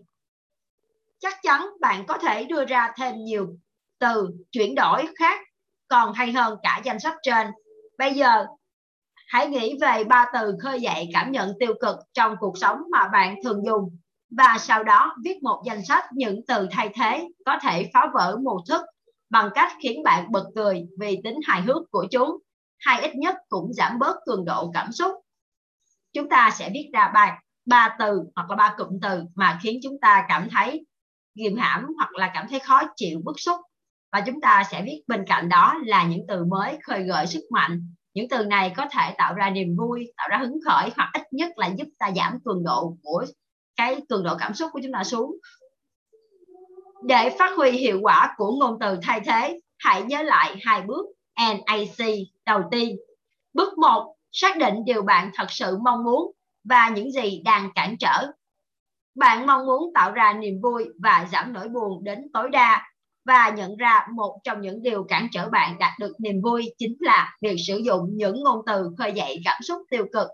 chắc 1.19 1.37
chắn 1.43 1.67
bạn 1.79 2.05
có 2.07 2.17
thể 2.17 2.43
đưa 2.43 2.65
ra 2.65 2.91
thêm 2.97 3.15
nhiều 3.23 3.47
từ 3.99 4.29
chuyển 4.51 4.75
đổi 4.75 5.07
khác, 5.19 5.39
còn 5.87 6.13
hay 6.13 6.31
hơn 6.31 6.57
cả 6.63 6.81
danh 6.83 6.99
sách 6.99 7.15
trên. 7.23 7.47
Bây 7.97 8.13
giờ, 8.13 8.45
hãy 9.27 9.47
nghĩ 9.47 9.77
về 9.81 10.03
ba 10.03 10.25
từ 10.33 10.55
khơi 10.61 10.81
dậy 10.81 11.09
cảm 11.13 11.31
nhận 11.31 11.53
tiêu 11.59 11.73
cực 11.81 11.95
trong 12.13 12.35
cuộc 12.39 12.57
sống 12.57 12.81
mà 12.91 13.07
bạn 13.07 13.35
thường 13.43 13.65
dùng. 13.65 13.97
Và 14.37 14.57
sau 14.59 14.83
đó 14.83 15.15
viết 15.23 15.43
một 15.43 15.63
danh 15.65 15.85
sách 15.85 16.05
những 16.13 16.41
từ 16.47 16.67
thay 16.71 16.89
thế 16.95 17.27
có 17.45 17.59
thể 17.61 17.89
phá 17.93 18.05
vỡ 18.13 18.37
mô 18.43 18.57
thức 18.69 18.81
bằng 19.29 19.49
cách 19.55 19.71
khiến 19.83 20.03
bạn 20.03 20.31
bật 20.31 20.45
cười 20.55 20.85
vì 20.99 21.19
tính 21.23 21.39
hài 21.47 21.61
hước 21.61 21.91
của 21.91 22.07
chúng. 22.11 22.37
Hay 22.79 23.01
ít 23.01 23.15
nhất 23.15 23.35
cũng 23.49 23.73
giảm 23.73 23.99
bớt 23.99 24.15
cường 24.25 24.45
độ 24.45 24.71
cảm 24.73 24.91
xúc. 24.91 25.11
Chúng 26.13 26.29
ta 26.29 26.49
sẽ 26.53 26.69
viết 26.73 26.89
ra 26.93 27.11
ba 27.13 27.39
ba 27.65 27.95
từ 27.99 28.23
hoặc 28.35 28.49
là 28.49 28.55
ba 28.55 28.75
cụm 28.77 28.99
từ 29.01 29.23
mà 29.35 29.59
khiến 29.63 29.79
chúng 29.83 29.99
ta 30.01 30.25
cảm 30.29 30.47
thấy 30.51 30.85
kìm 31.39 31.57
hãm 31.57 31.85
hoặc 31.97 32.09
là 32.15 32.31
cảm 32.33 32.47
thấy 32.49 32.59
khó 32.59 32.81
chịu, 32.95 33.21
bức 33.23 33.39
xúc. 33.39 33.57
Và 34.11 34.21
chúng 34.25 34.41
ta 34.41 34.63
sẽ 34.71 34.81
viết 34.85 35.03
bên 35.07 35.25
cạnh 35.27 35.49
đó 35.49 35.75
là 35.85 36.05
những 36.05 36.25
từ 36.27 36.45
mới 36.45 36.77
khơi 36.83 37.03
gợi 37.03 37.27
sức 37.27 37.41
mạnh. 37.51 37.93
Những 38.13 38.29
từ 38.29 38.45
này 38.45 38.73
có 38.77 38.85
thể 38.91 39.15
tạo 39.17 39.33
ra 39.33 39.49
niềm 39.49 39.75
vui, 39.77 40.11
tạo 40.17 40.27
ra 40.31 40.37
hứng 40.37 40.59
khởi 40.65 40.89
hoặc 40.95 41.09
ít 41.13 41.23
nhất 41.31 41.51
là 41.57 41.67
giúp 41.67 41.87
ta 41.99 42.11
giảm 42.15 42.39
cường 42.45 42.63
độ 42.63 42.97
của 43.03 43.25
cái 43.75 44.01
cường 44.09 44.23
độ 44.23 44.35
cảm 44.39 44.53
xúc 44.53 44.69
của 44.73 44.79
chúng 44.83 44.91
ta 44.91 45.03
xuống. 45.03 45.37
Để 47.03 47.35
phát 47.39 47.51
huy 47.57 47.71
hiệu 47.71 47.99
quả 48.01 48.33
của 48.37 48.51
ngôn 48.51 48.77
từ 48.79 48.97
thay 49.01 49.21
thế, 49.25 49.59
hãy 49.77 50.01
nhớ 50.01 50.21
lại 50.21 50.55
hai 50.61 50.81
bước 50.81 51.05
NAC 51.37 52.07
đầu 52.45 52.61
tiên. 52.71 52.97
Bước 53.53 53.77
1 53.77 54.15
xác 54.31 54.57
định 54.57 54.75
điều 54.85 55.01
bạn 55.01 55.31
thật 55.33 55.51
sự 55.51 55.77
mong 55.83 56.03
muốn 56.03 56.31
và 56.63 56.89
những 56.89 57.11
gì 57.11 57.41
đang 57.45 57.69
cản 57.75 57.95
trở 57.99 58.31
bạn 59.15 59.45
mong 59.45 59.65
muốn 59.65 59.91
tạo 59.93 60.11
ra 60.11 60.33
niềm 60.33 60.61
vui 60.61 60.85
và 61.03 61.27
giảm 61.31 61.53
nỗi 61.53 61.69
buồn 61.69 62.03
đến 62.03 62.19
tối 62.33 62.49
đa 62.49 62.87
và 63.25 63.49
nhận 63.49 63.77
ra 63.77 64.07
một 64.15 64.39
trong 64.43 64.61
những 64.61 64.83
điều 64.83 65.03
cản 65.03 65.27
trở 65.31 65.49
bạn 65.49 65.79
đạt 65.79 65.91
được 65.99 66.13
niềm 66.19 66.41
vui 66.43 66.73
chính 66.77 66.97
là 66.99 67.33
việc 67.41 67.55
sử 67.67 67.77
dụng 67.77 68.09
những 68.13 68.43
ngôn 68.43 68.61
từ 68.65 68.89
khơi 68.97 69.11
dậy 69.15 69.41
cảm 69.45 69.61
xúc 69.61 69.81
tiêu 69.89 70.05
cực. 70.13 70.27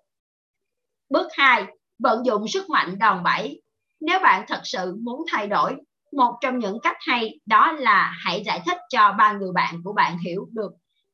Bước 1.09 1.27
2 1.37 1.65
vận 1.99 2.25
dụng 2.25 2.47
sức 2.47 2.69
mạnh 2.69 2.99
đòn 2.99 3.23
bẩy. 3.23 3.61
Nếu 4.01 4.19
bạn 4.19 4.45
thật 4.47 4.61
sự 4.63 4.95
muốn 5.03 5.25
thay 5.31 5.47
đổi, 5.47 5.75
một 6.11 6.37
trong 6.41 6.59
những 6.59 6.77
cách 6.83 6.97
hay 7.07 7.39
đó 7.45 7.71
là 7.71 8.13
hãy 8.25 8.43
giải 8.45 8.61
thích 8.65 8.77
cho 8.89 9.13
ba 9.17 9.33
người 9.33 9.51
bạn 9.53 9.75
của 9.83 9.93
bạn 9.93 10.17
hiểu 10.17 10.47
được 10.51 10.71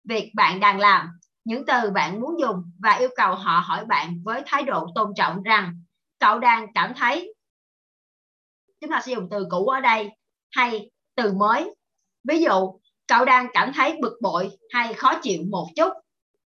việc 0.10 0.32
bạn 0.36 0.60
đang 0.60 0.80
làm, 0.80 1.08
những 1.46 1.66
từ 1.66 1.92
bạn 1.92 2.22
muốn 2.22 2.40
dùng 2.40 2.64
và 2.80 2.92
yêu 2.92 3.10
cầu 3.16 3.36
họ 3.36 3.64
hỏi 3.66 3.86
bạn 3.86 4.22
với 4.24 4.44
thái 4.46 4.64
độ 4.64 4.88
tôn 4.96 5.12
trọng 5.16 5.44
rằng 5.44 5.74
cậu 6.20 6.40
đang 6.40 6.68
cảm 6.74 6.94
thấy 6.98 7.34
chúng 8.82 8.90
ta 8.90 9.02
sử 9.06 9.12
dụng 9.12 9.28
từ 9.32 9.48
cũ 9.50 9.68
ở 9.68 9.80
đây 9.80 10.10
hay 10.52 10.92
từ 11.16 11.34
mới. 11.34 11.76
Ví 12.24 12.42
dụ, 12.42 12.80
cậu 13.08 13.26
đang 13.26 13.48
cảm 13.54 13.72
thấy 13.74 13.98
bực 14.02 14.18
bội 14.22 14.50
hay 14.70 14.94
khó 14.94 15.20
chịu 15.22 15.44
một 15.50 15.68
chút, 15.76 15.94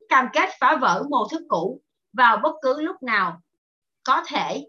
cam 0.10 0.28
kết 0.34 0.50
phá 0.60 0.78
vỡ 0.82 1.04
mô 1.10 1.28
thức 1.32 1.42
cũ 1.48 1.82
vào 2.14 2.38
bất 2.44 2.56
cứ 2.62 2.82
lúc 2.82 3.04
nào 3.04 3.42
có 4.04 4.24
thể 4.28 4.66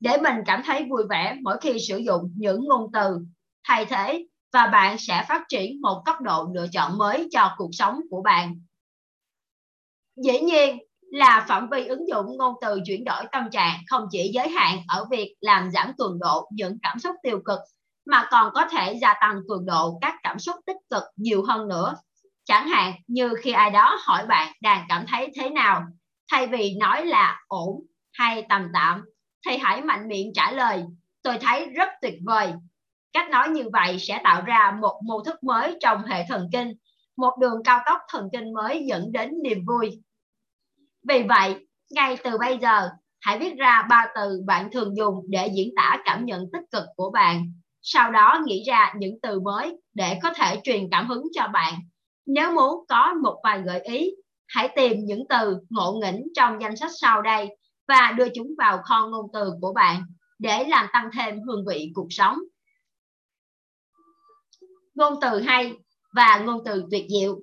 để 0.00 0.16
mình 0.22 0.36
cảm 0.46 0.62
thấy 0.64 0.86
vui 0.90 1.02
vẻ 1.10 1.36
mỗi 1.42 1.56
khi 1.60 1.78
sử 1.88 1.98
dụng 1.98 2.32
những 2.36 2.64
ngôn 2.64 2.92
từ 2.92 3.18
thay 3.64 3.86
thế 3.86 4.26
và 4.52 4.66
bạn 4.66 4.96
sẽ 4.98 5.24
phát 5.28 5.44
triển 5.48 5.80
một 5.80 6.02
cấp 6.04 6.20
độ 6.20 6.48
lựa 6.54 6.66
chọn 6.72 6.98
mới 6.98 7.28
cho 7.32 7.54
cuộc 7.56 7.70
sống 7.72 8.00
của 8.10 8.22
bạn. 8.22 8.60
Dĩ 10.16 10.40
nhiên 10.40 10.78
là 11.14 11.44
phạm 11.48 11.68
vi 11.70 11.86
ứng 11.86 12.08
dụng 12.08 12.36
ngôn 12.38 12.54
từ 12.60 12.80
chuyển 12.86 13.04
đổi 13.04 13.24
tâm 13.32 13.50
trạng 13.50 13.78
không 13.86 14.06
chỉ 14.10 14.30
giới 14.34 14.48
hạn 14.48 14.78
ở 14.88 15.04
việc 15.10 15.34
làm 15.40 15.70
giảm 15.70 15.92
cường 15.98 16.18
độ 16.18 16.48
những 16.50 16.78
cảm 16.82 16.98
xúc 16.98 17.16
tiêu 17.22 17.40
cực 17.44 17.58
mà 18.06 18.28
còn 18.30 18.52
có 18.54 18.66
thể 18.70 18.92
gia 18.92 19.14
tăng 19.20 19.40
cường 19.48 19.66
độ 19.66 19.98
các 20.00 20.14
cảm 20.22 20.38
xúc 20.38 20.56
tích 20.66 20.76
cực 20.90 21.02
nhiều 21.16 21.44
hơn 21.48 21.68
nữa. 21.68 21.94
Chẳng 22.44 22.68
hạn 22.68 22.92
như 23.06 23.34
khi 23.42 23.52
ai 23.52 23.70
đó 23.70 23.98
hỏi 24.04 24.26
bạn 24.26 24.52
đang 24.60 24.84
cảm 24.88 25.04
thấy 25.08 25.32
thế 25.34 25.50
nào, 25.50 25.82
thay 26.30 26.46
vì 26.46 26.74
nói 26.74 27.06
là 27.06 27.40
ổn 27.48 27.86
hay 28.12 28.46
tầm 28.48 28.68
tạm, 28.74 29.04
thì 29.46 29.56
hãy 29.56 29.82
mạnh 29.82 30.08
miệng 30.08 30.32
trả 30.34 30.50
lời, 30.50 30.84
tôi 31.22 31.38
thấy 31.38 31.66
rất 31.66 31.88
tuyệt 32.02 32.14
vời. 32.26 32.52
Cách 33.12 33.30
nói 33.30 33.48
như 33.48 33.64
vậy 33.72 33.98
sẽ 33.98 34.20
tạo 34.24 34.42
ra 34.42 34.76
một 34.80 35.00
mô 35.04 35.24
thức 35.24 35.44
mới 35.44 35.76
trong 35.80 36.04
hệ 36.04 36.24
thần 36.28 36.48
kinh, 36.52 36.74
một 37.16 37.36
đường 37.40 37.62
cao 37.64 37.80
tốc 37.86 38.00
thần 38.08 38.28
kinh 38.32 38.52
mới 38.52 38.84
dẫn 38.86 39.12
đến 39.12 39.30
niềm 39.42 39.64
vui. 39.66 40.00
Vì 41.08 41.22
vậy, 41.28 41.66
ngay 41.90 42.16
từ 42.24 42.38
bây 42.38 42.58
giờ, 42.58 42.90
hãy 43.20 43.38
viết 43.38 43.56
ra 43.56 43.86
ba 43.90 44.06
từ 44.14 44.42
bạn 44.46 44.70
thường 44.72 44.96
dùng 44.96 45.14
để 45.28 45.50
diễn 45.54 45.70
tả 45.76 45.98
cảm 46.04 46.24
nhận 46.24 46.44
tích 46.52 46.62
cực 46.72 46.84
của 46.96 47.10
bạn. 47.10 47.52
Sau 47.82 48.10
đó 48.10 48.42
nghĩ 48.46 48.64
ra 48.66 48.92
những 48.96 49.14
từ 49.22 49.40
mới 49.40 49.76
để 49.94 50.18
có 50.22 50.32
thể 50.36 50.60
truyền 50.64 50.88
cảm 50.90 51.08
hứng 51.08 51.24
cho 51.32 51.48
bạn. 51.52 51.74
Nếu 52.26 52.52
muốn 52.52 52.84
có 52.88 53.14
một 53.22 53.40
vài 53.44 53.62
gợi 53.62 53.80
ý, 53.80 54.10
hãy 54.46 54.68
tìm 54.76 55.04
những 55.04 55.22
từ 55.28 55.58
ngộ 55.70 56.00
nghĩnh 56.02 56.24
trong 56.36 56.60
danh 56.60 56.76
sách 56.76 56.90
sau 57.00 57.22
đây 57.22 57.48
và 57.88 58.12
đưa 58.16 58.28
chúng 58.34 58.48
vào 58.58 58.78
kho 58.84 59.06
ngôn 59.06 59.26
từ 59.32 59.52
của 59.60 59.72
bạn 59.72 60.02
để 60.38 60.64
làm 60.68 60.86
tăng 60.92 61.10
thêm 61.16 61.42
hương 61.42 61.64
vị 61.66 61.92
cuộc 61.94 62.06
sống. 62.10 62.38
Ngôn 64.94 65.14
từ 65.20 65.40
hay 65.40 65.72
và 66.14 66.38
ngôn 66.38 66.62
từ 66.64 66.84
tuyệt 66.90 67.06
diệu. 67.08 67.40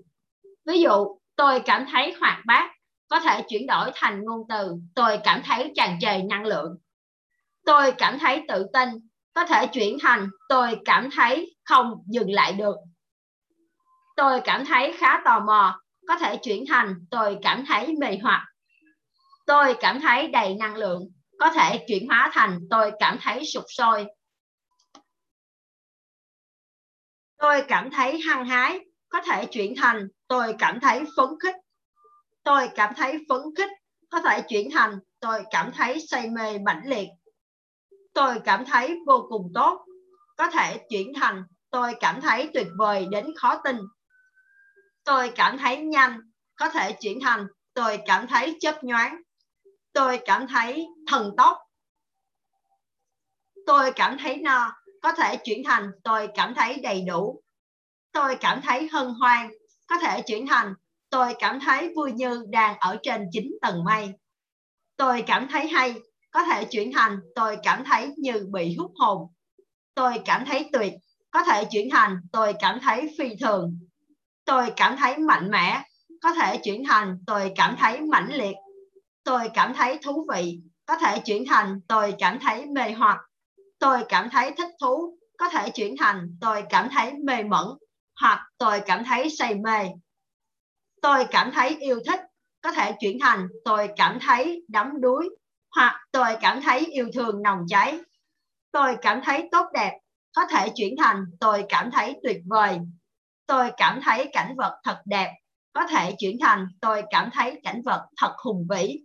Ví 0.66 0.82
dụ, 0.82 1.18
tôi 1.36 1.60
cảm 1.60 1.86
thấy 1.92 2.16
hoạt 2.20 2.42
bát 2.46 2.72
có 3.12 3.20
thể 3.20 3.44
chuyển 3.48 3.68
đổi 3.68 3.92
thành 3.96 4.24
ngôn 4.26 4.48
từ 4.50 4.76
tôi 4.96 5.20
cảm 5.24 5.42
thấy 5.46 5.72
tràn 5.76 6.00
trề 6.00 6.22
năng 6.22 6.46
lượng. 6.46 6.78
Tôi 7.66 7.92
cảm 7.92 8.20
thấy 8.20 8.46
tự 8.48 8.66
tin, 8.74 8.90
có 9.34 9.46
thể 9.46 9.68
chuyển 9.68 9.98
thành, 10.02 10.30
tôi 10.50 10.80
cảm 10.86 11.10
thấy 11.16 11.56
không 11.64 11.94
dừng 12.08 12.32
lại 12.32 12.54
được. 12.54 12.76
Tôi 14.16 14.42
cảm 14.44 14.66
thấy 14.66 14.94
khá 14.98 15.22
tò 15.26 15.40
mò, 15.40 15.82
có 16.08 16.18
thể 16.18 16.38
chuyển 16.38 16.64
thành, 16.68 16.96
tôi 17.12 17.38
cảm 17.42 17.66
thấy 17.66 17.96
mê 18.00 18.18
hoặc. 18.24 18.48
Tôi 19.46 19.76
cảm 19.80 20.02
thấy 20.02 20.28
đầy 20.28 20.56
năng 20.56 20.76
lượng, 20.76 21.12
có 21.40 21.52
thể 21.52 21.86
chuyển 21.88 22.08
hóa 22.08 22.32
thành, 22.34 22.60
tôi 22.70 22.92
cảm 23.00 23.18
thấy 23.22 23.46
sụp 23.46 23.64
sôi. 23.68 24.06
Tôi 27.38 27.64
cảm 27.68 27.92
thấy 27.92 28.22
hăng 28.22 28.46
hái, 28.46 28.80
có 29.10 29.22
thể 29.22 29.46
chuyển 29.46 29.74
thành, 29.78 30.08
tôi 30.28 30.56
cảm 30.60 30.80
thấy 30.80 31.04
phấn 31.18 31.28
khích 31.44 31.56
tôi 32.44 32.70
cảm 32.76 32.94
thấy 32.98 33.26
phấn 33.30 33.42
khích 33.58 33.70
có 34.10 34.22
thể 34.22 34.42
chuyển 34.42 34.70
thành 34.72 35.00
tôi 35.20 35.44
cảm 35.52 35.72
thấy 35.72 36.06
say 36.08 36.30
mê 36.30 36.60
mãnh 36.60 36.82
liệt 36.86 37.08
tôi 38.14 38.40
cảm 38.46 38.66
thấy 38.66 39.00
vô 39.08 39.26
cùng 39.30 39.52
tốt 39.54 39.86
có 40.38 40.48
thể 40.48 40.86
chuyển 40.90 41.14
thành 41.16 41.44
tôi 41.70 41.94
cảm 42.00 42.22
thấy 42.22 42.50
tuyệt 42.54 42.68
vời 42.78 43.08
đến 43.12 43.26
khó 43.38 43.62
tin 43.64 43.78
tôi 45.04 45.32
cảm 45.36 45.58
thấy 45.58 45.78
nhanh 45.78 46.20
có 46.56 46.70
thể 46.70 46.98
chuyển 47.02 47.20
thành 47.22 47.48
tôi 47.74 48.00
cảm 48.06 48.28
thấy 48.28 48.58
chớp 48.60 48.84
nhoáng 48.84 49.22
tôi 49.94 50.20
cảm 50.26 50.48
thấy 50.48 50.88
thần 51.08 51.32
tốc 51.38 51.58
tôi 53.66 53.92
cảm 53.96 54.18
thấy 54.18 54.38
no 54.38 54.72
có 55.02 55.12
thể 55.12 55.38
chuyển 55.44 55.64
thành 55.66 55.92
tôi 56.04 56.30
cảm 56.36 56.54
thấy 56.54 56.80
đầy 56.80 57.02
đủ 57.02 57.42
tôi 58.12 58.36
cảm 58.36 58.62
thấy 58.62 58.90
hân 58.92 59.14
hoan 59.20 59.52
có 59.88 59.98
thể 59.98 60.22
chuyển 60.22 60.48
thành 60.48 60.74
tôi 61.12 61.34
cảm 61.40 61.60
thấy 61.60 61.94
vui 61.96 62.12
như 62.12 62.46
đang 62.50 62.78
ở 62.80 62.98
trên 63.04 63.26
chín 63.32 63.52
tầng 63.62 63.84
mây. 63.84 64.14
Tôi 64.98 65.24
cảm 65.28 65.48
thấy 65.52 65.68
hay, 65.68 65.94
có 66.32 66.44
thể 66.44 66.66
chuyển 66.66 66.92
thành 66.94 67.20
tôi 67.36 67.58
cảm 67.64 67.84
thấy 67.86 68.14
như 68.18 68.48
bị 68.52 68.76
hút 68.76 68.92
hồn. 68.96 69.28
Tôi 69.96 70.22
cảm 70.26 70.46
thấy 70.46 70.70
tuyệt, 70.74 70.94
có 71.32 71.44
thể 71.44 71.66
chuyển 71.72 71.90
thành 71.90 72.18
tôi 72.32 72.54
cảm 72.60 72.80
thấy 72.82 73.16
phi 73.18 73.36
thường. 73.36 73.80
Tôi 74.46 74.74
cảm 74.76 74.98
thấy 74.98 75.18
mạnh 75.18 75.52
mẽ, 75.52 75.84
có 76.22 76.34
thể 76.34 76.58
chuyển 76.64 76.84
thành 76.88 77.18
tôi 77.28 77.52
cảm 77.56 77.76
thấy 77.80 78.02
mãnh 78.02 78.34
liệt. 78.34 78.56
Tôi 79.24 79.50
cảm 79.54 79.74
thấy 79.74 80.00
thú 80.04 80.28
vị, 80.34 80.60
có 80.86 80.98
thể 80.98 81.20
chuyển 81.20 81.46
thành 81.48 81.82
tôi 81.88 82.16
cảm 82.20 82.40
thấy 82.40 82.66
mê 82.66 82.92
hoặc. 82.92 83.18
Tôi 83.80 84.04
cảm 84.10 84.30
thấy 84.30 84.52
thích 84.58 84.72
thú, 84.82 85.18
có 85.38 85.50
thể 85.50 85.70
chuyển 85.70 85.96
thành 86.00 86.38
tôi 86.42 86.64
cảm 86.70 86.90
thấy 86.92 87.14
mê 87.14 87.44
mẩn 87.44 87.68
hoặc 88.22 88.40
tôi 88.58 88.82
cảm 88.86 89.04
thấy 89.04 89.30
say 89.30 89.56
mê 89.56 89.88
tôi 91.02 91.26
cảm 91.32 91.52
thấy 91.54 91.78
yêu 91.80 92.00
thích 92.06 92.20
có 92.62 92.72
thể 92.72 92.96
chuyển 93.00 93.18
thành 93.22 93.48
tôi 93.66 93.90
cảm 93.96 94.20
thấy 94.22 94.66
đắm 94.68 95.02
đuối 95.02 95.30
hoặc 95.76 96.02
tôi 96.12 96.38
cảm 96.42 96.62
thấy 96.62 96.80
yêu 96.80 97.08
thương 97.14 97.42
nồng 97.44 97.60
cháy 97.68 98.00
tôi 98.72 98.98
cảm 99.02 99.22
thấy 99.24 99.50
tốt 99.52 99.66
đẹp 99.74 100.00
có 100.36 100.46
thể 100.46 100.70
chuyển 100.76 100.96
thành 100.98 101.26
tôi 101.40 101.66
cảm 101.70 101.92
thấy 101.92 102.20
tuyệt 102.24 102.38
vời 102.46 102.80
tôi 103.48 103.72
cảm 103.78 104.00
thấy 104.04 104.30
cảnh 104.34 104.56
vật 104.58 104.80
thật 104.84 105.02
đẹp 105.06 105.34
có 105.74 105.88
thể 105.88 106.16
chuyển 106.20 106.38
thành 106.42 106.68
tôi 106.82 107.04
cảm 107.10 107.30
thấy 107.34 107.60
cảnh 107.64 107.82
vật 107.86 108.08
thật 108.18 108.34
hùng 108.46 108.68
vĩ 108.70 109.00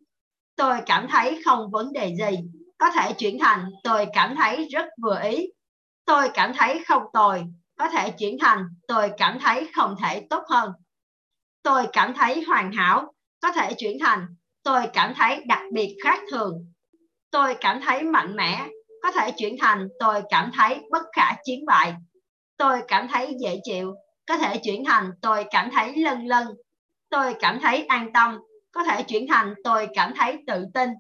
tôi 0.56 0.76
cảm 0.87 1.06
thấy 1.11 1.42
không 1.44 1.70
vấn 1.70 1.92
đề 1.92 2.14
gì 2.14 2.38
có 2.78 2.90
thể 2.90 3.12
chuyển 3.12 3.38
thành 3.40 3.70
tôi 3.85 4.06
cảm 4.12 4.37
thấy 4.37 4.68
rất 4.72 4.85
vừa 5.02 5.20
ý 5.22 5.48
tôi 6.04 6.30
cảm 6.35 6.52
thấy 6.56 6.85
không 6.88 7.02
tồi 7.12 7.44
có 7.78 7.88
thể 7.88 8.11
chuyển 8.11 8.37
thành 8.40 8.64
tôi 8.88 9.12
cảm 9.18 9.38
thấy 9.40 9.68
không 9.74 9.94
thể 10.02 10.26
tốt 10.30 10.42
hơn 10.48 10.72
tôi 11.66 11.87
cảm 11.92 12.14
thấy 12.14 12.42
hoàn 12.42 12.72
hảo 12.72 13.12
có 13.42 13.52
thể 13.52 13.74
chuyển 13.79 13.98
thành 14.00 14.26
tôi 14.62 14.83
cảm 14.92 15.14
thấy 15.16 15.42
đặc 15.46 15.62
biệt 15.72 15.96
khác 16.05 16.20
thường 16.31 16.72
tôi 17.31 17.55
cảm 17.61 17.81
thấy 17.81 18.02
mạnh 18.02 18.37
mẽ 18.37 18.68
có 19.02 19.11
thể 19.12 19.31
chuyển 19.37 19.57
thành 19.61 19.88
tôi 20.00 20.22
cảm 20.31 20.50
thấy 20.57 20.81
bất 20.90 21.02
khả 21.12 21.33
chiến 21.44 21.66
bại 21.66 21.94
tôi 22.57 22.81
cảm 22.88 23.09
thấy 23.09 23.37
dễ 23.40 23.61
chịu 23.64 23.94
có 24.29 24.38
thể 24.38 24.61
chuyển 24.62 24.85
thành 24.85 25.11
tôi 25.22 25.44
cảm 25.50 25.70
thấy 25.70 25.96
lân 25.96 26.26
lân 26.26 26.48
tôi 27.11 27.35
cảm 27.40 27.61
thấy 27.61 27.85
an 27.85 28.12
tâm 28.12 28.38
có 28.72 28.85
thể 28.85 29.02
chuyển 29.02 29.26
thành 29.29 29.55
tôi 29.64 29.88
cảm 29.94 30.12
thấy 30.16 30.38
tự 30.46 30.64
tin 30.74 30.90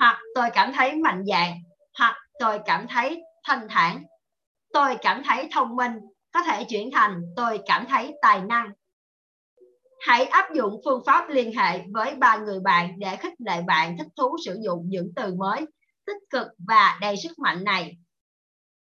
hoặc 0.00 0.20
tôi 0.34 0.50
cảm 0.54 0.72
thấy 0.72 0.96
mạnh 0.96 1.22
dạn 1.26 1.52
hoặc 1.98 2.16
tôi 2.38 2.58
cảm 2.66 2.86
thấy 2.88 3.22
thanh 3.44 3.66
thản 3.68 4.02
tôi 4.72 4.96
cảm 5.02 5.22
thấy 5.24 5.48
thông 5.52 5.76
minh 5.76 5.92
có 6.32 6.42
thể 6.42 6.64
chuyển 6.64 6.90
thành 6.92 7.20
tôi 7.36 7.60
cảm 7.66 7.86
thấy 7.88 8.14
tài 8.22 8.40
năng 8.40 8.72
Hãy 10.02 10.24
áp 10.24 10.54
dụng 10.54 10.80
phương 10.84 11.02
pháp 11.06 11.28
liên 11.28 11.52
hệ 11.56 11.80
với 11.92 12.14
ba 12.14 12.36
người 12.36 12.60
bạn 12.60 12.98
để 12.98 13.16
khích 13.16 13.32
lệ 13.38 13.62
bạn 13.66 13.98
thích 13.98 14.06
thú 14.16 14.36
sử 14.44 14.58
dụng 14.64 14.84
những 14.88 15.12
từ 15.16 15.34
mới, 15.34 15.66
tích 16.06 16.16
cực 16.30 16.46
và 16.68 16.98
đầy 17.00 17.16
sức 17.16 17.38
mạnh 17.38 17.64
này. 17.64 17.96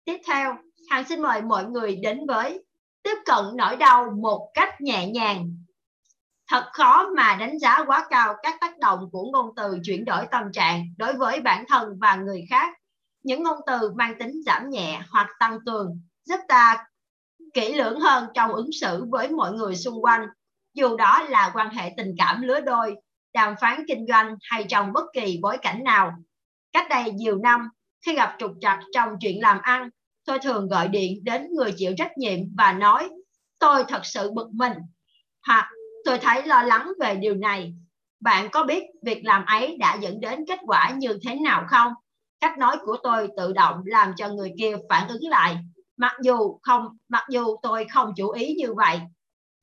Tiếp 0.04 0.16
theo, 0.26 0.56
Hằng 0.90 1.04
xin 1.08 1.22
mời 1.22 1.42
mọi 1.42 1.64
người 1.64 1.96
đến 1.96 2.26
với 2.28 2.64
tiếp 3.02 3.14
cận 3.26 3.44
nỗi 3.54 3.76
đau 3.76 4.10
một 4.22 4.50
cách 4.54 4.80
nhẹ 4.80 5.06
nhàng. 5.06 5.56
Thật 6.50 6.64
khó 6.72 7.08
mà 7.16 7.36
đánh 7.40 7.58
giá 7.58 7.84
quá 7.86 8.06
cao 8.10 8.34
các 8.42 8.56
tác 8.60 8.78
động 8.78 9.08
của 9.12 9.30
ngôn 9.32 9.54
từ 9.56 9.78
chuyển 9.84 10.04
đổi 10.04 10.26
tâm 10.30 10.52
trạng 10.52 10.84
đối 10.98 11.12
với 11.12 11.40
bản 11.40 11.64
thân 11.68 11.98
và 12.00 12.16
người 12.16 12.44
khác. 12.50 12.74
Những 13.22 13.42
ngôn 13.42 13.58
từ 13.66 13.92
mang 13.96 14.18
tính 14.18 14.32
giảm 14.46 14.70
nhẹ 14.70 15.00
hoặc 15.10 15.28
tăng 15.40 15.58
cường 15.66 16.00
giúp 16.24 16.40
ta 16.48 16.86
kỹ 17.54 17.74
lưỡng 17.74 18.00
hơn 18.00 18.26
trong 18.34 18.52
ứng 18.52 18.70
xử 18.80 19.04
với 19.10 19.28
mọi 19.28 19.52
người 19.52 19.76
xung 19.76 20.04
quanh 20.04 20.28
dù 20.78 20.96
đó 20.96 21.22
là 21.28 21.50
quan 21.54 21.70
hệ 21.70 21.94
tình 21.96 22.14
cảm 22.18 22.42
lứa 22.42 22.60
đôi, 22.60 22.96
đàm 23.34 23.54
phán 23.60 23.84
kinh 23.88 24.06
doanh 24.08 24.36
hay 24.42 24.64
trong 24.68 24.92
bất 24.92 25.04
kỳ 25.12 25.38
bối 25.42 25.58
cảnh 25.62 25.84
nào. 25.84 26.12
Cách 26.72 26.86
đây 26.90 27.10
nhiều 27.10 27.38
năm, 27.38 27.68
khi 28.06 28.14
gặp 28.14 28.36
trục 28.38 28.52
trặc 28.60 28.78
trong 28.92 29.08
chuyện 29.20 29.42
làm 29.42 29.58
ăn, 29.62 29.88
tôi 30.24 30.38
thường 30.38 30.68
gọi 30.68 30.88
điện 30.88 31.24
đến 31.24 31.46
người 31.54 31.74
chịu 31.76 31.92
trách 31.98 32.18
nhiệm 32.18 32.38
và 32.56 32.72
nói 32.72 33.08
tôi 33.58 33.84
thật 33.88 34.00
sự 34.04 34.30
bực 34.30 34.48
mình 34.52 34.72
hoặc 35.46 35.68
tôi 36.04 36.18
thấy 36.18 36.46
lo 36.46 36.62
lắng 36.62 36.92
về 37.00 37.14
điều 37.14 37.34
này. 37.34 37.74
Bạn 38.20 38.48
có 38.52 38.64
biết 38.64 38.82
việc 39.02 39.24
làm 39.24 39.44
ấy 39.44 39.76
đã 39.76 39.98
dẫn 40.00 40.20
đến 40.20 40.44
kết 40.48 40.58
quả 40.66 40.90
như 40.96 41.18
thế 41.22 41.34
nào 41.34 41.64
không? 41.68 41.92
Cách 42.40 42.58
nói 42.58 42.76
của 42.84 42.96
tôi 43.02 43.28
tự 43.36 43.52
động 43.52 43.82
làm 43.84 44.12
cho 44.16 44.28
người 44.28 44.52
kia 44.58 44.76
phản 44.88 45.08
ứng 45.08 45.22
lại, 45.28 45.56
mặc 45.96 46.12
dù 46.22 46.58
không 46.62 46.88
mặc 47.08 47.24
dù 47.30 47.56
tôi 47.62 47.86
không 47.92 48.12
chủ 48.16 48.30
ý 48.30 48.54
như 48.54 48.74
vậy. 48.74 49.00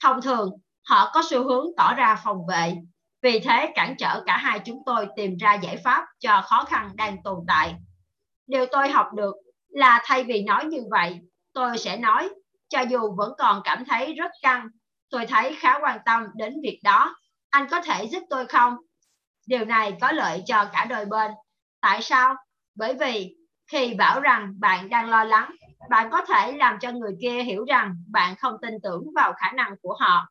Thông 0.04 0.22
thường, 0.22 0.50
họ 0.90 1.12
có 1.14 1.22
xu 1.30 1.44
hướng 1.44 1.66
tỏ 1.78 1.94
ra 1.94 2.16
phòng 2.24 2.46
vệ. 2.48 2.76
Vì 3.22 3.40
thế, 3.40 3.72
cản 3.76 3.96
trở 3.98 4.24
cả 4.26 4.38
hai 4.38 4.60
chúng 4.60 4.84
tôi 4.86 5.08
tìm 5.16 5.38
ra 5.38 5.54
giải 5.54 5.78
pháp 5.78 6.06
cho 6.20 6.42
khó 6.46 6.64
khăn 6.64 6.90
đang 6.96 7.24
tồn 7.24 7.40
tại. 7.48 7.76
Điều 8.48 8.66
tôi 8.72 8.90
học 8.90 9.08
được 9.14 9.36
là 9.70 10.02
thay 10.06 10.24
vì 10.24 10.44
nói 10.44 10.66
như 10.66 10.84
vậy, 10.92 11.20
tôi 11.54 11.78
sẽ 11.78 11.98
nói, 11.98 12.30
cho 12.70 12.82
dù 12.82 13.16
vẫn 13.16 13.34
còn 13.38 13.62
cảm 13.64 13.86
thấy 13.86 14.14
rất 14.14 14.32
căng, 14.42 14.68
tôi 15.10 15.26
thấy 15.26 15.56
khá 15.60 15.80
quan 15.82 16.00
tâm 16.06 16.24
đến 16.36 16.54
việc 16.64 16.80
đó. 16.84 17.16
Anh 17.50 17.68
có 17.72 17.82
thể 17.82 18.04
giúp 18.06 18.24
tôi 18.30 18.46
không? 18.46 18.78
Điều 19.48 19.66
này 19.66 19.98
có 20.02 20.12
lợi 20.12 20.44
cho 20.46 20.66
cả 20.74 20.86
đôi 20.86 21.06
bên. 21.06 21.32
Tại 21.82 22.02
sao? 22.02 22.36
Bởi 22.76 22.94
vì 22.94 23.36
khi 23.72 23.94
bảo 23.94 24.20
rằng 24.20 24.54
bạn 24.60 24.90
đang 24.90 25.10
lo 25.10 25.24
lắng, 25.24 25.56
bạn 25.90 26.10
có 26.12 26.22
thể 26.26 26.52
làm 26.52 26.80
cho 26.82 26.92
người 26.92 27.16
kia 27.22 27.44
hiểu 27.44 27.66
rằng 27.66 27.96
bạn 28.12 28.36
không 28.36 28.54
tin 28.62 28.74
tưởng 28.84 29.04
vào 29.16 29.34
khả 29.34 29.52
năng 29.52 29.76
của 29.82 29.96
họ. 30.00 30.28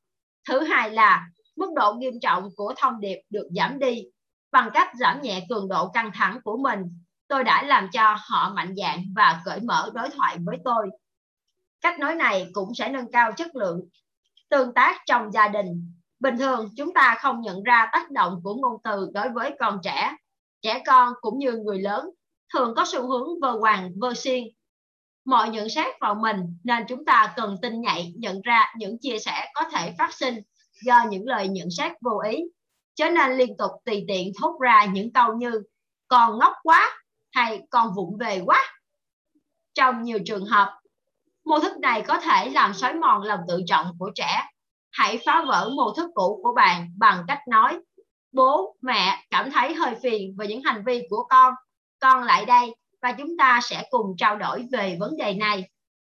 Thứ 0.48 0.62
hai 0.62 0.90
là 0.90 1.26
mức 1.56 1.70
độ 1.76 1.94
nghiêm 1.94 2.20
trọng 2.22 2.48
của 2.56 2.74
thông 2.76 3.00
điệp 3.00 3.18
được 3.30 3.48
giảm 3.50 3.78
đi 3.78 4.04
bằng 4.52 4.70
cách 4.74 4.88
giảm 4.94 5.22
nhẹ 5.22 5.46
cường 5.48 5.68
độ 5.68 5.88
căng 5.88 6.10
thẳng 6.14 6.40
của 6.44 6.56
mình. 6.56 6.80
Tôi 7.28 7.44
đã 7.44 7.62
làm 7.62 7.88
cho 7.92 8.16
họ 8.18 8.52
mạnh 8.56 8.74
dạn 8.76 9.04
và 9.16 9.42
cởi 9.44 9.60
mở 9.60 9.90
đối 9.94 10.10
thoại 10.10 10.36
với 10.44 10.56
tôi. 10.64 10.90
Cách 11.80 11.98
nói 11.98 12.14
này 12.14 12.50
cũng 12.52 12.74
sẽ 12.74 12.88
nâng 12.88 13.12
cao 13.12 13.32
chất 13.32 13.56
lượng 13.56 13.80
tương 14.48 14.74
tác 14.74 15.02
trong 15.06 15.32
gia 15.32 15.48
đình 15.48 15.92
bình 16.20 16.38
thường, 16.38 16.68
chúng 16.76 16.94
ta 16.94 17.16
không 17.20 17.40
nhận 17.40 17.62
ra 17.62 17.88
tác 17.92 18.10
động 18.10 18.40
của 18.44 18.54
ngôn 18.54 18.80
từ 18.84 19.10
đối 19.14 19.28
với 19.28 19.56
con 19.60 19.78
trẻ 19.82 20.16
trẻ 20.62 20.82
con 20.86 21.12
cũng 21.20 21.38
như 21.38 21.52
người 21.52 21.78
lớn, 21.78 22.10
thường 22.54 22.74
có 22.76 22.84
xu 22.86 23.08
hướng 23.08 23.40
vơ 23.40 23.50
hoàng 23.50 23.90
vơ 24.00 24.14
xiên 24.14 24.44
mọi 25.24 25.48
nhận 25.48 25.68
xét 25.68 26.00
vào 26.00 26.14
mình, 26.14 26.58
nên 26.64 26.84
chúng 26.88 27.04
ta 27.04 27.32
cần 27.36 27.56
tinh 27.62 27.80
nhạy, 27.80 28.12
nhận 28.16 28.42
ra 28.42 28.72
những 28.76 28.98
chia 28.98 29.18
sẻ 29.18 29.50
có 29.54 29.62
thể 29.72 29.94
phát 29.98 30.14
sinh 30.14 30.34
do 30.82 31.04
những 31.10 31.26
lời 31.26 31.48
nhận 31.48 31.70
xét 31.70 31.92
vô 32.00 32.20
ý. 32.28 32.44
Cho 32.94 33.08
nên 33.10 33.36
liên 33.36 33.56
tục 33.56 33.70
tùy 33.84 34.04
tiện 34.08 34.32
thốt 34.40 34.58
ra 34.60 34.84
những 34.84 35.12
câu 35.12 35.34
như 35.34 35.62
còn 36.08 36.38
ngốc 36.38 36.52
quá 36.62 36.90
hay 37.32 37.62
còn 37.70 37.94
vụng 37.94 38.16
về 38.18 38.42
quá 38.44 38.74
trong 39.74 40.02
nhiều 40.02 40.18
trường 40.26 40.44
hợp, 40.44 40.80
mô 41.44 41.58
thức 41.58 41.78
này 41.78 42.02
có 42.02 42.20
thể 42.20 42.50
làm 42.50 42.74
xói 42.74 42.94
mòn 42.94 43.22
lòng 43.22 43.40
tự 43.48 43.60
trọng 43.66 43.86
của 43.98 44.10
trẻ. 44.14 44.48
Hãy 44.90 45.18
phá 45.26 45.44
vỡ 45.48 45.70
mô 45.76 45.94
thức 45.94 46.10
cũ 46.14 46.40
của 46.42 46.52
bạn 46.54 46.92
bằng 46.98 47.24
cách 47.28 47.40
nói, 47.48 47.78
bố, 48.32 48.76
mẹ 48.80 49.24
cảm 49.30 49.50
thấy 49.50 49.74
hơi 49.74 49.94
phiền 50.02 50.36
về 50.38 50.46
những 50.46 50.62
hành 50.64 50.82
vi 50.86 51.02
của 51.10 51.24
con. 51.30 51.54
Con 52.00 52.22
lại 52.22 52.44
đây 52.44 52.74
và 53.04 53.12
chúng 53.12 53.36
ta 53.38 53.60
sẽ 53.62 53.86
cùng 53.90 54.16
trao 54.16 54.36
đổi 54.36 54.66
về 54.72 54.96
vấn 55.00 55.16
đề 55.16 55.34
này. 55.34 55.70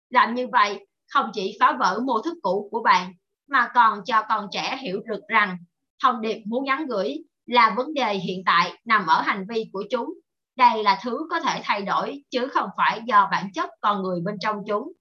Làm 0.10 0.36
như 0.36 0.48
vậy, 0.52 0.88
không 1.08 1.32
chỉ 1.34 1.58
phá 1.60 1.78
vỡ 1.80 2.00
mô 2.06 2.22
thức 2.22 2.38
cũ 2.42 2.70
của 2.72 2.82
bạn, 2.84 3.14
mà 3.48 3.72
còn 3.74 4.00
cho 4.06 4.24
con 4.30 4.48
trẻ 4.52 4.78
hiểu 4.78 5.02
được 5.06 5.22
rằng 5.28 5.58
thông 6.04 6.22
điệp 6.22 6.44
muốn 6.46 6.64
nhắn 6.64 6.88
gửi 6.88 7.18
là 7.46 7.74
vấn 7.78 7.94
đề 7.94 8.14
hiện 8.14 8.44
tại 8.46 8.82
nằm 8.86 9.08
ở 9.08 9.22
hành 9.22 9.46
vi 9.50 9.70
của 9.74 9.84
chúng. 9.92 10.14
Đây 10.56 10.84
là 10.84 11.00
thứ 11.04 11.28
có 11.30 11.40
thể 11.40 11.62
thay 11.64 11.82
đổi, 11.82 12.24
chứ 12.30 12.48
không 12.48 12.70
phải 12.78 13.02
do 13.06 13.28
bản 13.32 13.52
chất 13.54 13.70
con 13.82 14.04
người 14.04 14.22
bên 14.22 14.38
trong 14.42 14.58
chúng. 14.68 14.92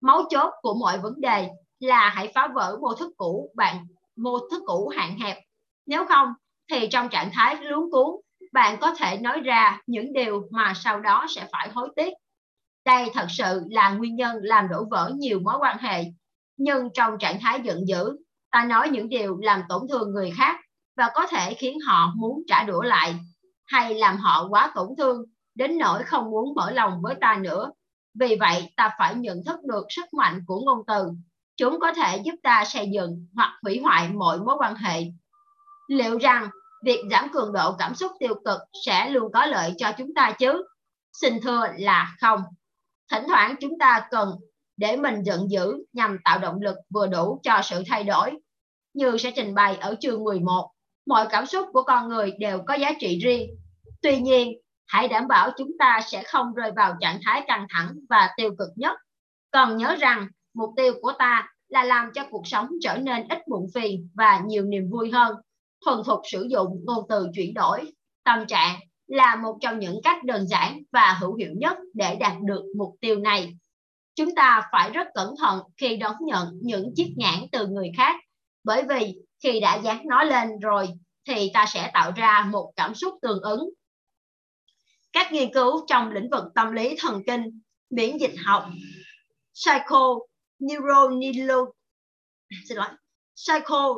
Mấu 0.00 0.22
chốt 0.30 0.52
của 0.62 0.74
mọi 0.74 0.98
vấn 0.98 1.20
đề 1.20 1.48
là 1.80 2.08
hãy 2.08 2.32
phá 2.34 2.48
vỡ 2.54 2.78
mô 2.80 2.94
thức 2.94 3.12
cũ, 3.16 3.50
bạn, 3.54 3.86
mô 4.16 4.38
thức 4.50 4.62
cũ 4.66 4.92
hạn 4.96 5.18
hẹp. 5.18 5.38
Nếu 5.86 6.06
không, 6.06 6.28
thì 6.70 6.88
trong 6.90 7.08
trạng 7.08 7.30
thái 7.32 7.56
luống 7.60 7.90
cuốn 7.90 8.20
bạn 8.52 8.78
có 8.80 8.94
thể 8.94 9.18
nói 9.18 9.40
ra 9.40 9.80
những 9.86 10.12
điều 10.12 10.48
mà 10.50 10.72
sau 10.76 11.00
đó 11.00 11.26
sẽ 11.28 11.48
phải 11.52 11.68
hối 11.74 11.88
tiếc. 11.96 12.12
Đây 12.84 13.10
thật 13.14 13.26
sự 13.28 13.62
là 13.70 13.90
nguyên 13.90 14.16
nhân 14.16 14.36
làm 14.42 14.68
đổ 14.68 14.84
vỡ 14.90 15.12
nhiều 15.16 15.40
mối 15.40 15.54
quan 15.60 15.78
hệ. 15.78 16.04
Nhưng 16.56 16.88
trong 16.94 17.18
trạng 17.18 17.40
thái 17.40 17.60
giận 17.64 17.88
dữ, 17.88 18.16
ta 18.50 18.64
nói 18.64 18.88
những 18.88 19.08
điều 19.08 19.38
làm 19.40 19.62
tổn 19.68 19.82
thương 19.88 20.12
người 20.12 20.30
khác 20.36 20.60
và 20.96 21.10
có 21.14 21.26
thể 21.26 21.54
khiến 21.54 21.78
họ 21.80 22.12
muốn 22.16 22.42
trả 22.48 22.64
đũa 22.64 22.82
lại 22.82 23.14
hay 23.66 23.94
làm 23.94 24.16
họ 24.16 24.48
quá 24.48 24.72
tổn 24.74 24.88
thương 24.98 25.24
đến 25.54 25.78
nỗi 25.78 26.02
không 26.02 26.30
muốn 26.30 26.54
mở 26.54 26.70
lòng 26.70 27.02
với 27.02 27.14
ta 27.20 27.38
nữa. 27.42 27.70
Vì 28.20 28.36
vậy, 28.40 28.72
ta 28.76 28.90
phải 28.98 29.14
nhận 29.14 29.44
thức 29.46 29.60
được 29.64 29.86
sức 29.88 30.14
mạnh 30.14 30.44
của 30.46 30.60
ngôn 30.60 30.78
từ. 30.86 31.10
Chúng 31.56 31.80
có 31.80 31.92
thể 31.92 32.20
giúp 32.24 32.34
ta 32.42 32.64
xây 32.64 32.90
dựng 32.94 33.26
hoặc 33.34 33.58
hủy 33.62 33.80
hoại 33.80 34.08
mọi 34.08 34.38
mối 34.38 34.56
quan 34.58 34.74
hệ. 34.74 35.02
Liệu 35.88 36.18
rằng 36.18 36.50
việc 36.86 37.02
giảm 37.10 37.28
cường 37.32 37.52
độ 37.52 37.72
cảm 37.78 37.94
xúc 37.94 38.12
tiêu 38.18 38.34
cực 38.44 38.60
sẽ 38.86 39.10
luôn 39.10 39.32
có 39.32 39.46
lợi 39.46 39.74
cho 39.76 39.92
chúng 39.98 40.14
ta 40.14 40.32
chứ? 40.38 40.64
Xin 41.12 41.40
thưa 41.42 41.66
là 41.78 42.16
không. 42.20 42.40
Thỉnh 43.12 43.24
thoảng 43.28 43.54
chúng 43.60 43.78
ta 43.78 44.06
cần 44.10 44.34
để 44.76 44.96
mình 44.96 45.22
giận 45.22 45.50
dữ 45.50 45.84
nhằm 45.92 46.18
tạo 46.24 46.38
động 46.38 46.60
lực 46.60 46.76
vừa 46.90 47.06
đủ 47.06 47.40
cho 47.42 47.60
sự 47.62 47.82
thay 47.86 48.04
đổi. 48.04 48.32
Như 48.94 49.16
sẽ 49.18 49.30
trình 49.30 49.54
bày 49.54 49.76
ở 49.76 49.94
chương 50.00 50.24
11 50.24 50.70
mọi 51.06 51.26
cảm 51.30 51.46
xúc 51.46 51.68
của 51.72 51.82
con 51.82 52.08
người 52.08 52.32
đều 52.38 52.62
có 52.66 52.74
giá 52.74 52.92
trị 53.00 53.18
riêng. 53.18 53.50
Tuy 54.02 54.20
nhiên, 54.20 54.52
hãy 54.86 55.08
đảm 55.08 55.28
bảo 55.28 55.50
chúng 55.56 55.70
ta 55.78 56.00
sẽ 56.06 56.22
không 56.22 56.54
rơi 56.54 56.70
vào 56.76 56.96
trạng 57.00 57.20
thái 57.24 57.42
căng 57.46 57.66
thẳng 57.70 57.94
và 58.08 58.30
tiêu 58.36 58.50
cực 58.58 58.68
nhất. 58.76 58.98
Còn 59.50 59.76
nhớ 59.76 59.96
rằng, 60.00 60.28
mục 60.54 60.70
tiêu 60.76 60.92
của 61.02 61.12
ta 61.18 61.48
là 61.68 61.84
làm 61.84 62.10
cho 62.14 62.24
cuộc 62.30 62.46
sống 62.46 62.68
trở 62.80 62.96
nên 62.96 63.28
ít 63.28 63.48
muộn 63.48 63.66
phiền 63.74 64.08
và 64.14 64.40
nhiều 64.46 64.64
niềm 64.64 64.90
vui 64.90 65.10
hơn 65.10 65.36
thuần 65.86 65.98
thục 66.06 66.20
sử 66.24 66.46
dụng 66.50 66.84
ngôn 66.84 67.06
từ 67.08 67.26
chuyển 67.34 67.54
đổi. 67.54 67.92
Tâm 68.24 68.46
trạng 68.46 68.80
là 69.06 69.36
một 69.36 69.58
trong 69.60 69.78
những 69.78 70.00
cách 70.04 70.24
đơn 70.24 70.46
giản 70.46 70.82
và 70.92 71.18
hữu 71.20 71.34
hiệu 71.34 71.50
nhất 71.56 71.76
để 71.94 72.16
đạt 72.20 72.32
được 72.42 72.62
mục 72.76 72.94
tiêu 73.00 73.18
này. 73.18 73.56
Chúng 74.14 74.34
ta 74.34 74.68
phải 74.72 74.90
rất 74.90 75.06
cẩn 75.14 75.34
thận 75.40 75.60
khi 75.76 75.96
đón 75.96 76.16
nhận 76.20 76.48
những 76.62 76.92
chiếc 76.96 77.14
nhãn 77.16 77.40
từ 77.52 77.66
người 77.66 77.90
khác. 77.96 78.16
Bởi 78.64 78.82
vì 78.88 79.18
khi 79.42 79.60
đã 79.60 79.74
dán 79.74 80.02
nó 80.06 80.24
lên 80.24 80.48
rồi, 80.60 80.88
thì 81.28 81.50
ta 81.54 81.66
sẽ 81.68 81.90
tạo 81.94 82.12
ra 82.16 82.48
một 82.52 82.72
cảm 82.76 82.94
xúc 82.94 83.14
tương 83.22 83.40
ứng. 83.40 83.70
Các 85.12 85.32
nghiên 85.32 85.52
cứu 85.52 85.86
trong 85.88 86.12
lĩnh 86.12 86.30
vực 86.30 86.44
tâm 86.54 86.72
lý 86.72 86.96
thần 86.98 87.22
kinh, 87.26 87.60
miễn 87.90 88.18
dịch 88.18 88.34
học 88.44 88.64
psycho 89.54 90.18
neuro 90.58 91.08
xin 92.68 92.76
lỗi. 92.76 92.88
Psycho 93.34 93.94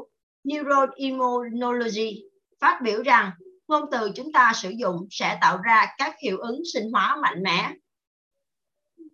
neuroimmunology 0.49 2.23
phát 2.61 2.81
biểu 2.83 3.03
rằng 3.03 3.31
ngôn 3.69 3.85
từ 3.93 4.11
chúng 4.15 4.33
ta 4.33 4.53
sử 4.55 4.71
dụng 4.71 5.07
sẽ 5.11 5.39
tạo 5.41 5.59
ra 5.65 5.87
các 5.99 6.15
hiệu 6.23 6.39
ứng 6.39 6.63
sinh 6.73 6.93
hóa 6.93 7.17
mạnh 7.23 7.43
mẽ 7.43 7.73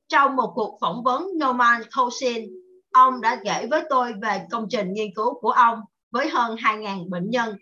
trong 0.09 0.37
một 0.37 0.53
cuộc 0.55 0.79
phỏng 0.81 1.03
vấn 1.03 1.29
Norman 1.45 1.83
Cousin, 1.97 2.45
ông 2.93 3.21
đã 3.21 3.41
kể 3.45 3.67
với 3.71 3.83
tôi 3.91 4.13
về 4.23 4.41
công 4.51 4.67
trình 4.71 4.93
nghiên 4.93 5.15
cứu 5.15 5.41
của 5.41 5.51
ông 5.51 5.81
với 6.11 6.29
hơn 6.29 6.57
2.000 6.57 7.11
bệnh 7.11 7.31
nhân. 7.31 7.57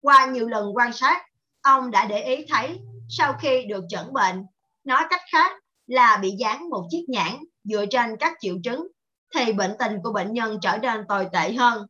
Qua 0.00 0.26
nhiều 0.26 0.48
lần 0.48 0.76
quan 0.76 0.92
sát, 0.92 1.22
ông 1.62 1.90
đã 1.90 2.06
để 2.06 2.22
ý 2.22 2.46
thấy 2.48 2.78
sau 3.08 3.34
khi 3.40 3.64
được 3.68 3.84
chẩn 3.88 4.12
bệnh, 4.12 4.44
nói 4.84 5.02
cách 5.10 5.20
khác 5.32 5.52
là 5.86 6.18
bị 6.22 6.30
dán 6.30 6.70
một 6.70 6.86
chiếc 6.90 7.04
nhãn 7.08 7.36
dựa 7.64 7.86
trên 7.86 8.16
các 8.16 8.32
triệu 8.40 8.56
chứng, 8.64 8.88
thì 9.34 9.52
bệnh 9.52 9.72
tình 9.78 9.96
của 10.02 10.12
bệnh 10.12 10.32
nhân 10.32 10.58
trở 10.62 10.78
nên 10.82 11.04
tồi 11.08 11.26
tệ 11.32 11.52
hơn. 11.52 11.86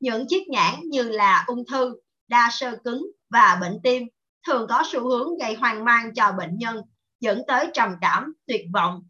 Những 0.00 0.26
chiếc 0.28 0.48
nhãn 0.48 0.74
như 0.90 1.02
là 1.02 1.44
ung 1.46 1.66
thư, 1.66 1.94
đa 2.28 2.48
sơ 2.52 2.76
cứng 2.84 3.06
và 3.30 3.58
bệnh 3.60 3.80
tim 3.82 4.08
thường 4.46 4.66
có 4.68 4.82
xu 4.86 5.08
hướng 5.08 5.38
gây 5.38 5.54
hoang 5.54 5.84
mang 5.84 6.14
cho 6.14 6.32
bệnh 6.32 6.58
nhân, 6.58 6.82
dẫn 7.20 7.42
tới 7.46 7.70
trầm 7.74 7.94
cảm, 8.00 8.32
tuyệt 8.46 8.62
vọng 8.74 9.02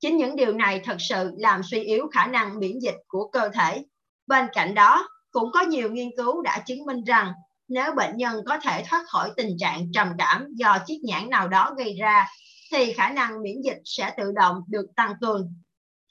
Chính 0.00 0.16
những 0.16 0.36
điều 0.36 0.52
này 0.52 0.80
thật 0.84 0.96
sự 0.98 1.30
làm 1.36 1.62
suy 1.62 1.84
yếu 1.84 2.08
khả 2.12 2.26
năng 2.26 2.58
miễn 2.58 2.78
dịch 2.78 2.96
của 3.08 3.28
cơ 3.32 3.48
thể. 3.48 3.84
Bên 4.26 4.46
cạnh 4.52 4.74
đó, 4.74 5.08
cũng 5.30 5.50
có 5.52 5.60
nhiều 5.60 5.90
nghiên 5.90 6.08
cứu 6.16 6.42
đã 6.42 6.62
chứng 6.66 6.86
minh 6.86 7.04
rằng 7.04 7.32
nếu 7.68 7.92
bệnh 7.92 8.16
nhân 8.16 8.40
có 8.46 8.58
thể 8.58 8.84
thoát 8.88 9.04
khỏi 9.08 9.30
tình 9.36 9.56
trạng 9.58 9.92
trầm 9.92 10.08
cảm 10.18 10.46
do 10.54 10.78
chiếc 10.86 11.00
nhãn 11.04 11.30
nào 11.30 11.48
đó 11.48 11.74
gây 11.78 11.96
ra, 12.00 12.26
thì 12.72 12.92
khả 12.92 13.10
năng 13.10 13.42
miễn 13.42 13.60
dịch 13.64 13.78
sẽ 13.84 14.14
tự 14.16 14.32
động 14.32 14.60
được 14.68 14.86
tăng 14.96 15.14
cường. 15.20 15.54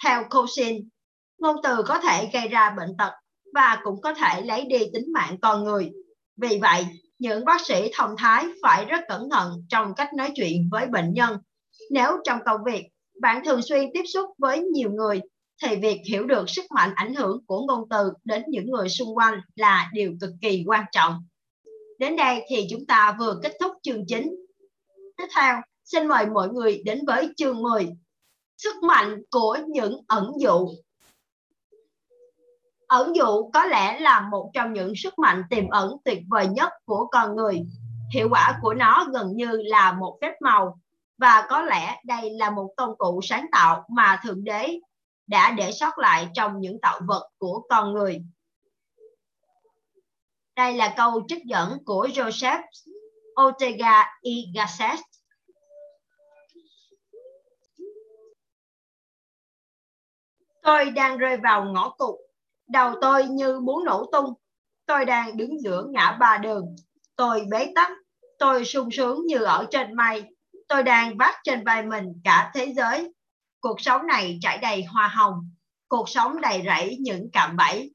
Theo 0.03 0.23
Cousin, 0.29 0.89
ngôn 1.37 1.55
từ 1.63 1.83
có 1.83 1.99
thể 1.99 2.29
gây 2.33 2.47
ra 2.47 2.69
bệnh 2.69 2.97
tật 2.97 3.11
và 3.55 3.79
cũng 3.83 4.01
có 4.01 4.13
thể 4.13 4.41
lấy 4.41 4.65
đi 4.65 4.79
tính 4.93 5.13
mạng 5.13 5.37
con 5.41 5.63
người. 5.63 5.91
Vì 6.37 6.59
vậy, 6.61 6.85
những 7.19 7.45
bác 7.45 7.65
sĩ 7.65 7.91
thông 7.93 8.15
thái 8.17 8.45
phải 8.61 8.85
rất 8.85 9.01
cẩn 9.07 9.29
thận 9.29 9.65
trong 9.69 9.93
cách 9.95 10.13
nói 10.13 10.31
chuyện 10.35 10.69
với 10.71 10.87
bệnh 10.87 11.13
nhân. 11.13 11.37
Nếu 11.91 12.11
trong 12.23 12.39
công 12.45 12.63
việc 12.65 12.85
bạn 13.21 13.45
thường 13.45 13.61
xuyên 13.61 13.89
tiếp 13.93 14.03
xúc 14.13 14.29
với 14.37 14.59
nhiều 14.61 14.91
người 14.91 15.21
thì 15.63 15.75
việc 15.75 16.01
hiểu 16.09 16.25
được 16.25 16.49
sức 16.49 16.65
mạnh 16.75 16.91
ảnh 16.95 17.15
hưởng 17.15 17.45
của 17.45 17.65
ngôn 17.67 17.89
từ 17.89 18.11
đến 18.23 18.43
những 18.47 18.71
người 18.71 18.89
xung 18.89 19.17
quanh 19.17 19.41
là 19.55 19.89
điều 19.93 20.13
cực 20.21 20.31
kỳ 20.41 20.63
quan 20.67 20.85
trọng. 20.91 21.13
Đến 21.99 22.15
đây 22.15 22.41
thì 22.49 22.67
chúng 22.69 22.85
ta 22.85 23.15
vừa 23.19 23.39
kết 23.43 23.57
thúc 23.59 23.73
chương 23.83 24.05
chính 24.07 24.35
Tiếp 25.17 25.27
theo, 25.35 25.55
xin 25.83 26.07
mời 26.07 26.25
mọi 26.25 26.49
người 26.49 26.81
đến 26.85 27.05
với 27.07 27.29
chương 27.37 27.61
10. 27.61 27.87
Sức 28.57 28.75
mạnh 28.83 29.21
của 29.31 29.57
những 29.67 30.01
ẩn 30.07 30.31
dụ. 30.39 30.67
Ẩn 32.87 33.15
dụ 33.15 33.49
có 33.53 33.65
lẽ 33.65 33.99
là 33.99 34.19
một 34.19 34.51
trong 34.53 34.73
những 34.73 34.93
sức 34.95 35.19
mạnh 35.19 35.43
tiềm 35.49 35.69
ẩn 35.69 35.97
tuyệt 36.05 36.19
vời 36.29 36.47
nhất 36.47 36.69
của 36.85 37.07
con 37.11 37.35
người. 37.35 37.61
Hiệu 38.13 38.27
quả 38.31 38.59
của 38.61 38.73
nó 38.73 39.05
gần 39.13 39.31
như 39.35 39.51
là 39.51 39.91
một 39.91 40.17
phép 40.21 40.33
màu 40.41 40.79
và 41.17 41.45
có 41.49 41.61
lẽ 41.61 42.01
đây 42.05 42.29
là 42.29 42.49
một 42.49 42.73
công 42.77 42.97
cụ 42.97 43.19
sáng 43.23 43.45
tạo 43.51 43.85
mà 43.89 44.19
Thượng 44.23 44.43
Đế 44.43 44.79
đã 45.27 45.51
để 45.51 45.71
sót 45.71 45.97
lại 45.97 46.27
trong 46.33 46.59
những 46.59 46.81
tạo 46.81 46.99
vật 47.07 47.29
của 47.37 47.61
con 47.69 47.93
người. 47.93 48.21
Đây 50.55 50.73
là 50.73 50.93
câu 50.97 51.21
trích 51.27 51.43
dẫn 51.45 51.77
của 51.85 52.07
Joseph 52.07 52.63
Ortega 53.47 54.05
y 54.21 54.45
Gasset. 54.55 54.99
Tôi 60.61 60.89
đang 60.89 61.17
rơi 61.17 61.37
vào 61.37 61.65
ngõ 61.65 61.89
cụt, 61.97 62.19
đầu 62.67 62.95
tôi 63.01 63.25
như 63.25 63.59
muốn 63.59 63.85
nổ 63.85 64.05
tung. 64.11 64.33
Tôi 64.85 65.05
đang 65.05 65.37
đứng 65.37 65.61
giữa 65.61 65.85
ngã 65.89 66.17
ba 66.19 66.37
đường. 66.37 66.75
Tôi 67.15 67.45
bế 67.51 67.71
tắc, 67.75 67.91
tôi 68.39 68.65
sung 68.65 68.89
sướng 68.91 69.25
như 69.25 69.37
ở 69.43 69.67
trên 69.71 69.95
mây 69.95 70.35
tôi 70.67 70.83
đang 70.83 71.17
vác 71.17 71.35
trên 71.43 71.63
vai 71.63 71.83
mình 71.83 72.05
cả 72.23 72.51
thế 72.53 72.73
giới. 72.75 73.13
Cuộc 73.59 73.81
sống 73.81 74.07
này 74.07 74.39
trải 74.41 74.57
đầy 74.57 74.83
hoa 74.83 75.07
hồng, 75.07 75.49
cuộc 75.87 76.09
sống 76.09 76.41
đầy 76.41 76.63
rẫy 76.65 76.97
những 76.99 77.29
cạm 77.33 77.55
bẫy. 77.55 77.93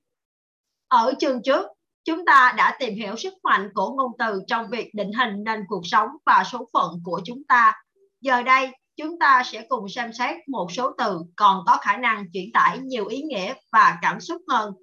Ở 0.89 1.15
chương 1.19 1.43
trước, 1.43 1.67
chúng 2.05 2.25
ta 2.25 2.55
đã 2.57 2.77
tìm 2.79 2.95
hiểu 2.95 3.17
sức 3.17 3.35
mạnh 3.43 3.71
của 3.75 3.95
ngôn 3.95 4.13
từ 4.19 4.43
trong 4.47 4.71
việc 4.71 4.95
định 4.95 5.13
hình 5.13 5.45
nên 5.45 5.65
cuộc 5.69 5.83
sống 5.85 6.09
và 6.27 6.45
số 6.53 6.69
phận 6.73 6.93
của 7.05 7.21
chúng 7.25 7.45
ta. 7.49 7.83
Giờ 8.21 8.43
đây, 8.43 8.71
chúng 9.01 9.19
ta 9.19 9.43
sẽ 9.45 9.67
cùng 9.69 9.89
xem 9.89 10.13
xét 10.13 10.37
một 10.49 10.73
số 10.73 10.91
từ 10.99 11.21
còn 11.37 11.65
có 11.67 11.77
khả 11.81 11.97
năng 11.97 12.25
chuyển 12.33 12.53
tải 12.53 12.79
nhiều 12.79 13.07
ý 13.07 13.23
nghĩa 13.23 13.55
và 13.73 13.99
cảm 14.03 14.21
xúc 14.21 14.43
hơn. 14.49 14.75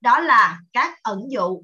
đó 0.00 0.18
là 0.20 0.58
các 0.72 1.02
ẩn 1.02 1.20
dụ. 1.28 1.62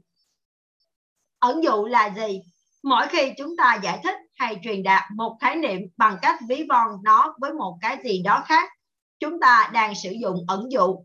Ẩn 1.38 1.62
dụ 1.64 1.84
là 1.84 2.14
gì? 2.16 2.40
Mỗi 2.82 3.06
khi 3.08 3.32
chúng 3.38 3.56
ta 3.56 3.78
giải 3.82 4.00
thích 4.02 4.14
hay 4.34 4.60
truyền 4.62 4.82
đạt 4.82 5.04
một 5.16 5.36
khái 5.40 5.56
niệm 5.56 5.80
bằng 5.96 6.16
cách 6.22 6.38
ví 6.48 6.66
von 6.68 6.88
nó 7.02 7.34
với 7.40 7.52
một 7.52 7.78
cái 7.80 7.98
gì 8.04 8.22
đó 8.22 8.42
khác, 8.46 8.70
chúng 9.18 9.40
ta 9.40 9.70
đang 9.72 9.94
sử 9.94 10.10
dụng 10.10 10.44
ẩn 10.48 10.72
dụ. 10.72 11.04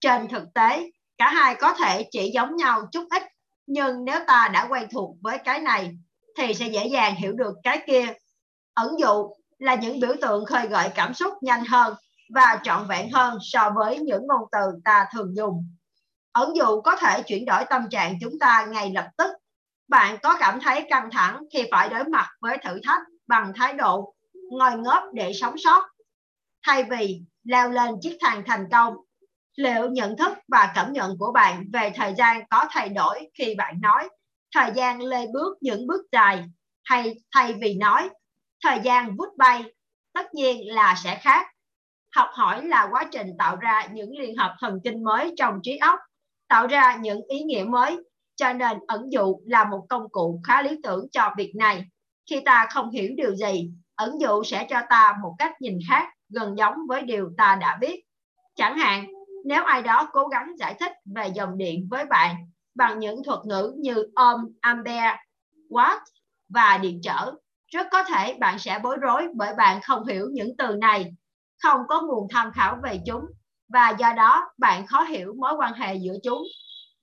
Trên 0.00 0.28
thực 0.28 0.54
tế, 0.54 0.90
cả 1.18 1.30
hai 1.30 1.54
có 1.54 1.74
thể 1.74 2.08
chỉ 2.10 2.30
giống 2.34 2.56
nhau 2.56 2.82
chút 2.92 3.06
ít, 3.10 3.22
nhưng 3.66 4.04
nếu 4.04 4.18
ta 4.26 4.50
đã 4.52 4.66
quen 4.70 4.88
thuộc 4.92 5.16
với 5.22 5.38
cái 5.38 5.60
này 5.60 5.90
thì 6.38 6.54
sẽ 6.54 6.66
dễ 6.66 6.86
dàng 6.86 7.14
hiểu 7.14 7.32
được 7.32 7.54
cái 7.62 7.82
kia. 7.86 8.06
Ẩn 8.74 8.88
dụ 8.98 9.28
là 9.62 9.74
những 9.74 10.00
biểu 10.00 10.14
tượng 10.20 10.44
khơi 10.44 10.68
gợi 10.68 10.88
cảm 10.94 11.14
xúc 11.14 11.32
nhanh 11.40 11.64
hơn 11.64 11.94
và 12.34 12.60
trọn 12.62 12.86
vẹn 12.88 13.10
hơn 13.10 13.38
so 13.40 13.70
với 13.70 13.98
những 13.98 14.26
ngôn 14.26 14.48
từ 14.52 14.80
ta 14.84 15.06
thường 15.12 15.36
dùng. 15.36 15.66
Ẩn 16.32 16.56
dụ 16.56 16.80
có 16.80 16.96
thể 16.96 17.22
chuyển 17.22 17.44
đổi 17.44 17.64
tâm 17.70 17.88
trạng 17.90 18.18
chúng 18.20 18.38
ta 18.38 18.66
ngay 18.70 18.92
lập 18.94 19.08
tức. 19.16 19.30
Bạn 19.88 20.16
có 20.22 20.36
cảm 20.40 20.60
thấy 20.60 20.86
căng 20.90 21.10
thẳng 21.10 21.44
khi 21.52 21.64
phải 21.70 21.88
đối 21.88 22.04
mặt 22.04 22.28
với 22.40 22.58
thử 22.58 22.80
thách 22.86 23.00
bằng 23.26 23.52
thái 23.56 23.72
độ 23.72 24.14
ngồi 24.50 24.78
ngớp 24.78 25.02
để 25.12 25.32
sống 25.32 25.54
sót? 25.58 25.82
Thay 26.66 26.84
vì 26.84 27.22
leo 27.44 27.70
lên 27.70 27.94
chiếc 28.00 28.18
thang 28.20 28.42
thành 28.46 28.68
công, 28.72 28.94
liệu 29.56 29.90
nhận 29.90 30.16
thức 30.16 30.32
và 30.48 30.72
cảm 30.74 30.92
nhận 30.92 31.18
của 31.18 31.32
bạn 31.32 31.64
về 31.72 31.92
thời 31.94 32.14
gian 32.18 32.46
có 32.50 32.66
thay 32.70 32.88
đổi 32.88 33.30
khi 33.38 33.54
bạn 33.54 33.80
nói, 33.80 34.08
thời 34.54 34.70
gian 34.74 35.02
lê 35.02 35.26
bước 35.32 35.56
những 35.60 35.86
bước 35.86 36.02
dài, 36.12 36.44
hay 36.84 37.14
thay 37.34 37.54
vì 37.62 37.74
nói 37.74 38.10
thời 38.62 38.80
gian 38.84 39.16
vút 39.16 39.28
bay 39.36 39.64
tất 40.12 40.34
nhiên 40.34 40.74
là 40.74 40.94
sẽ 41.04 41.18
khác. 41.22 41.46
Học 42.16 42.28
hỏi 42.32 42.64
là 42.64 42.88
quá 42.90 43.04
trình 43.12 43.26
tạo 43.38 43.56
ra 43.56 43.86
những 43.92 44.16
liên 44.18 44.36
hợp 44.36 44.56
thần 44.60 44.80
kinh 44.84 45.04
mới 45.04 45.34
trong 45.36 45.58
trí 45.62 45.76
óc, 45.76 45.98
tạo 46.48 46.66
ra 46.66 46.96
những 46.96 47.20
ý 47.28 47.42
nghĩa 47.42 47.64
mới, 47.64 47.96
cho 48.36 48.52
nên 48.52 48.78
ẩn 48.86 49.12
dụ 49.12 49.40
là 49.46 49.64
một 49.64 49.86
công 49.88 50.08
cụ 50.10 50.40
khá 50.44 50.62
lý 50.62 50.78
tưởng 50.82 51.06
cho 51.12 51.34
việc 51.36 51.52
này. 51.56 51.84
Khi 52.30 52.40
ta 52.44 52.66
không 52.70 52.90
hiểu 52.90 53.10
điều 53.16 53.34
gì, 53.36 53.70
ẩn 53.94 54.20
dụ 54.20 54.42
sẽ 54.44 54.66
cho 54.70 54.80
ta 54.90 55.14
một 55.22 55.34
cách 55.38 55.52
nhìn 55.60 55.78
khác, 55.88 56.08
gần 56.28 56.58
giống 56.58 56.74
với 56.88 57.02
điều 57.02 57.30
ta 57.38 57.58
đã 57.60 57.78
biết. 57.80 58.04
Chẳng 58.56 58.78
hạn, 58.78 59.06
nếu 59.44 59.64
ai 59.64 59.82
đó 59.82 60.08
cố 60.12 60.28
gắng 60.28 60.52
giải 60.58 60.74
thích 60.80 60.92
về 61.14 61.28
dòng 61.34 61.58
điện 61.58 61.88
với 61.90 62.04
bạn 62.04 62.36
bằng 62.74 62.98
những 62.98 63.24
thuật 63.24 63.38
ngữ 63.44 63.74
như 63.78 63.94
ohm, 63.94 64.48
ampere, 64.60 65.16
watt 65.70 66.00
và 66.48 66.78
điện 66.78 67.00
trở 67.02 67.32
rất 67.72 67.86
có 67.90 68.04
thể 68.04 68.36
bạn 68.40 68.58
sẽ 68.58 68.78
bối 68.82 68.96
rối 69.00 69.28
bởi 69.34 69.54
bạn 69.54 69.80
không 69.82 70.06
hiểu 70.06 70.28
những 70.32 70.56
từ 70.58 70.76
này. 70.80 71.12
Không 71.62 71.80
có 71.88 72.02
nguồn 72.02 72.28
tham 72.30 72.52
khảo 72.52 72.76
về 72.82 73.00
chúng, 73.06 73.24
và 73.72 73.90
do 73.98 74.12
đó 74.12 74.44
bạn 74.58 74.86
khó 74.86 75.02
hiểu 75.02 75.34
mối 75.38 75.52
quan 75.58 75.72
hệ 75.72 75.94
giữa 75.94 76.14
chúng. 76.22 76.42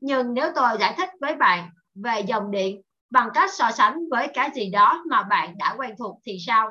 Nhưng 0.01 0.33
nếu 0.33 0.51
tôi 0.55 0.69
giải 0.79 0.93
thích 0.97 1.09
với 1.21 1.35
bạn 1.35 1.69
về 2.03 2.19
dòng 2.19 2.51
điện 2.51 2.81
bằng 3.09 3.29
cách 3.33 3.49
so 3.53 3.71
sánh 3.71 3.99
với 4.11 4.27
cái 4.33 4.49
gì 4.55 4.69
đó 4.69 5.03
mà 5.09 5.23
bạn 5.23 5.57
đã 5.57 5.75
quen 5.77 5.91
thuộc 5.99 6.19
thì 6.25 6.37
sao? 6.47 6.69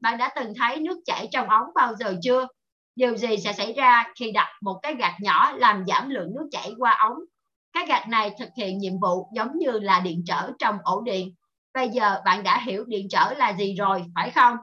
Bạn 0.00 0.18
đã 0.18 0.32
từng 0.36 0.52
thấy 0.58 0.80
nước 0.80 1.00
chảy 1.06 1.28
trong 1.32 1.48
ống 1.48 1.66
bao 1.74 1.94
giờ 1.96 2.14
chưa? 2.22 2.46
Điều 2.96 3.16
gì 3.16 3.36
sẽ 3.36 3.52
xảy 3.52 3.72
ra 3.72 4.04
khi 4.20 4.32
đặt 4.32 4.48
một 4.62 4.78
cái 4.82 4.94
gạt 4.94 5.14
nhỏ 5.20 5.52
làm 5.52 5.84
giảm 5.86 6.10
lượng 6.10 6.34
nước 6.34 6.48
chảy 6.50 6.72
qua 6.78 6.98
ống? 7.02 7.18
Cái 7.72 7.86
gạt 7.86 8.08
này 8.08 8.34
thực 8.38 8.48
hiện 8.56 8.78
nhiệm 8.78 9.00
vụ 9.00 9.28
giống 9.34 9.58
như 9.58 9.70
là 9.70 10.00
điện 10.00 10.22
trở 10.26 10.50
trong 10.58 10.78
ổ 10.82 11.00
điện 11.00 11.34
bây 11.74 11.88
giờ 11.88 12.20
bạn 12.24 12.42
đã 12.42 12.60
hiểu 12.60 12.84
điện 12.84 13.06
trở 13.10 13.32
là 13.32 13.50
gì 13.50 13.74
rồi, 13.74 14.04
phải 14.14 14.30
không? 14.30 14.56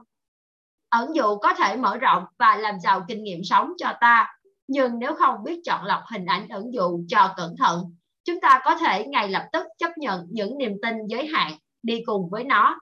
Ẩn 0.88 1.14
dụ 1.14 1.38
có 1.38 1.54
thể 1.54 1.76
mở 1.76 1.96
rộng 1.96 2.24
và 2.38 2.56
làm 2.56 2.80
giàu 2.80 3.04
kinh 3.08 3.24
nghiệm 3.24 3.44
sống 3.44 3.72
cho 3.78 3.92
ta. 4.00 4.34
Nhưng 4.66 4.98
nếu 4.98 5.14
không 5.14 5.44
biết 5.44 5.60
chọn 5.64 5.84
lọc 5.84 6.00
hình 6.12 6.26
ảnh 6.26 6.48
ẩn 6.48 6.72
dụ 6.72 7.04
cho 7.08 7.34
cẩn 7.36 7.54
thận, 7.58 7.96
chúng 8.24 8.40
ta 8.40 8.60
có 8.64 8.74
thể 8.74 9.06
ngay 9.06 9.28
lập 9.28 9.48
tức 9.52 9.66
chấp 9.78 9.98
nhận 9.98 10.26
những 10.30 10.58
niềm 10.58 10.72
tin 10.82 11.06
giới 11.06 11.26
hạn, 11.26 11.52
đi 11.82 12.02
cùng 12.06 12.30
với 12.30 12.44
nó. 12.44 12.78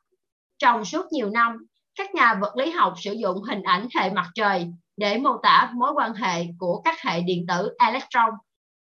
Trong 0.58 0.84
suốt 0.84 1.06
nhiều 1.12 1.30
năm, 1.30 1.66
các 1.94 2.14
nhà 2.14 2.34
vật 2.34 2.56
lý 2.56 2.70
học 2.70 2.94
sử 2.96 3.12
dụng 3.12 3.42
hình 3.42 3.62
ảnh 3.62 3.88
hệ 3.96 4.10
mặt 4.10 4.26
trời 4.34 4.68
để 4.96 5.18
mô 5.18 5.36
tả 5.42 5.70
mối 5.74 5.92
quan 5.94 6.14
hệ 6.14 6.46
của 6.58 6.80
các 6.84 7.00
hệ 7.00 7.20
điện 7.20 7.46
tử 7.48 7.74
electron 7.78 8.30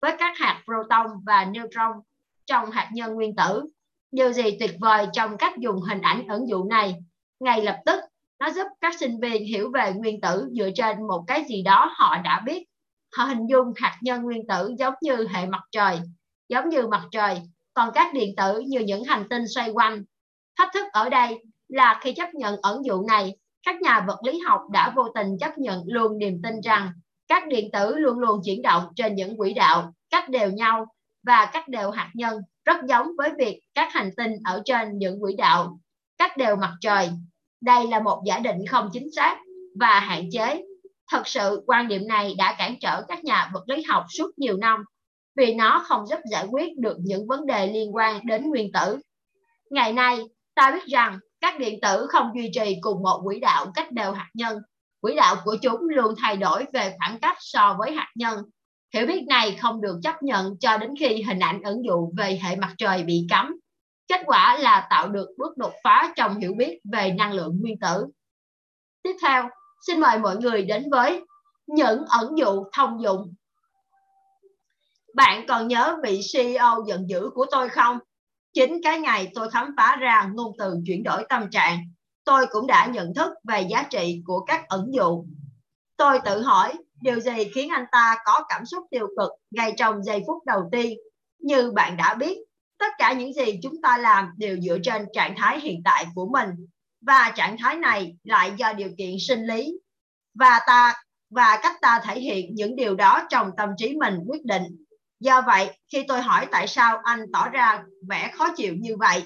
với 0.02 0.16
các 0.20 0.38
hạt 0.38 0.64
proton 0.66 1.08
và 1.26 1.46
neutron 1.46 1.92
trong 2.46 2.72
hạt 2.72 2.90
nhân 2.94 3.14
nguyên 3.14 3.36
tử. 3.36 3.64
Điều 4.12 4.34
gì 4.34 4.58
tuyệt 4.60 4.72
vời 4.80 5.08
trong 5.14 5.38
cách 5.38 5.58
dùng 5.58 5.82
hình 5.82 6.02
ảnh 6.02 6.28
ẩn 6.28 6.48
dụ 6.50 6.64
này? 6.64 6.96
Ngay 7.40 7.62
lập 7.64 7.78
tức, 7.86 8.00
nó 8.40 8.52
giúp 8.52 8.68
các 8.82 9.00
sinh 9.00 9.20
viên 9.20 9.46
hiểu 9.46 9.72
về 9.74 9.94
nguyên 9.94 10.22
tử 10.22 10.50
dựa 10.52 10.70
trên 10.76 11.08
một 11.08 11.24
cái 11.28 11.44
gì 11.50 11.62
đó 11.62 11.92
họ 11.96 12.18
đã 12.24 12.42
biết. 12.46 12.64
Họ 13.18 13.24
hình 13.26 13.48
dung 13.50 13.74
hạt 13.76 13.98
nhân 14.02 14.22
nguyên 14.22 14.48
tử 14.48 14.74
giống 14.80 14.94
như 15.02 15.28
hệ 15.28 15.46
mặt 15.46 15.62
trời, 15.72 16.00
giống 16.50 16.70
như 16.70 16.88
mặt 16.88 17.04
trời, 17.12 17.42
còn 17.74 17.90
các 17.94 18.14
điện 18.14 18.36
tử 18.36 18.60
như 18.60 18.80
những 18.80 19.04
hành 19.04 19.30
tinh 19.30 19.48
xoay 19.48 19.70
quanh. 19.70 20.04
Thách 20.58 20.70
thức 20.74 20.86
ở 20.92 21.10
đây 21.10 21.44
là 21.68 22.00
khi 22.02 22.14
chấp 22.14 22.34
nhận 22.34 22.60
ẩn 22.62 22.86
dụ 22.86 23.04
này, 23.08 23.36
các 23.64 23.82
nhà 23.82 24.06
vật 24.08 24.20
lý 24.26 24.40
học 24.40 24.62
đã 24.72 24.94
vô 24.96 25.04
tình 25.16 25.38
chấp 25.40 25.58
nhận 25.58 25.84
luôn 25.86 26.18
niềm 26.18 26.42
tin 26.44 26.62
rằng 26.62 26.92
các 27.28 27.48
điện 27.48 27.72
tử 27.72 27.96
luôn 27.96 28.20
luôn 28.20 28.42
chuyển 28.46 28.62
động 28.62 28.84
trên 28.96 29.16
những 29.16 29.38
quỹ 29.38 29.54
đạo 29.54 29.94
cách 30.10 30.30
đều 30.30 30.52
nhau 30.52 30.86
và 31.24 31.50
cách 31.54 31.68
đều 31.68 31.92
hạt 31.92 32.12
nhân 32.14 32.42
rất 32.66 32.78
giống 32.88 33.08
với 33.18 33.30
việc 33.38 33.62
các 33.74 33.94
hành 33.94 34.10
tinh 34.18 34.32
ở 34.44 34.62
trên 34.66 34.98
những 34.98 35.22
quỹ 35.22 35.36
đạo 35.36 35.80
cách 36.18 36.38
đều 36.38 36.56
mặt 36.56 36.74
trời. 36.82 37.10
Đây 37.62 37.88
là 37.88 38.00
một 38.00 38.24
giả 38.26 38.40
định 38.40 38.58
không 38.70 38.90
chính 38.94 39.12
xác 39.16 39.38
và 39.80 40.00
hạn 40.00 40.30
chế. 40.32 40.64
Thật 41.12 41.28
sự 41.28 41.64
quan 41.68 41.88
điểm 41.88 42.08
này 42.08 42.34
đã 42.38 42.56
cản 42.58 42.76
trở 42.80 43.02
các 43.08 43.24
nhà 43.24 43.50
vật 43.54 43.64
lý 43.70 43.84
học 43.84 44.06
suốt 44.10 44.30
nhiều 44.38 44.58
năm 44.58 44.84
vì 45.36 45.54
nó 45.54 45.84
không 45.88 46.08
giúp 46.08 46.20
giải 46.32 46.46
quyết 46.52 46.78
được 46.78 46.98
những 47.00 47.28
vấn 47.28 47.46
đề 47.46 47.68
liên 47.68 47.96
quan 47.96 48.26
đến 48.26 48.50
nguyên 48.50 48.72
tử. 48.72 48.98
Ngày 49.70 49.94
nay, 49.94 50.20
ta 50.56 50.72
biết 50.72 50.86
rằng 50.86 51.20
các 51.42 51.60
điện 51.60 51.80
tử 51.82 52.08
không 52.10 52.32
duy 52.36 52.50
trì 52.54 52.78
cùng 52.82 53.04
một 53.04 53.22
quỹ 53.26 53.40
đạo 53.40 53.72
cách 53.76 53.92
đều 53.92 54.12
hạt 54.12 54.30
nhân. 54.34 54.58
Quỹ 55.02 55.16
đạo 55.16 55.36
của 55.46 55.56
chúng 55.62 55.80
luôn 55.90 56.16
thay 56.22 56.38
đổi 56.38 56.66
về 56.74 56.94
khoảng 56.98 57.20
cách 57.20 57.38
so 57.40 57.76
với 57.80 57.92
hạt 57.92 58.12
nhân. 58.16 58.44
Hiểu 58.96 59.08
biết 59.08 59.26
này 59.28 59.58
không 59.62 59.82
được 59.82 60.00
chấp 60.04 60.24
nhận 60.24 60.58
cho 60.60 60.78
đến 60.78 60.94
khi 61.00 61.22
hình 61.22 61.40
ảnh 61.40 61.62
ẩn 61.64 61.86
dụ 61.86 62.12
về 62.18 62.40
hệ 62.44 62.56
mặt 62.56 62.76
trời 62.78 63.04
bị 63.04 63.28
cấm. 63.30 63.56
Kết 64.08 64.22
quả 64.26 64.58
là 64.58 64.88
tạo 64.90 65.08
được 65.08 65.28
bước 65.38 65.58
đột 65.58 65.74
phá 65.84 66.14
trong 66.16 66.40
hiểu 66.40 66.54
biết 66.58 66.80
về 66.92 67.12
năng 67.12 67.34
lượng 67.34 67.60
nguyên 67.62 67.80
tử. 67.80 68.06
Tiếp 69.04 69.16
theo, 69.22 69.50
xin 69.88 70.00
mời 70.00 70.20
mọi 70.20 70.38
người 70.38 70.66
đến 70.66 70.90
với 70.92 71.22
những 71.68 72.06
ẩn 72.10 72.38
dụ 72.38 72.64
thông 72.74 73.02
dụng. 73.04 73.34
Bạn 75.16 75.46
còn 75.48 75.68
nhớ 75.68 75.98
vị 76.04 76.22
CEO 76.34 76.84
giận 76.88 77.10
dữ 77.10 77.30
của 77.34 77.46
tôi 77.52 77.70
không? 77.70 78.00
Chính 78.54 78.82
cái 78.84 79.00
ngày 79.00 79.32
tôi 79.36 79.52
khám 79.52 79.74
phá 79.78 79.98
ra 80.00 80.30
ngôn 80.34 80.52
từ 80.58 80.78
chuyển 80.86 81.04
đổi 81.04 81.26
tâm 81.30 81.50
trạng, 81.52 81.80
tôi 82.24 82.46
cũng 82.52 82.68
đã 82.68 82.86
nhận 82.86 83.14
thức 83.14 83.32
về 83.44 83.62
giá 83.70 83.84
trị 83.90 84.22
của 84.26 84.40
các 84.40 84.68
ẩn 84.68 84.88
dụ. 84.94 85.26
Tôi 85.98 86.20
tự 86.26 86.42
hỏi 86.42 86.74
điều 87.06 87.20
gì 87.20 87.52
khiến 87.56 87.70
anh 87.70 87.86
ta 87.92 88.18
có 88.26 88.44
cảm 88.50 88.66
xúc 88.66 88.84
tiêu 88.92 89.08
cực 89.18 89.32
ngay 89.52 89.74
trong 89.78 90.04
giây 90.04 90.24
phút 90.28 90.46
đầu 90.46 90.70
tiên. 90.72 90.98
Như 91.40 91.72
bạn 91.72 91.98
đã 91.98 92.14
biết, 92.14 92.38
tất 92.78 92.94
cả 92.98 93.14
những 93.14 93.34
gì 93.34 93.60
chúng 93.64 93.82
ta 93.82 93.98
làm 93.98 94.30
đều 94.38 94.58
dựa 94.62 94.78
trên 94.84 95.06
trạng 95.14 95.36
thái 95.38 95.60
hiện 95.60 95.82
tại 95.86 96.06
của 96.16 96.30
mình 96.34 96.50
và 97.02 97.32
trạng 97.36 97.58
thái 97.58 97.76
này 97.76 98.16
lại 98.24 98.54
do 98.58 98.74
điều 98.74 98.90
kiện 98.98 99.16
sinh 99.28 99.46
lý 99.46 99.80
và 100.40 100.60
ta 100.68 100.94
và 101.30 101.60
cách 101.64 101.76
ta 101.82 102.02
thể 102.04 102.20
hiện 102.20 102.56
những 102.56 102.76
điều 102.76 102.96
đó 102.96 103.28
trong 103.30 103.52
tâm 103.58 103.70
trí 103.78 103.96
mình 103.98 104.20
quyết 104.28 104.46
định 104.46 104.64
Do 105.20 105.42
vậy, 105.42 105.70
khi 105.92 106.06
tôi 106.08 106.22
hỏi 106.22 106.48
tại 106.52 106.68
sao 106.68 107.02
anh 107.04 107.26
tỏ 107.34 107.50
ra 107.50 107.84
vẻ 108.10 108.32
khó 108.38 108.48
chịu 108.56 108.76
như 108.80 108.98
vậy, 108.98 109.24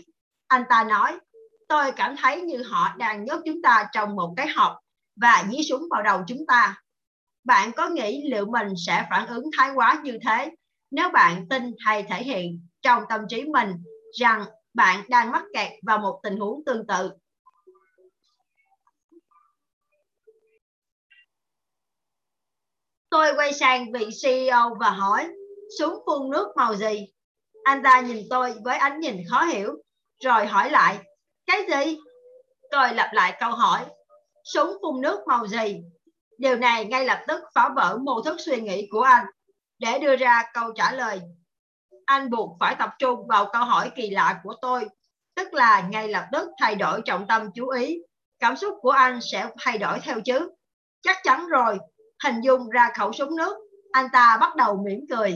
anh 0.48 0.64
ta 0.70 0.84
nói, 0.84 1.20
tôi 1.68 1.92
cảm 1.92 2.16
thấy 2.18 2.42
như 2.42 2.64
họ 2.64 2.96
đang 2.98 3.26
nhốt 3.26 3.42
chúng 3.46 3.62
ta 3.62 3.88
trong 3.94 4.16
một 4.16 4.34
cái 4.38 4.48
hộp 4.48 4.80
và 5.22 5.44
dí 5.52 5.64
súng 5.70 5.84
vào 5.92 6.04
đầu 6.04 6.24
chúng 6.28 6.46
ta. 6.48 6.82
Bạn 7.50 7.72
có 7.72 7.90
nghĩ 7.90 8.24
liệu 8.32 8.46
mình 8.46 8.68
sẽ 8.88 9.06
phản 9.10 9.28
ứng 9.28 9.50
thái 9.58 9.72
quá 9.76 10.02
như 10.04 10.18
thế 10.28 10.52
nếu 10.92 11.10
bạn 11.10 11.46
tin 11.50 11.76
hay 11.80 12.04
thể 12.04 12.24
hiện 12.24 12.68
trong 12.82 13.04
tâm 13.10 13.22
trí 13.30 13.46
mình 13.46 13.72
rằng 14.20 14.46
bạn 14.74 15.04
đang 15.10 15.32
mắc 15.32 15.44
kẹt 15.54 15.72
vào 15.84 15.98
một 15.98 16.20
tình 16.24 16.38
huống 16.38 16.66
tương 16.66 16.88
tự? 16.88 17.12
Tôi 23.10 23.36
quay 23.36 23.54
sang 23.54 23.92
vị 23.92 24.10
CEO 24.24 24.76
và 24.80 24.90
hỏi, 24.90 25.28
súng 25.80 25.94
phun 26.06 26.30
nước 26.30 26.48
màu 26.56 26.76
gì? 26.76 27.08
Anh 27.64 27.84
ta 27.84 28.02
nhìn 28.02 28.24
tôi 28.30 28.54
với 28.64 28.78
ánh 28.78 29.00
nhìn 29.00 29.18
khó 29.30 29.44
hiểu, 29.44 29.76
rồi 30.24 30.46
hỏi 30.46 30.72
lại, 30.72 30.98
cái 31.46 31.62
gì? 31.70 31.98
Tôi 32.72 32.94
lặp 32.94 33.14
lại 33.14 33.38
câu 33.40 33.52
hỏi, 33.52 33.86
súng 34.44 34.78
phun 34.82 35.02
nước 35.02 35.20
màu 35.28 35.48
gì? 35.48 35.82
Điều 36.40 36.56
này 36.56 36.86
ngay 36.86 37.06
lập 37.06 37.24
tức 37.28 37.42
phá 37.56 37.70
vỡ 37.76 37.98
mô 38.04 38.22
thức 38.22 38.38
suy 38.40 38.62
nghĩ 38.62 38.88
của 38.92 39.02
anh. 39.02 39.26
Để 39.80 40.00
đưa 40.00 40.16
ra 40.16 40.44
câu 40.54 40.74
trả 40.76 40.92
lời, 40.92 41.22
anh 42.06 42.30
buộc 42.30 42.58
phải 42.60 42.76
tập 42.80 42.90
trung 43.00 43.28
vào 43.28 43.50
câu 43.54 43.64
hỏi 43.64 43.92
kỳ 43.96 44.10
lạ 44.10 44.40
của 44.44 44.56
tôi, 44.62 44.86
tức 45.36 45.54
là 45.54 45.82
ngay 45.82 46.08
lập 46.08 46.28
tức 46.32 46.50
thay 46.60 46.76
đổi 46.76 47.02
trọng 47.06 47.28
tâm 47.28 47.52
chú 47.56 47.70
ý. 47.70 47.98
Cảm 48.40 48.56
xúc 48.58 48.74
của 48.82 48.92
anh 48.92 49.20
sẽ 49.22 49.50
thay 49.60 49.78
đổi 49.78 50.00
theo 50.00 50.22
chứ. 50.26 50.50
Chắc 51.02 51.18
chắn 51.24 51.48
rồi, 51.48 51.78
hình 52.24 52.42
dung 52.42 52.70
ra 52.70 52.90
khẩu 52.98 53.12
súng 53.14 53.36
nước, 53.36 53.58
anh 53.92 54.08
ta 54.14 54.38
bắt 54.42 54.56
đầu 54.56 54.84
mỉm 54.86 55.00
cười. 55.10 55.36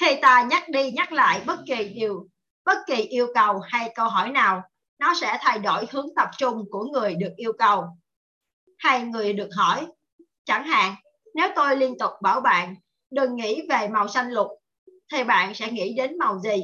khi 0.00 0.18
ta 0.22 0.42
nhắc 0.42 0.68
đi 0.68 0.90
nhắc 0.92 1.12
lại 1.12 1.42
bất 1.46 1.58
kỳ 1.66 1.88
điều 1.88 2.28
bất 2.64 2.78
kỳ 2.86 2.94
yêu 2.94 3.26
cầu 3.34 3.60
hay 3.60 3.92
câu 3.94 4.08
hỏi 4.08 4.30
nào 4.30 4.62
nó 4.98 5.14
sẽ 5.20 5.38
thay 5.40 5.58
đổi 5.58 5.86
hướng 5.90 6.06
tập 6.16 6.28
trung 6.38 6.64
của 6.70 6.84
người 6.84 7.14
được 7.14 7.32
yêu 7.36 7.52
cầu 7.58 7.84
hay 8.78 9.02
người 9.02 9.32
được 9.32 9.48
hỏi? 9.56 9.86
Chẳng 10.44 10.66
hạn, 10.66 10.94
nếu 11.34 11.48
tôi 11.56 11.76
liên 11.76 11.98
tục 11.98 12.10
bảo 12.22 12.40
bạn, 12.40 12.74
đừng 13.10 13.36
nghĩ 13.36 13.62
về 13.68 13.88
màu 13.88 14.08
xanh 14.08 14.30
lục, 14.30 14.48
thì 15.12 15.24
bạn 15.24 15.54
sẽ 15.54 15.70
nghĩ 15.70 15.94
đến 15.94 16.18
màu 16.18 16.40
gì? 16.40 16.62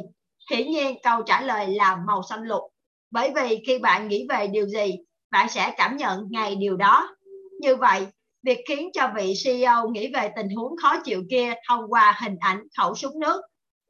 Hiển 0.50 0.70
nhiên, 0.70 0.98
câu 1.02 1.22
trả 1.22 1.40
lời 1.40 1.66
là 1.68 1.96
màu 2.06 2.22
xanh 2.22 2.42
lục. 2.42 2.62
Bởi 3.10 3.32
vì 3.34 3.62
khi 3.66 3.78
bạn 3.78 4.08
nghĩ 4.08 4.26
về 4.28 4.46
điều 4.46 4.66
gì, 4.66 4.94
bạn 5.30 5.48
sẽ 5.48 5.74
cảm 5.76 5.96
nhận 5.96 6.26
ngay 6.30 6.56
điều 6.56 6.76
đó. 6.76 7.16
Như 7.60 7.76
vậy, 7.76 8.06
việc 8.42 8.58
khiến 8.68 8.90
cho 8.92 9.10
vị 9.16 9.34
CEO 9.44 9.88
nghĩ 9.88 10.12
về 10.14 10.32
tình 10.36 10.48
huống 10.56 10.76
khó 10.82 10.96
chịu 11.04 11.22
kia 11.30 11.54
thông 11.68 11.92
qua 11.92 12.18
hình 12.20 12.36
ảnh 12.40 12.62
khẩu 12.78 12.94
súng 12.94 13.20
nước, 13.20 13.42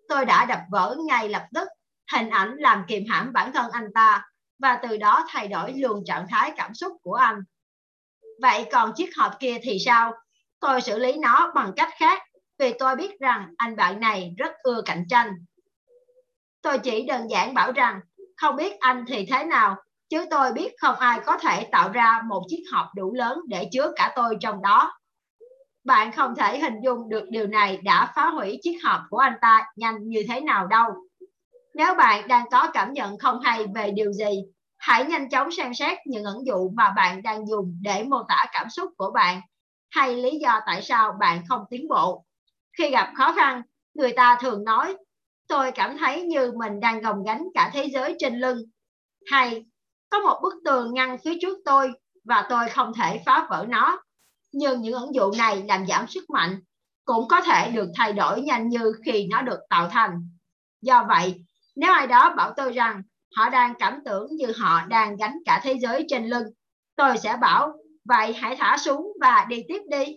tôi 0.09 0.25
đã 0.25 0.45
đập 0.45 0.61
vỡ 0.71 0.97
ngay 1.07 1.29
lập 1.29 1.47
tức. 1.55 1.68
Hình 2.12 2.29
ảnh 2.31 2.55
làm 2.59 2.85
kiềm 2.89 3.05
hãm 3.09 3.33
bản 3.33 3.53
thân 3.53 3.71
anh 3.73 3.93
ta 3.95 4.25
và 4.59 4.79
từ 4.83 4.97
đó 4.97 5.25
thay 5.29 5.49
đổi 5.49 5.73
luôn 5.73 6.05
trạng 6.07 6.27
thái 6.31 6.53
cảm 6.57 6.75
xúc 6.75 6.93
của 7.03 7.14
anh 7.14 7.37
vậy 8.43 8.66
còn 8.72 8.93
chiếc 8.97 9.16
hộp 9.16 9.32
kia 9.41 9.59
thì 9.62 9.78
sao? 9.78 10.12
Tôi 10.61 10.80
xử 10.80 10.99
lý 10.99 11.12
nó 11.12 11.53
bằng 11.55 11.72
cách 11.76 11.91
khác, 11.99 12.22
vì 12.59 12.72
tôi 12.78 12.97
biết 12.97 13.20
rằng 13.20 13.55
anh 13.57 13.76
bạn 13.76 14.01
này 14.01 14.34
rất 14.38 14.53
ưa 14.62 14.82
cạnh 14.82 15.05
tranh. 15.09 15.32
Tôi 16.62 16.78
chỉ 16.78 17.07
đơn 17.07 17.30
giản 17.30 17.55
bảo 17.55 17.72
rằng, 17.72 18.01
không 18.36 18.57
biết 18.57 18.78
anh 18.80 19.05
thì 19.09 19.26
thế 19.26 19.45
nào, 19.45 19.76
chứ 20.09 20.26
tôi 20.30 20.53
biết 20.53 20.72
không 20.80 20.97
ai 20.97 21.20
có 21.26 21.36
thể 21.36 21.68
tạo 21.72 21.93
ra 21.93 22.22
một 22.28 22.43
chiếc 22.49 22.62
hộp 22.72 22.86
đủ 22.97 23.14
lớn 23.14 23.41
để 23.49 23.68
chứa 23.72 23.93
cả 23.97 24.12
tôi 24.16 24.36
trong 24.41 24.62
đó. 24.62 24.93
Bạn 25.84 26.12
không 26.12 26.34
thể 26.34 26.59
hình 26.59 26.74
dung 26.84 27.09
được 27.09 27.24
điều 27.30 27.47
này 27.47 27.76
đã 27.82 28.12
phá 28.16 28.28
hủy 28.28 28.59
chiếc 28.62 28.78
hộp 28.84 29.01
của 29.11 29.18
anh 29.18 29.34
ta 29.41 29.66
nhanh 29.76 30.09
như 30.09 30.22
thế 30.28 30.41
nào 30.41 30.66
đâu. 30.66 30.86
Nếu 31.74 31.95
bạn 31.95 32.28
đang 32.28 32.51
có 32.51 32.70
cảm 32.72 32.93
nhận 32.93 33.18
không 33.18 33.41
hay 33.41 33.66
về 33.74 33.91
điều 33.91 34.12
gì 34.12 34.45
hãy 34.81 35.05
nhanh 35.05 35.28
chóng 35.28 35.51
xem 35.51 35.74
xét 35.74 35.99
những 36.07 36.24
ẩn 36.24 36.47
dụ 36.47 36.70
mà 36.74 36.91
bạn 36.97 37.22
đang 37.22 37.47
dùng 37.47 37.78
để 37.83 38.03
mô 38.03 38.22
tả 38.28 38.47
cảm 38.53 38.70
xúc 38.70 38.91
của 38.97 39.11
bạn, 39.14 39.41
hay 39.91 40.16
lý 40.16 40.39
do 40.39 40.61
tại 40.66 40.83
sao 40.83 41.12
bạn 41.20 41.43
không 41.49 41.64
tiến 41.70 41.89
bộ. 41.89 42.24
Khi 42.78 42.91
gặp 42.91 43.12
khó 43.16 43.33
khăn, 43.33 43.62
người 43.95 44.12
ta 44.12 44.39
thường 44.41 44.64
nói, 44.64 44.97
tôi 45.49 45.72
cảm 45.72 45.99
thấy 45.99 46.22
như 46.22 46.53
mình 46.57 46.81
đang 46.81 47.01
gồng 47.01 47.22
gánh 47.24 47.45
cả 47.55 47.70
thế 47.72 47.85
giới 47.85 48.16
trên 48.18 48.39
lưng. 48.39 48.59
Hay, 49.31 49.64
có 50.11 50.18
một 50.18 50.41
bức 50.43 50.55
tường 50.64 50.95
ngăn 50.95 51.18
phía 51.18 51.39
trước 51.41 51.59
tôi 51.64 51.93
và 52.24 52.47
tôi 52.49 52.68
không 52.68 52.93
thể 52.95 53.22
phá 53.26 53.47
vỡ 53.51 53.66
nó. 53.68 54.03
Nhưng 54.53 54.81
những 54.81 54.95
ứng 54.95 55.14
dụ 55.14 55.33
này 55.39 55.62
làm 55.68 55.87
giảm 55.87 56.07
sức 56.07 56.31
mạnh, 56.31 56.61
cũng 57.05 57.28
có 57.28 57.41
thể 57.41 57.70
được 57.70 57.89
thay 57.97 58.12
đổi 58.12 58.43
nhanh 58.43 58.68
như 58.68 58.93
khi 59.05 59.26
nó 59.31 59.43
được 59.43 59.61
tạo 59.70 59.89
thành. 59.89 60.28
Do 60.83 61.05
vậy, 61.09 61.45
nếu 61.76 61.93
ai 61.93 62.07
đó 62.07 62.35
bảo 62.37 62.53
tôi 62.57 62.72
rằng 62.72 63.03
họ 63.37 63.49
đang 63.49 63.74
cảm 63.78 64.01
tưởng 64.05 64.37
như 64.37 64.53
họ 64.59 64.87
đang 64.89 65.16
gánh 65.16 65.39
cả 65.45 65.61
thế 65.62 65.78
giới 65.81 66.07
trên 66.09 66.26
lưng. 66.26 66.47
Tôi 66.97 67.18
sẽ 67.18 67.37
bảo, 67.41 67.72
vậy 68.05 68.33
hãy 68.33 68.57
thả 68.57 68.76
súng 68.76 69.12
và 69.20 69.47
đi 69.49 69.62
tiếp 69.68 69.81
đi. 69.91 70.16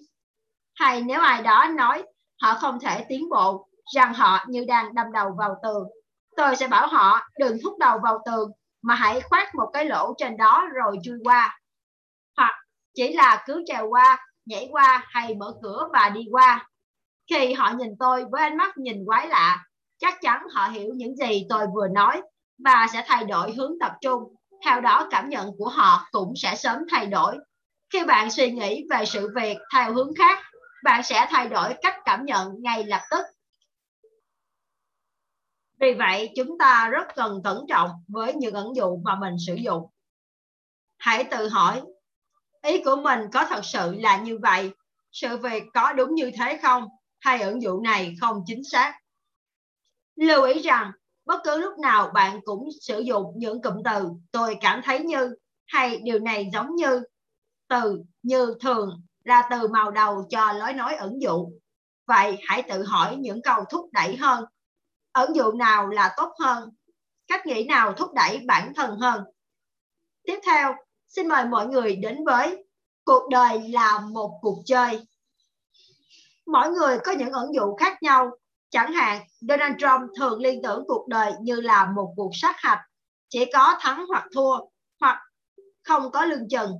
Hay 0.75 1.01
nếu 1.01 1.21
ai 1.21 1.41
đó 1.41 1.67
nói, 1.75 2.03
họ 2.41 2.53
không 2.53 2.79
thể 2.79 3.05
tiến 3.09 3.29
bộ, 3.29 3.67
rằng 3.95 4.13
họ 4.13 4.45
như 4.47 4.65
đang 4.67 4.95
đâm 4.95 5.11
đầu 5.11 5.35
vào 5.37 5.55
tường. 5.63 5.87
Tôi 6.37 6.55
sẽ 6.55 6.67
bảo 6.67 6.87
họ, 6.87 7.19
đừng 7.39 7.57
thúc 7.63 7.77
đầu 7.79 7.99
vào 8.03 8.19
tường, 8.25 8.51
mà 8.81 8.95
hãy 8.95 9.21
khoét 9.21 9.55
một 9.55 9.69
cái 9.73 9.85
lỗ 9.85 10.13
trên 10.17 10.37
đó 10.37 10.67
rồi 10.73 10.97
chui 11.03 11.17
qua. 11.23 11.59
Hoặc 12.37 12.53
chỉ 12.93 13.13
là 13.13 13.43
cứ 13.45 13.63
trèo 13.67 13.89
qua, 13.89 14.27
nhảy 14.45 14.67
qua 14.71 15.05
hay 15.07 15.35
mở 15.35 15.53
cửa 15.61 15.89
và 15.93 16.09
đi 16.09 16.21
qua. 16.31 16.69
Khi 17.29 17.53
họ 17.53 17.71
nhìn 17.77 17.89
tôi 17.99 18.25
với 18.31 18.41
ánh 18.41 18.57
mắt 18.57 18.77
nhìn 18.77 19.05
quái 19.05 19.27
lạ, 19.27 19.65
chắc 19.97 20.21
chắn 20.21 20.43
họ 20.53 20.67
hiểu 20.67 20.91
những 20.95 21.15
gì 21.15 21.45
tôi 21.49 21.65
vừa 21.73 21.87
nói 21.87 22.21
và 22.57 22.87
sẽ 22.93 23.03
thay 23.07 23.25
đổi 23.25 23.53
hướng 23.53 23.73
tập 23.79 23.91
trung. 24.01 24.35
Theo 24.65 24.81
đó, 24.81 25.07
cảm 25.11 25.29
nhận 25.29 25.51
của 25.57 25.69
họ 25.69 26.07
cũng 26.11 26.33
sẽ 26.35 26.55
sớm 26.55 26.77
thay 26.91 27.07
đổi. 27.07 27.37
Khi 27.89 28.05
bạn 28.05 28.31
suy 28.31 28.51
nghĩ 28.51 28.85
về 28.89 29.05
sự 29.05 29.29
việc 29.35 29.57
theo 29.73 29.93
hướng 29.93 30.11
khác, 30.17 30.39
bạn 30.83 31.03
sẽ 31.03 31.27
thay 31.29 31.49
đổi 31.49 31.73
cách 31.81 31.95
cảm 32.05 32.25
nhận 32.25 32.51
ngay 32.59 32.83
lập 32.83 33.01
tức. 33.11 33.25
Vì 35.79 35.93
vậy, 35.93 36.31
chúng 36.35 36.57
ta 36.57 36.89
rất 36.89 37.07
cần 37.15 37.41
cẩn 37.43 37.65
trọng 37.69 37.89
với 38.07 38.33
những 38.33 38.53
ẩn 38.53 38.75
dụ 38.75 38.97
mà 39.03 39.15
mình 39.15 39.35
sử 39.47 39.55
dụng. 39.55 39.89
Hãy 40.97 41.23
tự 41.23 41.47
hỏi, 41.47 41.81
ý 42.61 42.83
của 42.83 42.95
mình 42.95 43.19
có 43.33 43.45
thật 43.49 43.65
sự 43.65 43.95
là 43.99 44.17
như 44.17 44.37
vậy? 44.41 44.71
Sự 45.11 45.37
việc 45.37 45.63
có 45.73 45.93
đúng 45.93 46.15
như 46.15 46.31
thế 46.37 46.59
không? 46.63 46.87
Hay 47.19 47.41
ẩn 47.41 47.61
dụ 47.61 47.81
này 47.81 48.15
không 48.21 48.43
chính 48.45 48.63
xác? 48.63 48.99
Lưu 50.15 50.43
ý 50.43 50.61
rằng 50.61 50.91
bất 51.25 51.41
cứ 51.43 51.57
lúc 51.57 51.79
nào 51.79 52.11
bạn 52.13 52.39
cũng 52.45 52.69
sử 52.81 52.99
dụng 52.99 53.33
những 53.35 53.61
cụm 53.61 53.83
từ 53.85 54.09
tôi 54.31 54.57
cảm 54.61 54.81
thấy 54.83 54.99
như 54.99 55.35
hay, 55.65 55.97
điều 56.03 56.19
này 56.19 56.49
giống 56.53 56.75
như 56.75 57.03
từ, 57.67 58.03
như 58.23 58.55
thường 58.59 59.01
là 59.23 59.47
từ 59.51 59.67
màu 59.67 59.91
đầu 59.91 60.25
cho 60.29 60.51
lối 60.51 60.73
nói 60.73 60.95
ẩn 60.95 61.21
dụ. 61.21 61.51
Vậy 62.07 62.37
hãy 62.43 62.63
tự 62.63 62.83
hỏi 62.83 63.15
những 63.15 63.41
câu 63.41 63.63
thúc 63.69 63.89
đẩy 63.91 64.17
hơn. 64.17 64.45
Ẩn 65.11 65.35
dụ 65.35 65.51
nào 65.51 65.87
là 65.87 66.13
tốt 66.17 66.33
hơn? 66.39 66.69
Cách 67.27 67.45
nghĩ 67.45 67.63
nào 67.63 67.93
thúc 67.93 68.13
đẩy 68.13 68.39
bản 68.47 68.73
thân 68.75 68.99
hơn? 68.99 69.23
Tiếp 70.23 70.39
theo, 70.45 70.73
xin 71.07 71.27
mời 71.27 71.45
mọi 71.45 71.67
người 71.67 71.95
đến 71.95 72.25
với 72.25 72.65
cuộc 73.05 73.29
đời 73.29 73.69
là 73.69 73.99
một 73.99 74.39
cuộc 74.41 74.63
chơi. 74.65 75.07
Mỗi 76.45 76.69
người 76.69 76.97
có 77.03 77.11
những 77.11 77.31
ẩn 77.31 77.53
dụ 77.53 77.75
khác 77.75 78.03
nhau 78.03 78.31
chẳng 78.73 78.93
hạn, 78.93 79.21
donald 79.41 79.75
trump 79.79 80.11
thường 80.17 80.41
liên 80.41 80.61
tưởng 80.63 80.83
cuộc 80.87 81.07
đời 81.07 81.33
như 81.41 81.61
là 81.61 81.91
một 81.95 82.13
cuộc 82.15 82.31
sát 82.33 82.55
hạch, 82.57 82.79
chỉ 83.29 83.45
có 83.53 83.77
thắng 83.79 84.05
hoặc 84.07 84.25
thua, 84.35 84.57
hoặc 84.99 85.19
không 85.83 86.11
có 86.11 86.25
lương 86.25 86.49
chừng. 86.49 86.71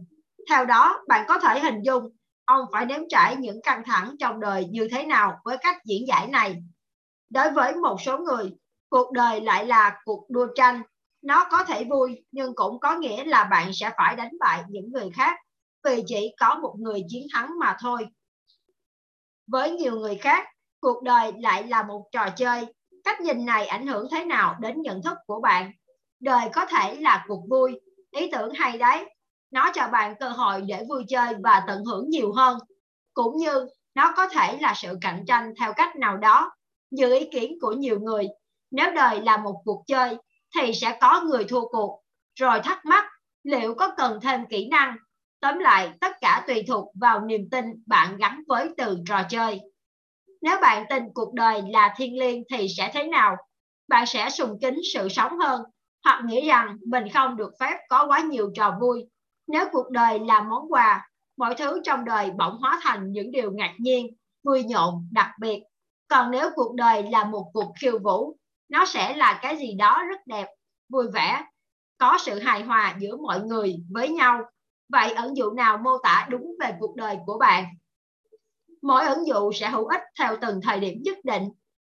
Theo 0.49 0.65
đó, 0.65 1.03
bạn 1.07 1.25
có 1.27 1.39
thể 1.39 1.59
hình 1.59 1.81
dung 1.83 2.03
ông 2.45 2.65
phải 2.71 2.85
nếm 2.85 3.01
trải 3.09 3.35
những 3.35 3.61
căng 3.61 3.83
thẳng 3.85 4.15
trong 4.19 4.39
đời 4.39 4.67
như 4.71 4.87
thế 4.91 5.05
nào 5.05 5.39
với 5.43 5.57
cách 5.57 5.77
diễn 5.85 6.07
giải 6.07 6.27
này. 6.27 6.63
Đối 7.29 7.51
với 7.51 7.75
một 7.75 7.97
số 8.05 8.17
người, 8.17 8.53
cuộc 8.89 9.11
đời 9.11 9.41
lại 9.41 9.65
là 9.65 9.97
cuộc 10.05 10.25
đua 10.29 10.47
tranh. 10.55 10.81
Nó 11.21 11.47
có 11.51 11.63
thể 11.63 11.83
vui, 11.83 12.25
nhưng 12.31 12.55
cũng 12.55 12.79
có 12.79 12.95
nghĩa 12.95 13.25
là 13.25 13.43
bạn 13.43 13.71
sẽ 13.73 13.91
phải 13.97 14.15
đánh 14.15 14.31
bại 14.39 14.63
những 14.69 14.91
người 14.91 15.09
khác, 15.15 15.39
vì 15.83 16.03
chỉ 16.07 16.35
có 16.39 16.55
một 16.55 16.75
người 16.79 17.03
chiến 17.09 17.27
thắng 17.33 17.59
mà 17.59 17.77
thôi. 17.79 18.07
Với 19.47 19.71
nhiều 19.71 19.99
người 19.99 20.15
khác 20.15 20.52
cuộc 20.83 21.03
đời 21.03 21.31
lại 21.39 21.63
là 21.63 21.83
một 21.83 22.03
trò 22.11 22.29
chơi. 22.35 22.65
Cách 23.03 23.21
nhìn 23.21 23.45
này 23.45 23.67
ảnh 23.67 23.87
hưởng 23.87 24.07
thế 24.11 24.25
nào 24.25 24.55
đến 24.59 24.81
nhận 24.81 25.03
thức 25.03 25.17
của 25.27 25.41
bạn? 25.41 25.71
Đời 26.19 26.49
có 26.53 26.65
thể 26.65 26.95
là 26.95 27.25
cuộc 27.27 27.43
vui. 27.49 27.79
Ý 28.11 28.31
tưởng 28.31 28.53
hay 28.53 28.77
đấy. 28.77 29.05
Nó 29.51 29.71
cho 29.73 29.87
bạn 29.91 30.15
cơ 30.19 30.29
hội 30.29 30.61
để 30.61 30.83
vui 30.89 31.03
chơi 31.07 31.35
và 31.43 31.63
tận 31.67 31.85
hưởng 31.85 32.09
nhiều 32.09 32.33
hơn. 32.33 32.57
Cũng 33.13 33.37
như 33.37 33.67
nó 33.95 34.13
có 34.17 34.27
thể 34.27 34.57
là 34.61 34.73
sự 34.75 34.97
cạnh 35.01 35.23
tranh 35.27 35.53
theo 35.59 35.73
cách 35.73 35.95
nào 35.95 36.17
đó, 36.17 36.51
như 36.91 37.13
ý 37.13 37.27
kiến 37.31 37.57
của 37.61 37.71
nhiều 37.71 37.99
người. 37.99 38.27
Nếu 38.71 38.91
đời 38.91 39.21
là 39.21 39.37
một 39.37 39.61
cuộc 39.65 39.83
chơi, 39.87 40.17
thì 40.55 40.73
sẽ 40.73 40.97
có 41.01 41.21
người 41.21 41.43
thua 41.43 41.67
cuộc. 41.67 42.01
Rồi 42.39 42.59
thắc 42.63 42.85
mắc, 42.85 43.05
liệu 43.43 43.75
có 43.75 43.93
cần 43.97 44.19
thêm 44.21 44.45
kỹ 44.49 44.67
năng? 44.67 44.97
Tóm 45.39 45.59
lại, 45.59 45.91
tất 46.01 46.21
cả 46.21 46.43
tùy 46.47 46.63
thuộc 46.67 46.93
vào 47.01 47.21
niềm 47.21 47.49
tin 47.51 47.65
bạn 47.85 48.17
gắn 48.17 48.43
với 48.47 48.69
từ 48.77 48.97
trò 49.07 49.23
chơi 49.29 49.72
nếu 50.43 50.57
bạn 50.61 50.85
tin 50.89 51.03
cuộc 51.13 51.33
đời 51.33 51.61
là 51.69 51.93
thiên 51.97 52.19
liêng 52.19 52.43
thì 52.51 52.67
sẽ 52.77 52.91
thế 52.93 53.03
nào? 53.03 53.35
Bạn 53.87 54.05
sẽ 54.05 54.29
sùng 54.29 54.57
kính 54.61 54.79
sự 54.93 55.09
sống 55.09 55.39
hơn, 55.39 55.61
hoặc 56.03 56.23
nghĩ 56.25 56.47
rằng 56.47 56.77
mình 56.87 57.03
không 57.13 57.37
được 57.37 57.51
phép 57.59 57.77
có 57.89 58.07
quá 58.07 58.19
nhiều 58.19 58.51
trò 58.55 58.77
vui. 58.81 59.05
Nếu 59.47 59.65
cuộc 59.71 59.91
đời 59.91 60.19
là 60.19 60.41
món 60.41 60.71
quà, 60.73 61.09
mọi 61.37 61.55
thứ 61.55 61.81
trong 61.83 62.05
đời 62.05 62.31
bỗng 62.37 62.57
hóa 62.57 62.79
thành 62.83 63.11
những 63.11 63.31
điều 63.31 63.51
ngạc 63.51 63.73
nhiên, 63.79 64.07
vui 64.43 64.63
nhộn, 64.63 65.07
đặc 65.11 65.29
biệt. 65.41 65.63
Còn 66.07 66.31
nếu 66.31 66.49
cuộc 66.55 66.75
đời 66.75 67.03
là 67.03 67.23
một 67.23 67.49
cuộc 67.53 67.73
khiêu 67.81 67.99
vũ, 68.03 68.37
nó 68.69 68.85
sẽ 68.85 69.15
là 69.15 69.39
cái 69.41 69.57
gì 69.57 69.75
đó 69.75 70.03
rất 70.09 70.19
đẹp, 70.25 70.47
vui 70.89 71.07
vẻ, 71.13 71.43
có 71.97 72.17
sự 72.21 72.39
hài 72.39 72.63
hòa 72.63 72.95
giữa 72.99 73.17
mọi 73.17 73.41
người 73.41 73.75
với 73.91 74.09
nhau. 74.09 74.41
Vậy 74.89 75.11
ẩn 75.11 75.37
dụ 75.37 75.51
nào 75.51 75.77
mô 75.77 75.97
tả 76.03 76.27
đúng 76.29 76.55
về 76.59 76.73
cuộc 76.79 76.95
đời 76.95 77.17
của 77.25 77.37
bạn? 77.37 77.65
Mỗi 78.83 79.05
ứng 79.05 79.27
dụng 79.27 79.53
sẽ 79.53 79.69
hữu 79.69 79.85
ích 79.85 80.01
theo 80.19 80.37
từng 80.41 80.61
thời 80.61 80.79
điểm 80.79 81.01
nhất 81.03 81.17
định. 81.23 81.43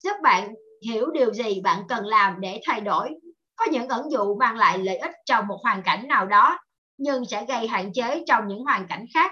Giúp 0.03 0.13
bạn 0.23 0.53
hiểu 0.85 1.11
điều 1.11 1.33
gì 1.33 1.61
bạn 1.61 1.83
cần 1.89 2.05
làm 2.05 2.41
để 2.41 2.61
thay 2.65 2.81
đổi. 2.81 3.09
Có 3.55 3.65
những 3.71 3.87
ứng 3.87 4.11
dụng 4.11 4.37
mang 4.39 4.55
lại 4.55 4.77
lợi 4.77 4.97
ích 4.97 5.11
trong 5.25 5.47
một 5.47 5.57
hoàn 5.63 5.83
cảnh 5.83 6.07
nào 6.07 6.25
đó 6.25 6.59
nhưng 6.97 7.25
sẽ 7.25 7.45
gây 7.45 7.67
hạn 7.67 7.93
chế 7.93 8.23
trong 8.27 8.47
những 8.47 8.63
hoàn 8.63 8.87
cảnh 8.87 9.05
khác. 9.13 9.31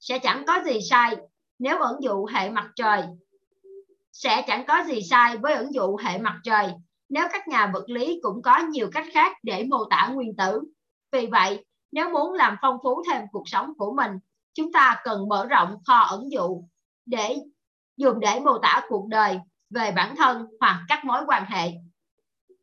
Sẽ 0.00 0.18
chẳng 0.18 0.44
có 0.46 0.62
gì 0.66 0.80
sai 0.90 1.16
nếu 1.58 1.78
ứng 1.78 2.02
dụng 2.02 2.26
hệ 2.26 2.50
mặt 2.50 2.70
trời. 2.76 3.02
Sẽ 4.12 4.44
chẳng 4.46 4.64
có 4.66 4.82
gì 4.86 5.02
sai 5.02 5.36
với 5.36 5.54
ứng 5.54 5.74
dụng 5.74 5.96
hệ 5.96 6.18
mặt 6.18 6.40
trời 6.44 6.72
nếu 7.10 7.28
các 7.32 7.48
nhà 7.48 7.70
vật 7.74 7.84
lý 7.86 8.20
cũng 8.22 8.42
có 8.42 8.58
nhiều 8.58 8.90
cách 8.92 9.06
khác 9.12 9.36
để 9.42 9.64
mô 9.64 9.84
tả 9.84 10.10
nguyên 10.14 10.36
tử. 10.36 10.62
Vì 11.12 11.26
vậy, 11.26 11.64
nếu 11.92 12.10
muốn 12.10 12.32
làm 12.32 12.56
phong 12.62 12.76
phú 12.82 13.02
thêm 13.06 13.22
cuộc 13.32 13.42
sống 13.46 13.72
của 13.78 13.92
mình, 13.92 14.12
chúng 14.54 14.72
ta 14.72 15.00
cần 15.04 15.28
mở 15.28 15.46
rộng 15.46 15.76
kho 15.86 15.98
ẩn 15.98 16.32
dụ 16.32 16.62
để 17.10 17.36
dùng 17.96 18.20
để 18.20 18.40
mô 18.40 18.58
tả 18.58 18.82
cuộc 18.88 19.08
đời. 19.08 19.38
về 19.70 19.92
bản 19.92 20.16
thân 20.16 20.46
hoặc 20.60 20.80
các 20.88 21.04
mối 21.04 21.22
quan 21.26 21.44
hệ. 21.44 21.72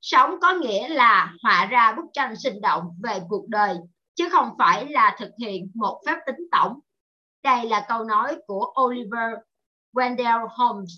Sống 0.02 0.40
có 0.42 0.54
nghĩa 0.54 0.88
là 0.88 1.34
họa 1.44 1.66
ra 1.66 1.94
bức 1.98 2.06
tranh 2.14 2.36
sinh 2.36 2.62
động 2.62 2.84
về 3.04 3.20
cuộc 3.30 3.48
đời, 3.48 3.76
chứ 4.16 4.30
không 4.32 4.50
phải 4.58 4.88
là 4.88 5.16
thực 5.20 5.32
hiện 5.40 5.72
một 5.74 6.02
phép 6.06 6.18
tính 6.26 6.48
tổng. 6.52 6.80
Đây 7.44 7.66
là 7.66 7.86
câu 7.90 8.04
nói 8.04 8.38
của 8.48 8.74
Oliver 8.82 9.34
Wendell 9.94 10.48
Holmes. 10.48 10.92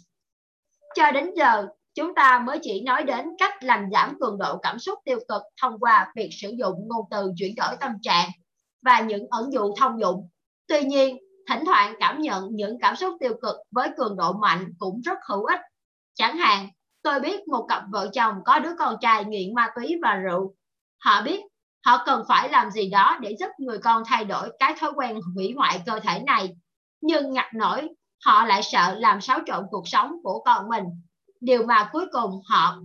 Cho 0.95 1.11
đến 1.11 1.31
giờ, 1.35 1.67
chúng 1.95 2.15
ta 2.15 2.39
mới 2.39 2.59
chỉ 2.61 2.81
nói 2.81 3.03
đến 3.03 3.25
cách 3.37 3.63
làm 3.63 3.89
giảm 3.91 4.19
cường 4.19 4.37
độ 4.37 4.57
cảm 4.57 4.79
xúc 4.79 4.99
tiêu 5.05 5.19
cực 5.27 5.41
thông 5.61 5.79
qua 5.79 6.11
việc 6.15 6.29
sử 6.31 6.49
dụng 6.49 6.87
ngôn 6.87 7.05
từ 7.11 7.33
chuyển 7.37 7.55
đổi 7.55 7.77
tâm 7.79 7.91
trạng 8.01 8.29
và 8.81 8.99
những 8.99 9.27
ẩn 9.29 9.53
dụ 9.53 9.75
thông 9.77 9.99
dụng. 9.99 10.29
Tuy 10.67 10.83
nhiên, 10.83 11.17
thỉnh 11.49 11.63
thoảng 11.65 11.95
cảm 11.99 12.21
nhận 12.21 12.47
những 12.51 12.77
cảm 12.81 12.95
xúc 12.95 13.17
tiêu 13.19 13.33
cực 13.41 13.55
với 13.71 13.89
cường 13.97 14.17
độ 14.17 14.33
mạnh 14.33 14.73
cũng 14.79 15.01
rất 15.01 15.17
hữu 15.29 15.45
ích. 15.45 15.59
Chẳng 16.13 16.37
hạn, 16.37 16.69
tôi 17.01 17.19
biết 17.19 17.47
một 17.47 17.65
cặp 17.69 17.83
vợ 17.91 18.09
chồng 18.13 18.35
có 18.45 18.59
đứa 18.59 18.75
con 18.79 18.95
trai 19.01 19.25
nghiện 19.25 19.53
ma 19.53 19.69
túy 19.75 19.95
và 20.01 20.15
rượu. 20.15 20.53
Họ 20.99 21.21
biết 21.21 21.41
họ 21.85 22.03
cần 22.05 22.23
phải 22.27 22.49
làm 22.49 22.71
gì 22.71 22.89
đó 22.89 23.17
để 23.21 23.35
giúp 23.39 23.49
người 23.57 23.77
con 23.77 24.03
thay 24.05 24.25
đổi 24.25 24.51
cái 24.59 24.75
thói 24.79 24.91
quen 24.95 25.19
hủy 25.35 25.53
hoại 25.57 25.81
cơ 25.85 25.99
thể 25.99 26.19
này. 26.25 26.55
Nhưng 27.01 27.33
ngặt 27.33 27.53
nổi, 27.53 27.89
họ 28.25 28.45
lại 28.45 28.63
sợ 28.63 28.95
làm 28.99 29.21
xáo 29.21 29.39
trộn 29.45 29.65
cuộc 29.71 29.87
sống 29.87 30.11
của 30.23 30.43
con 30.45 30.69
mình. 30.69 30.83
Điều 31.41 31.65
mà 31.65 31.89
cuối 31.91 32.05
cùng 32.11 32.41
họ 32.49 32.79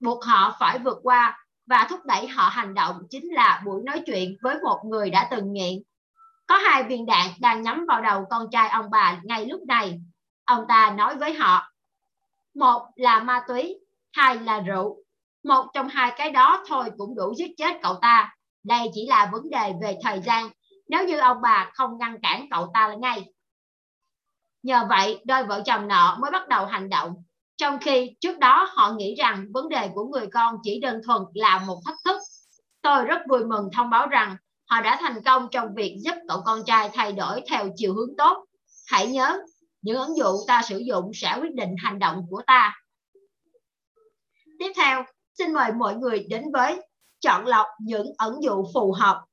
buộc 0.00 0.24
họ 0.24 0.56
phải 0.60 0.78
vượt 0.78 0.98
qua 1.02 1.38
và 1.66 1.86
thúc 1.90 2.00
đẩy 2.04 2.28
họ 2.28 2.48
hành 2.48 2.74
động 2.74 2.96
chính 3.10 3.32
là 3.32 3.62
buổi 3.66 3.82
nói 3.84 4.02
chuyện 4.06 4.36
với 4.42 4.56
một 4.62 4.80
người 4.84 5.10
đã 5.10 5.28
từng 5.30 5.52
nghiện. 5.52 5.82
Có 6.52 6.58
hai 6.58 6.82
viên 6.82 7.06
đạn 7.06 7.28
đang 7.40 7.62
nhắm 7.62 7.84
vào 7.88 8.02
đầu 8.02 8.24
con 8.30 8.46
trai 8.50 8.68
ông 8.68 8.90
bà 8.90 9.20
ngay 9.24 9.46
lúc 9.46 9.60
này. 9.66 10.00
Ông 10.44 10.64
ta 10.68 10.94
nói 10.98 11.16
với 11.16 11.34
họ, 11.34 11.72
một 12.54 12.86
là 12.96 13.20
ma 13.20 13.44
túy, 13.48 13.78
hai 14.12 14.36
là 14.36 14.60
rượu. 14.60 14.96
Một 15.44 15.66
trong 15.74 15.88
hai 15.88 16.12
cái 16.16 16.30
đó 16.30 16.64
thôi 16.68 16.90
cũng 16.98 17.14
đủ 17.16 17.34
giết 17.36 17.50
chết 17.56 17.76
cậu 17.82 17.94
ta. 18.02 18.34
Đây 18.64 18.90
chỉ 18.94 19.06
là 19.06 19.28
vấn 19.32 19.50
đề 19.50 19.72
về 19.82 19.96
thời 20.02 20.20
gian 20.20 20.50
nếu 20.88 21.04
như 21.04 21.18
ông 21.18 21.36
bà 21.42 21.70
không 21.74 21.98
ngăn 21.98 22.20
cản 22.22 22.46
cậu 22.50 22.70
ta 22.74 22.94
ngay. 22.94 23.32
Nhờ 24.62 24.86
vậy, 24.88 25.22
đôi 25.24 25.44
vợ 25.44 25.62
chồng 25.66 25.88
nọ 25.88 26.18
mới 26.20 26.30
bắt 26.30 26.48
đầu 26.48 26.66
hành 26.66 26.88
động 26.88 27.14
trong 27.56 27.78
khi 27.78 28.16
trước 28.20 28.38
đó 28.38 28.68
họ 28.72 28.92
nghĩ 28.92 29.14
rằng 29.14 29.46
vấn 29.54 29.68
đề 29.68 29.90
của 29.94 30.04
người 30.04 30.26
con 30.32 30.56
chỉ 30.62 30.80
đơn 30.80 31.00
thuần 31.06 31.22
là 31.34 31.58
một 31.66 31.80
thách 31.86 31.98
thức. 32.04 32.18
Tôi 32.82 33.04
rất 33.04 33.22
vui 33.28 33.44
mừng 33.44 33.68
thông 33.72 33.90
báo 33.90 34.06
rằng 34.06 34.36
họ 34.72 34.80
đã 34.80 34.98
thành 35.00 35.22
công 35.22 35.48
trong 35.50 35.74
việc 35.74 35.96
giúp 36.04 36.14
cậu 36.28 36.42
con 36.44 36.64
trai 36.66 36.90
thay 36.94 37.12
đổi 37.12 37.42
theo 37.50 37.68
chiều 37.76 37.94
hướng 37.94 38.16
tốt. 38.16 38.44
Hãy 38.86 39.06
nhớ, 39.06 39.38
những 39.82 39.98
ứng 39.98 40.16
dụng 40.16 40.36
ta 40.46 40.62
sử 40.68 40.78
dụng 40.78 41.10
sẽ 41.14 41.38
quyết 41.40 41.54
định 41.54 41.74
hành 41.78 41.98
động 41.98 42.26
của 42.30 42.42
ta. 42.46 42.74
Tiếp 44.58 44.72
theo, 44.76 45.04
xin 45.38 45.52
mời 45.52 45.72
mọi 45.72 45.94
người 45.94 46.26
đến 46.28 46.44
với 46.52 46.80
chọn 47.20 47.46
lọc 47.46 47.66
những 47.80 48.06
ứng 48.18 48.42
dụng 48.42 48.66
phù 48.74 48.92
hợp. 48.92 49.24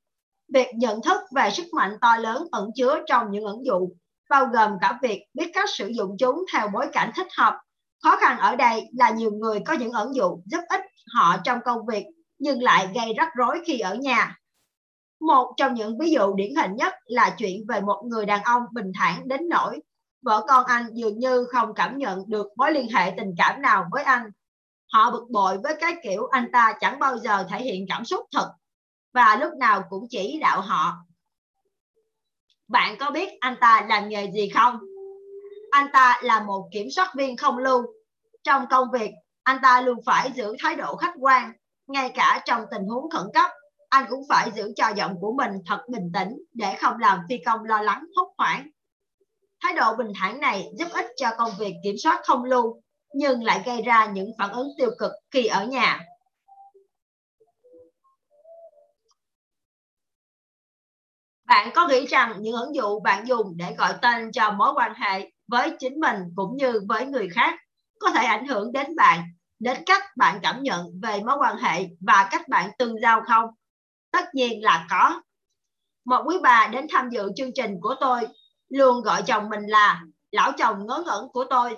Việc 0.53 0.67
nhận 0.75 1.01
thức 1.01 1.21
về 1.35 1.49
sức 1.51 1.73
mạnh 1.73 1.97
to 2.01 2.17
lớn 2.17 2.47
ẩn 2.51 2.69
chứa 2.75 2.99
trong 3.07 3.31
những 3.31 3.43
ứng 3.43 3.65
dụng 3.65 3.93
bao 4.29 4.45
gồm 4.45 4.71
cả 4.81 4.99
việc 5.01 5.23
biết 5.33 5.51
cách 5.53 5.69
sử 5.73 5.87
dụng 5.87 6.15
chúng 6.19 6.45
theo 6.53 6.67
bối 6.73 6.87
cảnh 6.93 7.11
thích 7.15 7.27
hợp 7.37 7.53
Khó 8.03 8.17
khăn 8.17 8.37
ở 8.37 8.55
đây 8.55 8.89
là 8.97 9.09
nhiều 9.09 9.31
người 9.31 9.59
có 9.65 9.73
những 9.73 9.91
ứng 9.91 10.15
dụng 10.15 10.41
giúp 10.45 10.61
ích 10.69 10.81
họ 11.15 11.37
trong 11.43 11.59
công 11.65 11.85
việc 11.85 12.05
nhưng 12.39 12.61
lại 12.61 12.87
gây 12.95 13.13
rắc 13.17 13.29
rối 13.35 13.61
khi 13.65 13.79
ở 13.79 13.95
nhà. 13.95 14.38
Một 15.19 15.53
trong 15.57 15.73
những 15.73 15.97
ví 15.99 16.11
dụ 16.11 16.33
điển 16.33 16.55
hình 16.55 16.75
nhất 16.75 16.93
là 17.05 17.35
chuyện 17.37 17.65
về 17.67 17.81
một 17.81 18.03
người 18.05 18.25
đàn 18.25 18.43
ông 18.43 18.63
bình 18.71 18.91
thản 18.99 19.27
đến 19.27 19.49
nỗi 19.49 19.79
vợ 20.21 20.45
con 20.47 20.65
anh 20.65 20.85
dường 20.93 21.19
như 21.19 21.45
không 21.45 21.73
cảm 21.73 21.97
nhận 21.97 22.23
được 22.27 22.47
mối 22.55 22.71
liên 22.71 22.89
hệ 22.89 23.13
tình 23.17 23.33
cảm 23.37 23.61
nào 23.61 23.85
với 23.91 24.03
anh. 24.03 24.31
Họ 24.93 25.11
bực 25.11 25.27
bội 25.29 25.57
với 25.63 25.75
cái 25.79 25.95
kiểu 26.03 26.27
anh 26.27 26.51
ta 26.53 26.73
chẳng 26.79 26.99
bao 26.99 27.17
giờ 27.17 27.45
thể 27.49 27.61
hiện 27.61 27.85
cảm 27.89 28.05
xúc 28.05 28.25
thật 28.31 28.51
và 29.13 29.35
lúc 29.35 29.53
nào 29.59 29.83
cũng 29.89 30.07
chỉ 30.09 30.39
đạo 30.39 30.61
họ. 30.61 30.93
Bạn 32.67 32.95
có 32.99 33.11
biết 33.11 33.29
anh 33.39 33.55
ta 33.61 33.85
làm 33.89 34.09
nghề 34.09 34.31
gì 34.31 34.49
không? 34.49 34.79
anh 35.69 35.87
ta 35.93 36.19
là 36.23 36.43
một 36.43 36.69
kiểm 36.71 36.87
soát 36.91 37.11
viên 37.15 37.37
không 37.37 37.57
lưu. 37.57 37.83
Trong 38.43 38.65
công 38.69 38.91
việc, 38.91 39.11
anh 39.43 39.57
ta 39.61 39.81
luôn 39.81 39.99
phải 40.05 40.31
giữ 40.35 40.55
thái 40.59 40.75
độ 40.75 40.95
khách 40.95 41.13
quan, 41.19 41.51
ngay 41.87 42.11
cả 42.15 42.41
trong 42.45 42.65
tình 42.71 42.83
huống 42.83 43.09
khẩn 43.09 43.27
cấp, 43.33 43.51
anh 43.89 44.05
cũng 44.09 44.23
phải 44.29 44.51
giữ 44.55 44.73
cho 44.75 44.89
giọng 44.95 45.15
của 45.21 45.33
mình 45.33 45.51
thật 45.65 45.81
bình 45.89 46.11
tĩnh 46.13 46.37
để 46.53 46.75
không 46.81 46.99
làm 46.99 47.19
phi 47.29 47.37
công 47.45 47.63
lo 47.63 47.81
lắng 47.81 48.05
hốt 48.15 48.33
hoảng. 48.37 48.69
Thái 49.63 49.73
độ 49.73 49.95
bình 49.95 50.11
thản 50.15 50.39
này 50.39 50.65
giúp 50.77 50.87
ích 50.93 51.05
cho 51.17 51.29
công 51.37 51.51
việc 51.59 51.73
kiểm 51.83 51.95
soát 52.03 52.21
không 52.23 52.43
lưu, 52.43 52.81
nhưng 53.13 53.43
lại 53.43 53.61
gây 53.65 53.81
ra 53.81 54.05
những 54.05 54.31
phản 54.37 54.51
ứng 54.51 54.67
tiêu 54.77 54.89
cực 54.99 55.11
khi 55.31 55.45
ở 55.45 55.65
nhà. 55.65 55.99
Bạn 61.45 61.69
có 61.75 61.87
nghĩ 61.87 62.05
rằng 62.05 62.35
những 62.39 62.55
ứng 62.55 62.75
dụng 62.75 63.03
bạn 63.03 63.27
dùng 63.27 63.57
để 63.57 63.75
gọi 63.77 63.93
tên 64.01 64.31
cho 64.31 64.51
mối 64.51 64.73
quan 64.75 64.93
hệ 64.93 65.31
với 65.47 65.75
chính 65.79 65.99
mình 65.99 66.17
cũng 66.35 66.57
như 66.57 66.81
với 66.87 67.05
người 67.05 67.29
khác 67.29 67.59
có 67.99 68.09
thể 68.09 68.25
ảnh 68.25 68.47
hưởng 68.47 68.71
đến 68.71 68.95
bạn 68.95 69.23
đến 69.59 69.83
cách 69.85 70.03
bạn 70.17 70.39
cảm 70.43 70.63
nhận 70.63 70.85
về 71.01 71.19
mối 71.25 71.37
quan 71.39 71.57
hệ 71.57 71.87
và 71.99 72.27
cách 72.31 72.47
bạn 72.47 72.69
tương 72.77 73.01
giao 73.01 73.21
không 73.27 73.49
tất 74.11 74.25
nhiên 74.33 74.63
là 74.63 74.87
có. 74.89 75.21
Một 76.05 76.23
quý 76.25 76.35
bà 76.43 76.67
đến 76.71 76.87
tham 76.89 77.09
dự 77.09 77.29
chương 77.35 77.53
trình 77.55 77.75
của 77.81 77.95
tôi 77.99 78.21
luôn 78.69 79.01
gọi 79.01 79.21
chồng 79.21 79.49
mình 79.49 79.65
là 79.65 80.01
lão 80.31 80.51
chồng 80.57 80.85
ngớ 80.85 81.03
ngẩn 81.05 81.27
của 81.33 81.45
tôi 81.49 81.77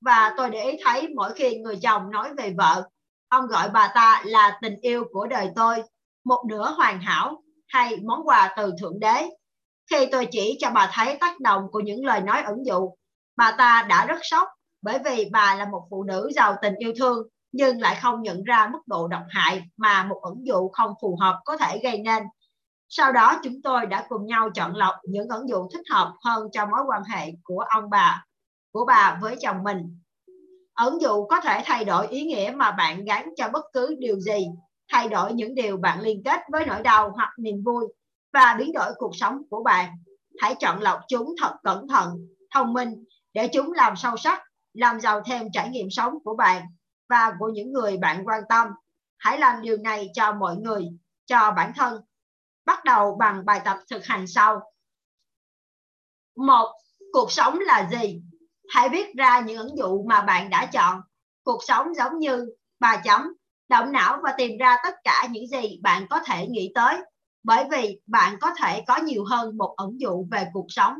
và 0.00 0.34
tôi 0.36 0.50
để 0.50 0.64
ý 0.64 0.76
thấy 0.84 1.08
mỗi 1.16 1.32
khi 1.34 1.58
người 1.58 1.76
chồng 1.82 2.10
nói 2.10 2.34
về 2.36 2.54
vợ, 2.58 2.88
ông 3.28 3.46
gọi 3.46 3.68
bà 3.68 3.92
ta 3.94 4.22
là 4.24 4.58
tình 4.62 4.76
yêu 4.80 5.04
của 5.12 5.26
đời 5.26 5.50
tôi 5.56 5.82
một 6.24 6.44
nửa 6.48 6.74
hoàn 6.76 7.00
hảo 7.00 7.42
hay 7.68 7.96
món 8.04 8.20
quà 8.24 8.54
từ 8.56 8.72
thượng 8.80 9.00
đế. 9.00 9.28
Khi 9.90 10.06
tôi 10.12 10.28
chỉ 10.30 10.56
cho 10.60 10.70
bà 10.70 10.90
thấy 10.92 11.16
tác 11.20 11.40
động 11.40 11.62
của 11.72 11.80
những 11.80 12.04
lời 12.04 12.20
nói 12.20 12.42
ẩn 12.42 12.56
dụ, 12.66 12.90
bà 13.36 13.54
ta 13.58 13.86
đã 13.88 14.06
rất 14.06 14.18
sốc 14.22 14.48
bởi 14.82 14.98
vì 15.04 15.28
bà 15.32 15.54
là 15.54 15.64
một 15.64 15.86
phụ 15.90 16.04
nữ 16.04 16.30
giàu 16.34 16.56
tình 16.62 16.74
yêu 16.78 16.92
thương 16.98 17.28
nhưng 17.56 17.80
lại 17.80 17.98
không 18.02 18.22
nhận 18.22 18.44
ra 18.44 18.68
mức 18.72 18.78
độ 18.86 19.08
độc 19.08 19.22
hại 19.28 19.62
mà 19.76 20.04
một 20.04 20.20
ẩn 20.22 20.34
dụ 20.46 20.68
không 20.68 20.94
phù 21.02 21.16
hợp 21.20 21.40
có 21.44 21.56
thể 21.56 21.80
gây 21.82 21.98
nên. 21.98 22.22
Sau 22.88 23.12
đó 23.12 23.40
chúng 23.44 23.62
tôi 23.62 23.86
đã 23.86 24.06
cùng 24.08 24.26
nhau 24.26 24.50
chọn 24.54 24.76
lọc 24.76 24.94
những 25.04 25.28
ẩn 25.28 25.48
dụ 25.48 25.68
thích 25.72 25.86
hợp 25.90 26.14
hơn 26.24 26.48
cho 26.52 26.66
mối 26.66 26.80
quan 26.88 27.02
hệ 27.04 27.32
của 27.44 27.64
ông 27.74 27.90
bà, 27.90 28.24
của 28.72 28.84
bà 28.84 29.18
với 29.22 29.36
chồng 29.40 29.62
mình. 29.64 30.00
Ẩn 30.74 31.00
dụ 31.00 31.26
có 31.26 31.40
thể 31.40 31.62
thay 31.64 31.84
đổi 31.84 32.06
ý 32.06 32.24
nghĩa 32.24 32.52
mà 32.56 32.70
bạn 32.70 33.04
gắn 33.04 33.28
cho 33.36 33.48
bất 33.48 33.64
cứ 33.72 33.96
điều 33.98 34.20
gì, 34.20 34.46
thay 34.92 35.08
đổi 35.08 35.32
những 35.32 35.54
điều 35.54 35.76
bạn 35.76 36.00
liên 36.00 36.22
kết 36.24 36.40
với 36.52 36.66
nỗi 36.66 36.82
đau 36.82 37.10
hoặc 37.10 37.30
niềm 37.38 37.62
vui 37.64 37.84
và 38.32 38.56
biến 38.58 38.72
đổi 38.72 38.92
cuộc 38.98 39.16
sống 39.16 39.42
của 39.50 39.62
bạn. 39.62 39.90
Hãy 40.40 40.54
chọn 40.54 40.80
lọc 40.80 41.00
chúng 41.08 41.34
thật 41.40 41.54
cẩn 41.62 41.88
thận, 41.88 42.08
thông 42.54 42.72
minh 42.72 43.04
để 43.34 43.48
chúng 43.48 43.72
làm 43.72 43.96
sâu 43.96 44.16
sắc, 44.16 44.42
làm 44.72 45.00
giàu 45.00 45.20
thêm 45.26 45.48
trải 45.52 45.68
nghiệm 45.68 45.90
sống 45.90 46.14
của 46.24 46.36
bạn 46.36 46.62
và 47.08 47.32
của 47.38 47.48
những 47.48 47.72
người 47.72 47.96
bạn 47.96 48.22
quan 48.26 48.42
tâm. 48.48 48.68
Hãy 49.18 49.38
làm 49.38 49.62
điều 49.62 49.76
này 49.76 50.10
cho 50.14 50.32
mọi 50.32 50.56
người, 50.56 50.88
cho 51.26 51.52
bản 51.56 51.72
thân. 51.76 52.02
Bắt 52.64 52.84
đầu 52.84 53.16
bằng 53.20 53.44
bài 53.44 53.60
tập 53.64 53.78
thực 53.90 54.04
hành 54.04 54.26
sau. 54.26 54.60
Một, 56.36 56.72
cuộc 57.12 57.32
sống 57.32 57.58
là 57.60 57.88
gì? 57.92 58.22
Hãy 58.68 58.88
viết 58.88 59.14
ra 59.16 59.40
những 59.40 59.58
ứng 59.58 59.78
dụ 59.78 60.02
mà 60.02 60.22
bạn 60.22 60.50
đã 60.50 60.66
chọn. 60.66 61.00
Cuộc 61.42 61.60
sống 61.66 61.94
giống 61.94 62.18
như 62.18 62.46
ba 62.80 63.02
chấm, 63.04 63.34
động 63.68 63.92
não 63.92 64.18
và 64.22 64.34
tìm 64.38 64.58
ra 64.58 64.76
tất 64.84 64.94
cả 65.04 65.28
những 65.30 65.46
gì 65.46 65.78
bạn 65.82 66.06
có 66.10 66.20
thể 66.26 66.46
nghĩ 66.46 66.72
tới. 66.74 66.96
Bởi 67.42 67.64
vì 67.70 68.00
bạn 68.06 68.36
có 68.40 68.50
thể 68.62 68.84
có 68.86 68.96
nhiều 68.96 69.24
hơn 69.24 69.56
một 69.56 69.74
ẩn 69.76 70.00
dụ 70.00 70.26
về 70.30 70.46
cuộc 70.52 70.66
sống. 70.68 70.94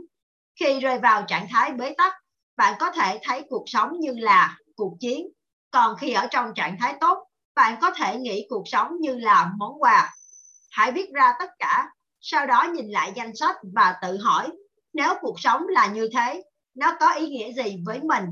Khi 0.61 0.81
rơi 0.81 0.99
vào 0.99 1.25
trạng 1.29 1.47
thái 1.51 1.73
bế 1.73 1.95
tắc, 1.99 2.15
bạn 2.57 2.75
có 2.81 2.91
thể 2.91 3.21
thấy 3.23 3.47
cuộc 3.49 3.65
sống 3.67 4.01
như 4.01 4.15
là 4.17 4.59
cuộc 4.77 4.97
chiến 5.01 5.27
còn 5.75 5.97
khi 5.97 6.13
ở 6.13 6.27
trong 6.31 6.55
trạng 6.55 6.77
thái 6.81 6.95
tốt, 7.01 7.19
bạn 7.55 7.79
có 7.81 7.91
thể 7.91 8.17
nghĩ 8.17 8.47
cuộc 8.49 8.63
sống 8.67 8.97
như 9.01 9.17
là 9.17 9.53
món 9.59 9.83
quà. 9.83 10.15
Hãy 10.71 10.93
viết 10.93 11.11
ra 11.13 11.35
tất 11.39 11.51
cả, 11.59 11.91
sau 12.21 12.47
đó 12.47 12.67
nhìn 12.75 12.89
lại 12.89 13.13
danh 13.17 13.37
sách 13.37 13.57
và 13.75 13.97
tự 14.03 14.19
hỏi, 14.19 14.51
nếu 14.93 15.15
cuộc 15.21 15.41
sống 15.41 15.69
là 15.69 15.87
như 15.87 16.09
thế, 16.13 16.43
nó 16.75 16.97
có 17.01 17.13
ý 17.13 17.29
nghĩa 17.29 17.53
gì 17.53 17.77
với 17.87 18.01
mình? 18.01 18.25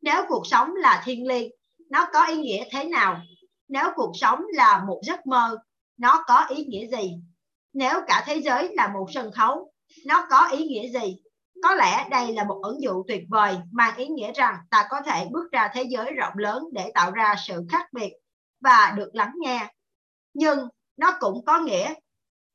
Nếu 0.00 0.24
cuộc 0.28 0.46
sống 0.46 0.74
là 0.74 1.02
thiên 1.04 1.26
liêng, 1.28 1.50
nó 1.90 2.06
có 2.12 2.26
ý 2.26 2.36
nghĩa 2.36 2.64
thế 2.70 2.84
nào? 2.84 3.20
Nếu 3.68 3.88
cuộc 3.96 4.12
sống 4.14 4.44
là 4.52 4.84
một 4.86 5.00
giấc 5.02 5.26
mơ, 5.26 5.58
nó 5.96 6.24
có 6.26 6.46
ý 6.48 6.64
nghĩa 6.64 6.86
gì? 6.86 7.16
Nếu 7.72 8.00
cả 8.06 8.24
thế 8.26 8.40
giới 8.40 8.74
là 8.74 8.88
một 8.88 9.06
sân 9.14 9.32
khấu, 9.32 9.72
nó 10.06 10.26
có 10.30 10.48
ý 10.48 10.66
nghĩa 10.66 11.00
gì? 11.00 11.22
Có 11.62 11.74
lẽ 11.74 12.08
đây 12.10 12.32
là 12.32 12.44
một 12.44 12.60
ứng 12.62 12.82
dụ 12.82 13.04
tuyệt 13.08 13.24
vời, 13.28 13.56
mang 13.72 13.96
ý 13.96 14.06
nghĩa 14.06 14.32
rằng 14.32 14.56
ta 14.70 14.86
có 14.90 15.00
thể 15.06 15.26
bước 15.30 15.52
ra 15.52 15.70
thế 15.74 15.82
giới 15.82 16.12
rộng 16.12 16.38
lớn 16.38 16.64
để 16.72 16.90
tạo 16.94 17.10
ra 17.10 17.34
sự 17.46 17.66
khác 17.70 17.86
biệt 17.92 18.12
và 18.60 18.94
được 18.96 19.10
lắng 19.12 19.32
nghe. 19.36 19.74
Nhưng 20.34 20.68
nó 20.96 21.16
cũng 21.20 21.44
có 21.44 21.58
nghĩa 21.58 21.94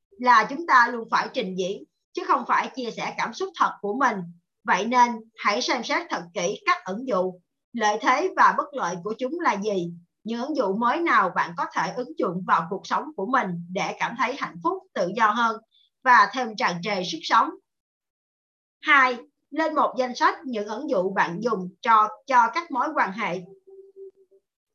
là 0.10 0.48
chúng 0.50 0.68
ta 0.68 0.88
luôn 0.88 1.08
phải 1.12 1.30
trình 1.34 1.56
diễn, 1.58 1.84
chứ 2.14 2.24
không 2.28 2.44
phải 2.48 2.72
chia 2.76 2.92
sẻ 2.98 3.14
cảm 3.18 3.34
xúc 3.34 3.50
thật 3.60 3.72
của 3.82 3.94
mình. 4.00 4.18
Vậy 4.64 4.86
nên 4.86 5.12
hãy 5.38 5.62
xem 5.62 5.84
xét 5.84 6.08
thật 6.10 6.24
kỹ 6.34 6.62
các 6.66 6.78
ứng 6.86 7.08
dụ 7.08 7.40
lợi 7.74 7.98
thế 8.02 8.34
và 8.36 8.54
bất 8.58 8.74
lợi 8.74 8.96
của 9.04 9.14
chúng 9.18 9.40
là 9.40 9.54
gì 9.54 9.92
những 10.24 10.42
ứng 10.42 10.56
dụng 10.56 10.80
mới 10.80 11.02
nào 11.02 11.32
bạn 11.36 11.54
có 11.58 11.66
thể 11.74 11.94
ứng 11.96 12.20
dụng 12.20 12.44
vào 12.48 12.68
cuộc 12.70 12.88
sống 12.88 13.04
của 13.16 13.26
mình 13.26 13.50
để 13.72 13.96
cảm 14.00 14.16
thấy 14.18 14.36
hạnh 14.40 14.56
phúc, 14.64 14.84
tự 14.94 15.12
do 15.16 15.28
hơn 15.28 15.58
và 16.04 16.30
thêm 16.34 16.56
tràn 16.56 16.82
trề 16.82 17.04
sức 17.04 17.20
sống 17.22 17.50
hai, 18.82 19.18
lên 19.50 19.76
một 19.76 19.96
danh 19.98 20.16
sách 20.16 20.36
những 20.46 20.68
ứng 20.68 20.90
dụng 20.90 21.14
bạn 21.14 21.40
dùng 21.42 21.70
cho 21.82 22.10
cho 22.28 22.48
các 22.54 22.72
mối 22.72 22.88
quan 22.96 23.12
hệ. 23.12 23.42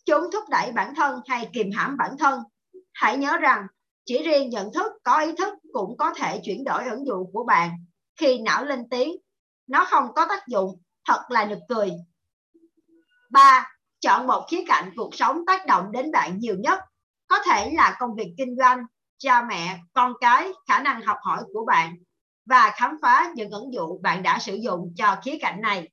Chúng 0.04 0.30
thúc 0.32 0.44
đẩy 0.48 0.72
bản 0.72 0.94
thân 0.94 1.20
hay 1.28 1.50
kìm 1.52 1.70
hãm 1.74 1.96
bản 1.96 2.10
thân. 2.18 2.40
Hãy 2.92 3.16
nhớ 3.16 3.36
rằng, 3.36 3.66
chỉ 4.04 4.22
riêng 4.22 4.50
nhận 4.50 4.72
thức, 4.72 4.92
có 5.02 5.20
ý 5.20 5.32
thức 5.38 5.54
cũng 5.72 5.96
có 5.96 6.14
thể 6.16 6.40
chuyển 6.44 6.64
đổi 6.64 6.84
ứng 6.84 7.06
dụng 7.06 7.30
của 7.32 7.44
bạn. 7.44 7.70
Khi 8.20 8.38
não 8.38 8.64
lên 8.64 8.88
tiếng, 8.90 9.16
nó 9.66 9.84
không 9.84 10.14
có 10.14 10.26
tác 10.28 10.46
dụng, 10.48 10.82
thật 11.08 11.22
là 11.28 11.44
nực 11.44 11.58
cười. 11.68 11.90
Ba, 13.30 13.68
chọn 14.00 14.26
một 14.26 14.46
khía 14.50 14.64
cạnh 14.66 14.90
cuộc 14.96 15.14
sống 15.14 15.46
tác 15.46 15.66
động 15.66 15.92
đến 15.92 16.10
bạn 16.10 16.38
nhiều 16.38 16.56
nhất. 16.58 16.78
Có 17.28 17.36
thể 17.46 17.70
là 17.74 17.96
công 17.98 18.14
việc 18.14 18.34
kinh 18.38 18.56
doanh, 18.56 18.84
cha 19.18 19.42
mẹ, 19.42 19.78
con 19.92 20.12
cái, 20.20 20.52
khả 20.68 20.82
năng 20.82 21.02
học 21.02 21.18
hỏi 21.22 21.42
của 21.52 21.64
bạn 21.64 21.96
và 22.50 22.72
khám 22.74 22.96
phá 23.02 23.32
những 23.34 23.50
ứng 23.50 23.72
dụng 23.72 24.02
bạn 24.02 24.22
đã 24.22 24.38
sử 24.38 24.54
dụng 24.54 24.92
cho 24.96 25.16
khía 25.24 25.38
cạnh 25.40 25.60
này 25.60 25.88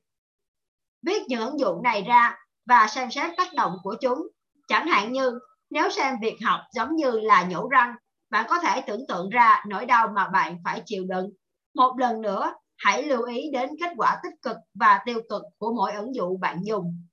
viết 1.02 1.24
những 1.28 1.42
ứng 1.42 1.60
dụng 1.60 1.84
này 1.84 2.02
ra 2.02 2.36
và 2.66 2.88
xem 2.88 3.12
xét 3.12 3.32
tác 3.38 3.54
động 3.54 3.78
của 3.84 3.96
chúng 4.02 4.28
chẳng 4.68 4.88
hạn 4.88 5.12
như 5.12 5.40
nếu 5.70 5.90
xem 5.90 6.16
việc 6.22 6.38
học 6.46 6.60
giống 6.74 6.96
như 6.96 7.12
là 7.12 7.44
nhổ 7.44 7.68
răng 7.70 7.96
bạn 8.30 8.46
có 8.50 8.60
thể 8.60 8.82
tưởng 8.82 9.08
tượng 9.08 9.30
ra 9.30 9.64
nỗi 9.68 9.86
đau 9.86 10.08
mà 10.16 10.28
bạn 10.28 10.58
phải 10.64 10.82
chịu 10.86 11.06
đựng 11.10 11.30
một 11.76 11.96
lần 12.00 12.22
nữa 12.22 12.54
hãy 12.78 13.04
lưu 13.04 13.24
ý 13.24 13.50
đến 13.52 13.70
kết 13.80 13.94
quả 13.98 14.20
tích 14.24 14.34
cực 14.42 14.58
và 14.74 15.00
tiêu 15.06 15.22
cực 15.30 15.42
của 15.58 15.74
mỗi 15.74 15.94
ứng 15.94 16.16
dụng 16.16 16.40
bạn 16.40 16.60
dùng 16.64 17.08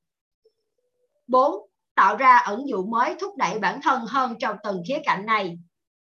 4. 1.27 1.55
Tạo 1.95 2.17
ra 2.17 2.39
ứng 2.39 2.69
dụng 2.69 2.91
mới 2.91 3.17
thúc 3.21 3.37
đẩy 3.37 3.59
bản 3.59 3.81
thân 3.83 4.07
hơn 4.09 4.35
trong 4.41 4.57
từng 4.65 4.83
khía 4.89 4.99
cạnh 5.05 5.27
này. 5.27 5.59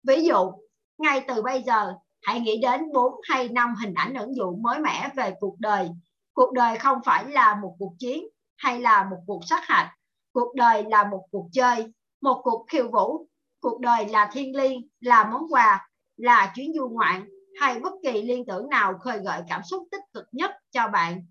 Ví 0.08 0.24
dụ, 0.24 0.52
ngay 0.98 1.26
từ 1.28 1.42
bây 1.42 1.64
giờ, 1.64 1.94
hãy 2.22 2.40
nghĩ 2.40 2.62
đến 2.62 2.82
4 2.94 3.14
hay 3.24 3.50
5 3.50 3.76
hình 3.76 3.94
ảnh 3.94 4.14
ẩn 4.14 4.36
dụ 4.36 4.56
mới 4.56 4.80
mẻ 4.80 5.10
về 5.16 5.34
cuộc 5.40 5.56
đời. 5.60 5.90
Cuộc 6.34 6.54
đời 6.54 6.78
không 6.78 6.98
phải 7.06 7.26
là 7.30 7.56
một 7.56 7.76
cuộc 7.80 7.94
chiến 8.00 8.24
hay 8.58 8.82
là 8.82 9.04
một 9.04 9.18
cuộc 9.28 9.42
sát 9.46 9.68
hạch. 9.68 9.92
Cuộc 10.34 10.56
đời 10.56 10.84
là 10.84 11.04
một 11.04 11.26
cuộc 11.32 11.50
chơi, 11.52 11.94
một 12.22 12.42
cuộc 12.44 12.66
khiêu 12.70 12.92
vũ. 12.92 13.26
Cuộc 13.62 13.80
đời 13.80 14.06
là 14.06 14.30
thiên 14.34 14.56
liêng, 14.58 14.82
là 15.00 15.24
món 15.24 15.42
quà, 15.50 15.90
là 16.18 16.52
chuyến 16.56 16.74
du 16.74 16.90
ngoạn 16.90 17.30
hay 17.60 17.80
bất 17.80 17.94
kỳ 18.04 18.22
liên 18.22 18.46
tưởng 18.46 18.70
nào 18.70 18.98
khơi 18.98 19.20
gợi 19.20 19.42
cảm 19.50 19.62
xúc 19.64 19.88
tích 19.92 20.04
cực 20.14 20.26
nhất 20.32 20.52
cho 20.72 20.88
bạn. 20.88 21.26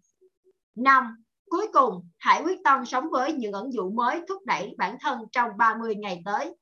5. 0.74 1.24
Cuối 1.50 1.66
cùng, 1.72 2.08
hãy 2.18 2.42
quyết 2.42 2.58
tâm 2.64 2.86
sống 2.86 3.10
với 3.10 3.32
những 3.32 3.52
ẩn 3.52 3.72
dụ 3.72 3.90
mới 3.90 4.20
thúc 4.28 4.42
đẩy 4.46 4.74
bản 4.78 4.96
thân 5.00 5.18
trong 5.32 5.50
30 5.56 5.94
ngày 5.94 6.22
tới. 6.24 6.54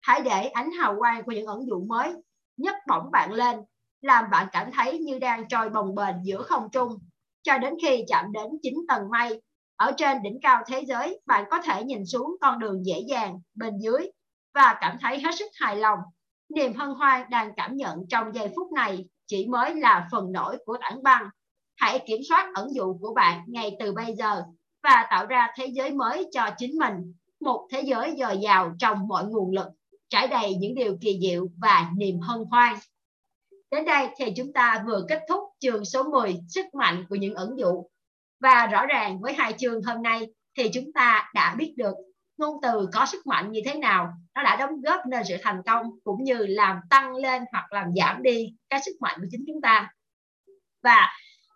Hãy 0.00 0.20
để 0.20 0.48
ánh 0.48 0.70
hào 0.70 0.96
quang 0.98 1.22
của 1.24 1.32
những 1.32 1.46
ẩn 1.46 1.66
dụ 1.66 1.80
mới 1.80 2.14
nhấc 2.56 2.76
bổng 2.88 3.10
bạn 3.10 3.32
lên, 3.32 3.60
làm 4.00 4.24
bạn 4.30 4.46
cảm 4.52 4.70
thấy 4.72 4.98
như 4.98 5.18
đang 5.18 5.48
trôi 5.48 5.70
bồng 5.70 5.94
bềnh 5.94 6.14
giữa 6.22 6.42
không 6.42 6.68
trung, 6.72 6.98
cho 7.42 7.58
đến 7.58 7.74
khi 7.82 8.04
chạm 8.08 8.32
đến 8.32 8.46
chín 8.62 8.74
tầng 8.88 9.10
mây. 9.10 9.42
Ở 9.76 9.92
trên 9.96 10.22
đỉnh 10.22 10.38
cao 10.42 10.62
thế 10.66 10.80
giới, 10.80 11.20
bạn 11.26 11.44
có 11.50 11.62
thể 11.62 11.84
nhìn 11.84 12.06
xuống 12.06 12.36
con 12.40 12.58
đường 12.58 12.86
dễ 12.86 13.00
dàng 13.08 13.40
bên 13.54 13.78
dưới 13.78 14.10
và 14.54 14.78
cảm 14.80 14.96
thấy 15.00 15.20
hết 15.20 15.34
sức 15.38 15.50
hài 15.54 15.76
lòng. 15.76 15.98
Niềm 16.48 16.74
hân 16.74 16.90
hoan 16.90 17.30
đang 17.30 17.52
cảm 17.56 17.76
nhận 17.76 17.98
trong 18.08 18.34
giây 18.34 18.52
phút 18.56 18.72
này 18.72 19.06
chỉ 19.26 19.46
mới 19.46 19.74
là 19.74 20.08
phần 20.12 20.32
nổi 20.32 20.58
của 20.64 20.76
tảng 20.80 21.02
băng 21.02 21.28
Hãy 21.80 21.98
kiểm 22.06 22.20
soát 22.28 22.50
ẩn 22.54 22.74
dụ 22.74 22.98
của 23.00 23.14
bạn 23.14 23.44
ngay 23.48 23.76
từ 23.80 23.92
bây 23.92 24.14
giờ 24.14 24.42
và 24.82 25.06
tạo 25.10 25.26
ra 25.26 25.48
thế 25.56 25.66
giới 25.66 25.90
mới 25.90 26.28
cho 26.32 26.50
chính 26.58 26.78
mình, 26.78 27.14
một 27.40 27.68
thế 27.70 27.80
giới 27.80 28.14
dồi 28.18 28.38
dào 28.38 28.72
trong 28.78 29.08
mọi 29.08 29.24
nguồn 29.24 29.50
lực, 29.52 29.66
trải 30.08 30.28
đầy 30.28 30.54
những 30.54 30.74
điều 30.74 30.96
kỳ 31.00 31.18
diệu 31.22 31.48
và 31.58 31.90
niềm 31.96 32.20
hân 32.20 32.44
hoan. 32.50 32.76
Đến 33.70 33.84
đây 33.84 34.08
thì 34.18 34.32
chúng 34.36 34.52
ta 34.52 34.82
vừa 34.86 35.04
kết 35.08 35.22
thúc 35.28 35.42
chương 35.58 35.84
số 35.84 36.02
10 36.02 36.40
sức 36.48 36.74
mạnh 36.74 37.04
của 37.08 37.14
những 37.14 37.34
ẩn 37.34 37.58
dụ. 37.58 37.84
Và 38.40 38.66
rõ 38.66 38.86
ràng 38.86 39.20
với 39.20 39.32
hai 39.32 39.52
chương 39.58 39.82
hôm 39.82 40.02
nay 40.02 40.26
thì 40.58 40.70
chúng 40.74 40.92
ta 40.94 41.30
đã 41.34 41.54
biết 41.58 41.74
được 41.76 41.94
ngôn 42.38 42.56
từ 42.62 42.88
có 42.92 43.06
sức 43.06 43.26
mạnh 43.26 43.52
như 43.52 43.60
thế 43.66 43.74
nào. 43.74 44.12
Nó 44.34 44.42
đã 44.42 44.56
đóng 44.56 44.80
góp 44.80 45.00
nên 45.06 45.22
sự 45.28 45.36
thành 45.42 45.62
công 45.66 45.86
cũng 46.04 46.24
như 46.24 46.46
làm 46.48 46.80
tăng 46.90 47.14
lên 47.14 47.42
hoặc 47.52 47.72
làm 47.72 47.86
giảm 47.96 48.22
đi 48.22 48.54
cái 48.70 48.80
sức 48.84 48.92
mạnh 49.00 49.20
của 49.20 49.26
chính 49.30 49.44
chúng 49.46 49.60
ta. 49.60 49.92
Và 50.82 51.08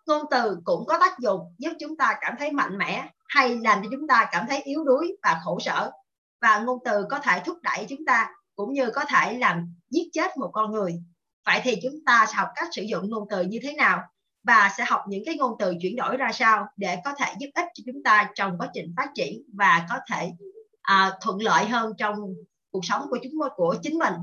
ngôn 0.07 0.25
từ 0.31 0.59
cũng 0.65 0.87
có 0.87 0.99
tác 0.99 1.19
dụng 1.19 1.41
giúp 1.59 1.73
chúng 1.81 1.97
ta 1.97 2.15
cảm 2.21 2.35
thấy 2.39 2.53
mạnh 2.53 2.79
mẽ 2.79 3.09
hay 3.29 3.57
làm 3.57 3.83
cho 3.83 3.89
chúng 3.93 4.09
ta 4.09 4.29
cảm 4.33 4.47
thấy 4.49 4.62
yếu 4.62 4.85
đuối 4.85 5.17
và 5.23 5.41
khổ 5.45 5.59
sở. 5.61 5.91
Và 6.41 6.59
ngôn 6.59 6.79
từ 6.85 7.05
có 7.11 7.19
thể 7.19 7.43
thúc 7.47 7.59
đẩy 7.62 7.87
chúng 7.89 8.05
ta 8.07 8.31
cũng 8.57 8.73
như 8.73 8.91
có 8.91 9.05
thể 9.05 9.39
làm 9.39 9.75
giết 9.91 10.09
chết 10.12 10.37
một 10.37 10.51
con 10.53 10.73
người 10.73 10.93
vậy 11.47 11.61
thì 11.65 11.77
chúng 11.83 12.05
ta 12.07 12.27
sẽ 12.29 12.35
học 12.35 12.49
cách 12.55 12.69
sử 12.73 12.83
dụng 12.83 13.11
ngôn 13.11 13.29
từ 13.31 13.43
như 13.43 13.59
thế 13.63 13.73
nào 13.73 14.03
và 14.43 14.71
sẽ 14.79 14.85
học 14.85 15.01
những 15.09 15.23
cái 15.27 15.37
ngôn 15.37 15.53
từ 15.59 15.75
chuyển 15.81 15.97
đổi 15.97 16.17
ra 16.17 16.33
sao 16.33 16.67
để 16.77 16.99
có 17.05 17.15
thể 17.19 17.35
giúp 17.39 17.49
ích 17.55 17.67
cho 17.75 17.83
chúng 17.87 18.03
ta 18.03 18.31
trong 18.35 18.59
quá 18.59 18.71
trình 18.75 18.95
phát 18.97 19.11
triển 19.15 19.43
và 19.55 19.87
có 19.91 19.97
thể 20.11 20.33
à, 20.83 21.13
thuận 21.21 21.43
lợi 21.43 21.65
hơn 21.65 21.93
trong 21.99 22.17
cuộc 22.71 22.85
sống 22.85 23.07
của 23.11 23.19
chúng 23.23 23.33
của 23.57 23.77
chính 23.83 23.99
mình. 23.99 24.15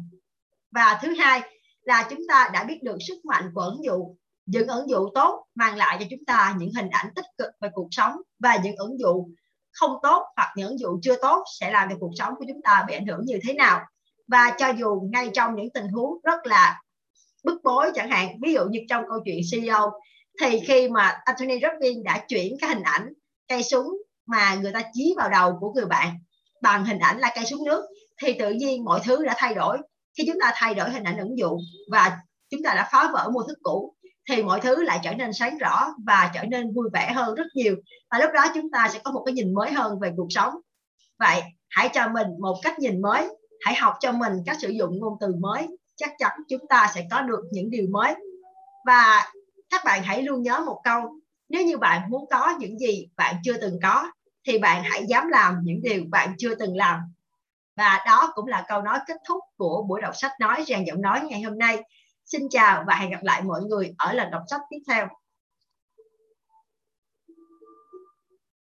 Và 0.72 1.00
thứ 1.02 1.16
hai 1.20 1.42
là 1.82 2.08
chúng 2.10 2.20
ta 2.28 2.50
đã 2.54 2.64
biết 2.64 2.84
được 2.84 2.98
sức 3.08 3.26
mạnh 3.26 3.52
của 3.54 3.62
ứng 3.62 3.84
dụng 3.84 4.18
những 4.46 4.68
ứng 4.68 4.90
dụng 4.90 5.06
tốt 5.14 5.46
mang 5.56 5.76
lại 5.76 5.98
cho 6.00 6.06
chúng 6.10 6.26
ta 6.26 6.56
những 6.58 6.74
hình 6.76 6.90
ảnh 6.90 7.08
tích 7.16 7.26
cực 7.38 7.50
về 7.62 7.70
cuộc 7.74 7.88
sống 7.92 8.16
và 8.40 8.58
những 8.64 8.76
ứng 8.76 9.00
dụng 9.00 9.36
không 9.72 9.92
tốt 10.04 10.24
hoặc 10.36 10.54
những 10.56 10.68
ứng 10.68 10.80
dụng 10.80 11.00
chưa 11.02 11.16
tốt 11.22 11.44
sẽ 11.60 11.72
làm 11.72 11.90
cho 11.90 11.96
cuộc 12.00 12.12
sống 12.18 12.34
của 12.38 12.46
chúng 12.48 12.62
ta 12.62 12.86
bị 12.88 12.94
ảnh 12.94 13.06
hưởng 13.06 13.22
như 13.26 13.40
thế 13.44 13.54
nào. 13.54 13.82
Và 14.28 14.56
cho 14.58 14.70
dù 14.70 15.10
ngay 15.12 15.30
trong 15.34 15.56
những 15.56 15.70
tình 15.74 15.88
huống 15.88 16.14
rất 16.24 16.46
là 16.46 16.82
bức 17.44 17.62
bối 17.64 17.92
chẳng 17.96 18.10
hạn. 18.10 18.30
Ví 18.42 18.54
dụ 18.54 18.66
như 18.66 18.80
trong 18.90 19.04
câu 19.10 19.20
chuyện 19.26 19.42
CEO 19.52 19.92
thì 20.42 20.60
khi 20.68 20.90
mà 20.90 21.22
Anthony 21.26 21.60
Robbins 21.62 22.04
đã 22.06 22.26
chuyển 22.28 22.54
cái 22.62 22.70
hình 22.70 22.84
ảnh 22.84 23.14
cây 23.48 23.64
súng 23.64 23.88
mà 24.26 24.56
người 24.56 24.72
ta 24.72 24.82
chí 24.94 25.14
vào 25.18 25.30
đầu 25.30 25.58
của 25.60 25.72
người 25.74 25.86
bạn 25.86 26.20
bằng 26.62 26.86
hình 26.86 27.00
ảnh 27.00 27.20
là 27.20 27.32
cây 27.36 27.46
súng 27.46 27.66
nước, 27.66 27.86
thì 28.22 28.34
tự 28.34 28.50
nhiên 28.52 28.84
mọi 28.84 29.00
thứ 29.04 29.26
đã 29.26 29.34
thay 29.38 29.54
đổi. 29.54 29.78
Khi 30.18 30.24
chúng 30.28 30.38
ta 30.42 30.52
thay 30.56 30.76
đổi 30.76 30.90
hình 30.90 31.04
ảnh 31.04 31.18
ứng 31.18 31.38
dụng 31.38 31.58
và 31.92 32.18
chúng 32.50 32.64
ta 32.64 32.74
đã 32.74 32.90
phá 32.92 33.10
vỡ 33.14 33.30
mô 33.34 33.44
thức 33.44 33.58
cũ, 33.64 33.96
thì 34.30 34.44
mọi 34.44 34.62
thứ 34.62 34.84
lại 34.84 35.00
trở 35.04 35.14
nên 35.14 35.34
sáng 35.34 35.58
rõ 35.58 35.88
và 36.06 36.32
trở 36.34 36.44
nên 36.44 36.74
vui 36.74 36.90
vẻ 36.94 37.12
hơn 37.16 37.36
rất 37.36 37.48
nhiều. 37.54 37.76
Và 38.12 38.20
lúc 38.20 38.30
đó 38.34 38.46
chúng 38.56 38.72
ta 38.72 38.90
sẽ 38.94 39.00
có 39.04 39.12
một 39.12 39.24
cái 39.26 39.34
nhìn 39.34 39.54
mới 39.54 39.72
hơn 39.72 40.00
về 40.00 40.12
cuộc 40.18 40.28
sống. 40.30 40.54
Vậy, 41.20 41.42
hãy 41.70 41.90
cho 41.94 42.08
mình 42.08 42.28
một 42.40 42.56
cách 42.64 42.80
nhìn 42.80 43.02
mới. 43.02 43.28
Hãy 43.62 43.76
học 43.76 43.94
cho 44.00 44.12
mình 44.12 44.34
cách 44.46 44.58
sử 44.62 44.70
dụng 44.70 45.00
ngôn 45.00 45.14
từ 45.22 45.28
mới 45.40 45.68
chắc 46.02 46.12
chắn 46.18 46.32
chúng 46.50 46.68
ta 46.68 46.92
sẽ 46.96 47.06
có 47.12 47.22
được 47.22 47.42
những 47.52 47.70
điều 47.70 47.88
mới. 47.92 48.16
Và 48.86 49.32
các 49.70 49.82
bạn 49.86 50.04
hãy 50.04 50.22
luôn 50.22 50.42
nhớ 50.42 50.64
một 50.66 50.82
câu, 50.84 51.02
nếu 51.50 51.66
như 51.66 51.78
bạn 51.78 52.10
muốn 52.10 52.26
có 52.30 52.56
những 52.60 52.80
gì 52.80 53.08
bạn 53.16 53.36
chưa 53.44 53.58
từng 53.58 53.80
có, 53.84 54.12
thì 54.48 54.58
bạn 54.58 54.84
hãy 54.84 55.06
dám 55.08 55.28
làm 55.28 55.60
những 55.64 55.82
điều 55.82 56.04
bạn 56.10 56.36
chưa 56.38 56.56
từng 56.56 56.78
làm. 56.78 57.00
Và 57.78 58.04
đó 58.06 58.32
cũng 58.36 58.48
là 58.48 58.66
câu 58.68 58.82
nói 58.82 59.00
kết 59.08 59.18
thúc 59.28 59.40
của 59.58 59.86
buổi 59.88 60.02
đọc 60.02 60.16
sách 60.16 60.32
nói 60.40 60.64
rèn 60.68 60.84
giọng 60.84 61.02
nói 61.02 61.22
ngày 61.24 61.42
hôm 61.42 61.58
nay. 61.58 61.84
Xin 62.26 62.42
chào 62.50 62.84
và 62.88 62.96
hẹn 62.96 63.10
gặp 63.12 63.24
lại 63.24 63.42
mọi 63.42 63.62
người 63.62 63.94
ở 63.98 64.14
lần 64.14 64.32
đọc 64.32 64.42
sách 64.48 64.62
tiếp 64.70 64.80
theo. 64.88 65.08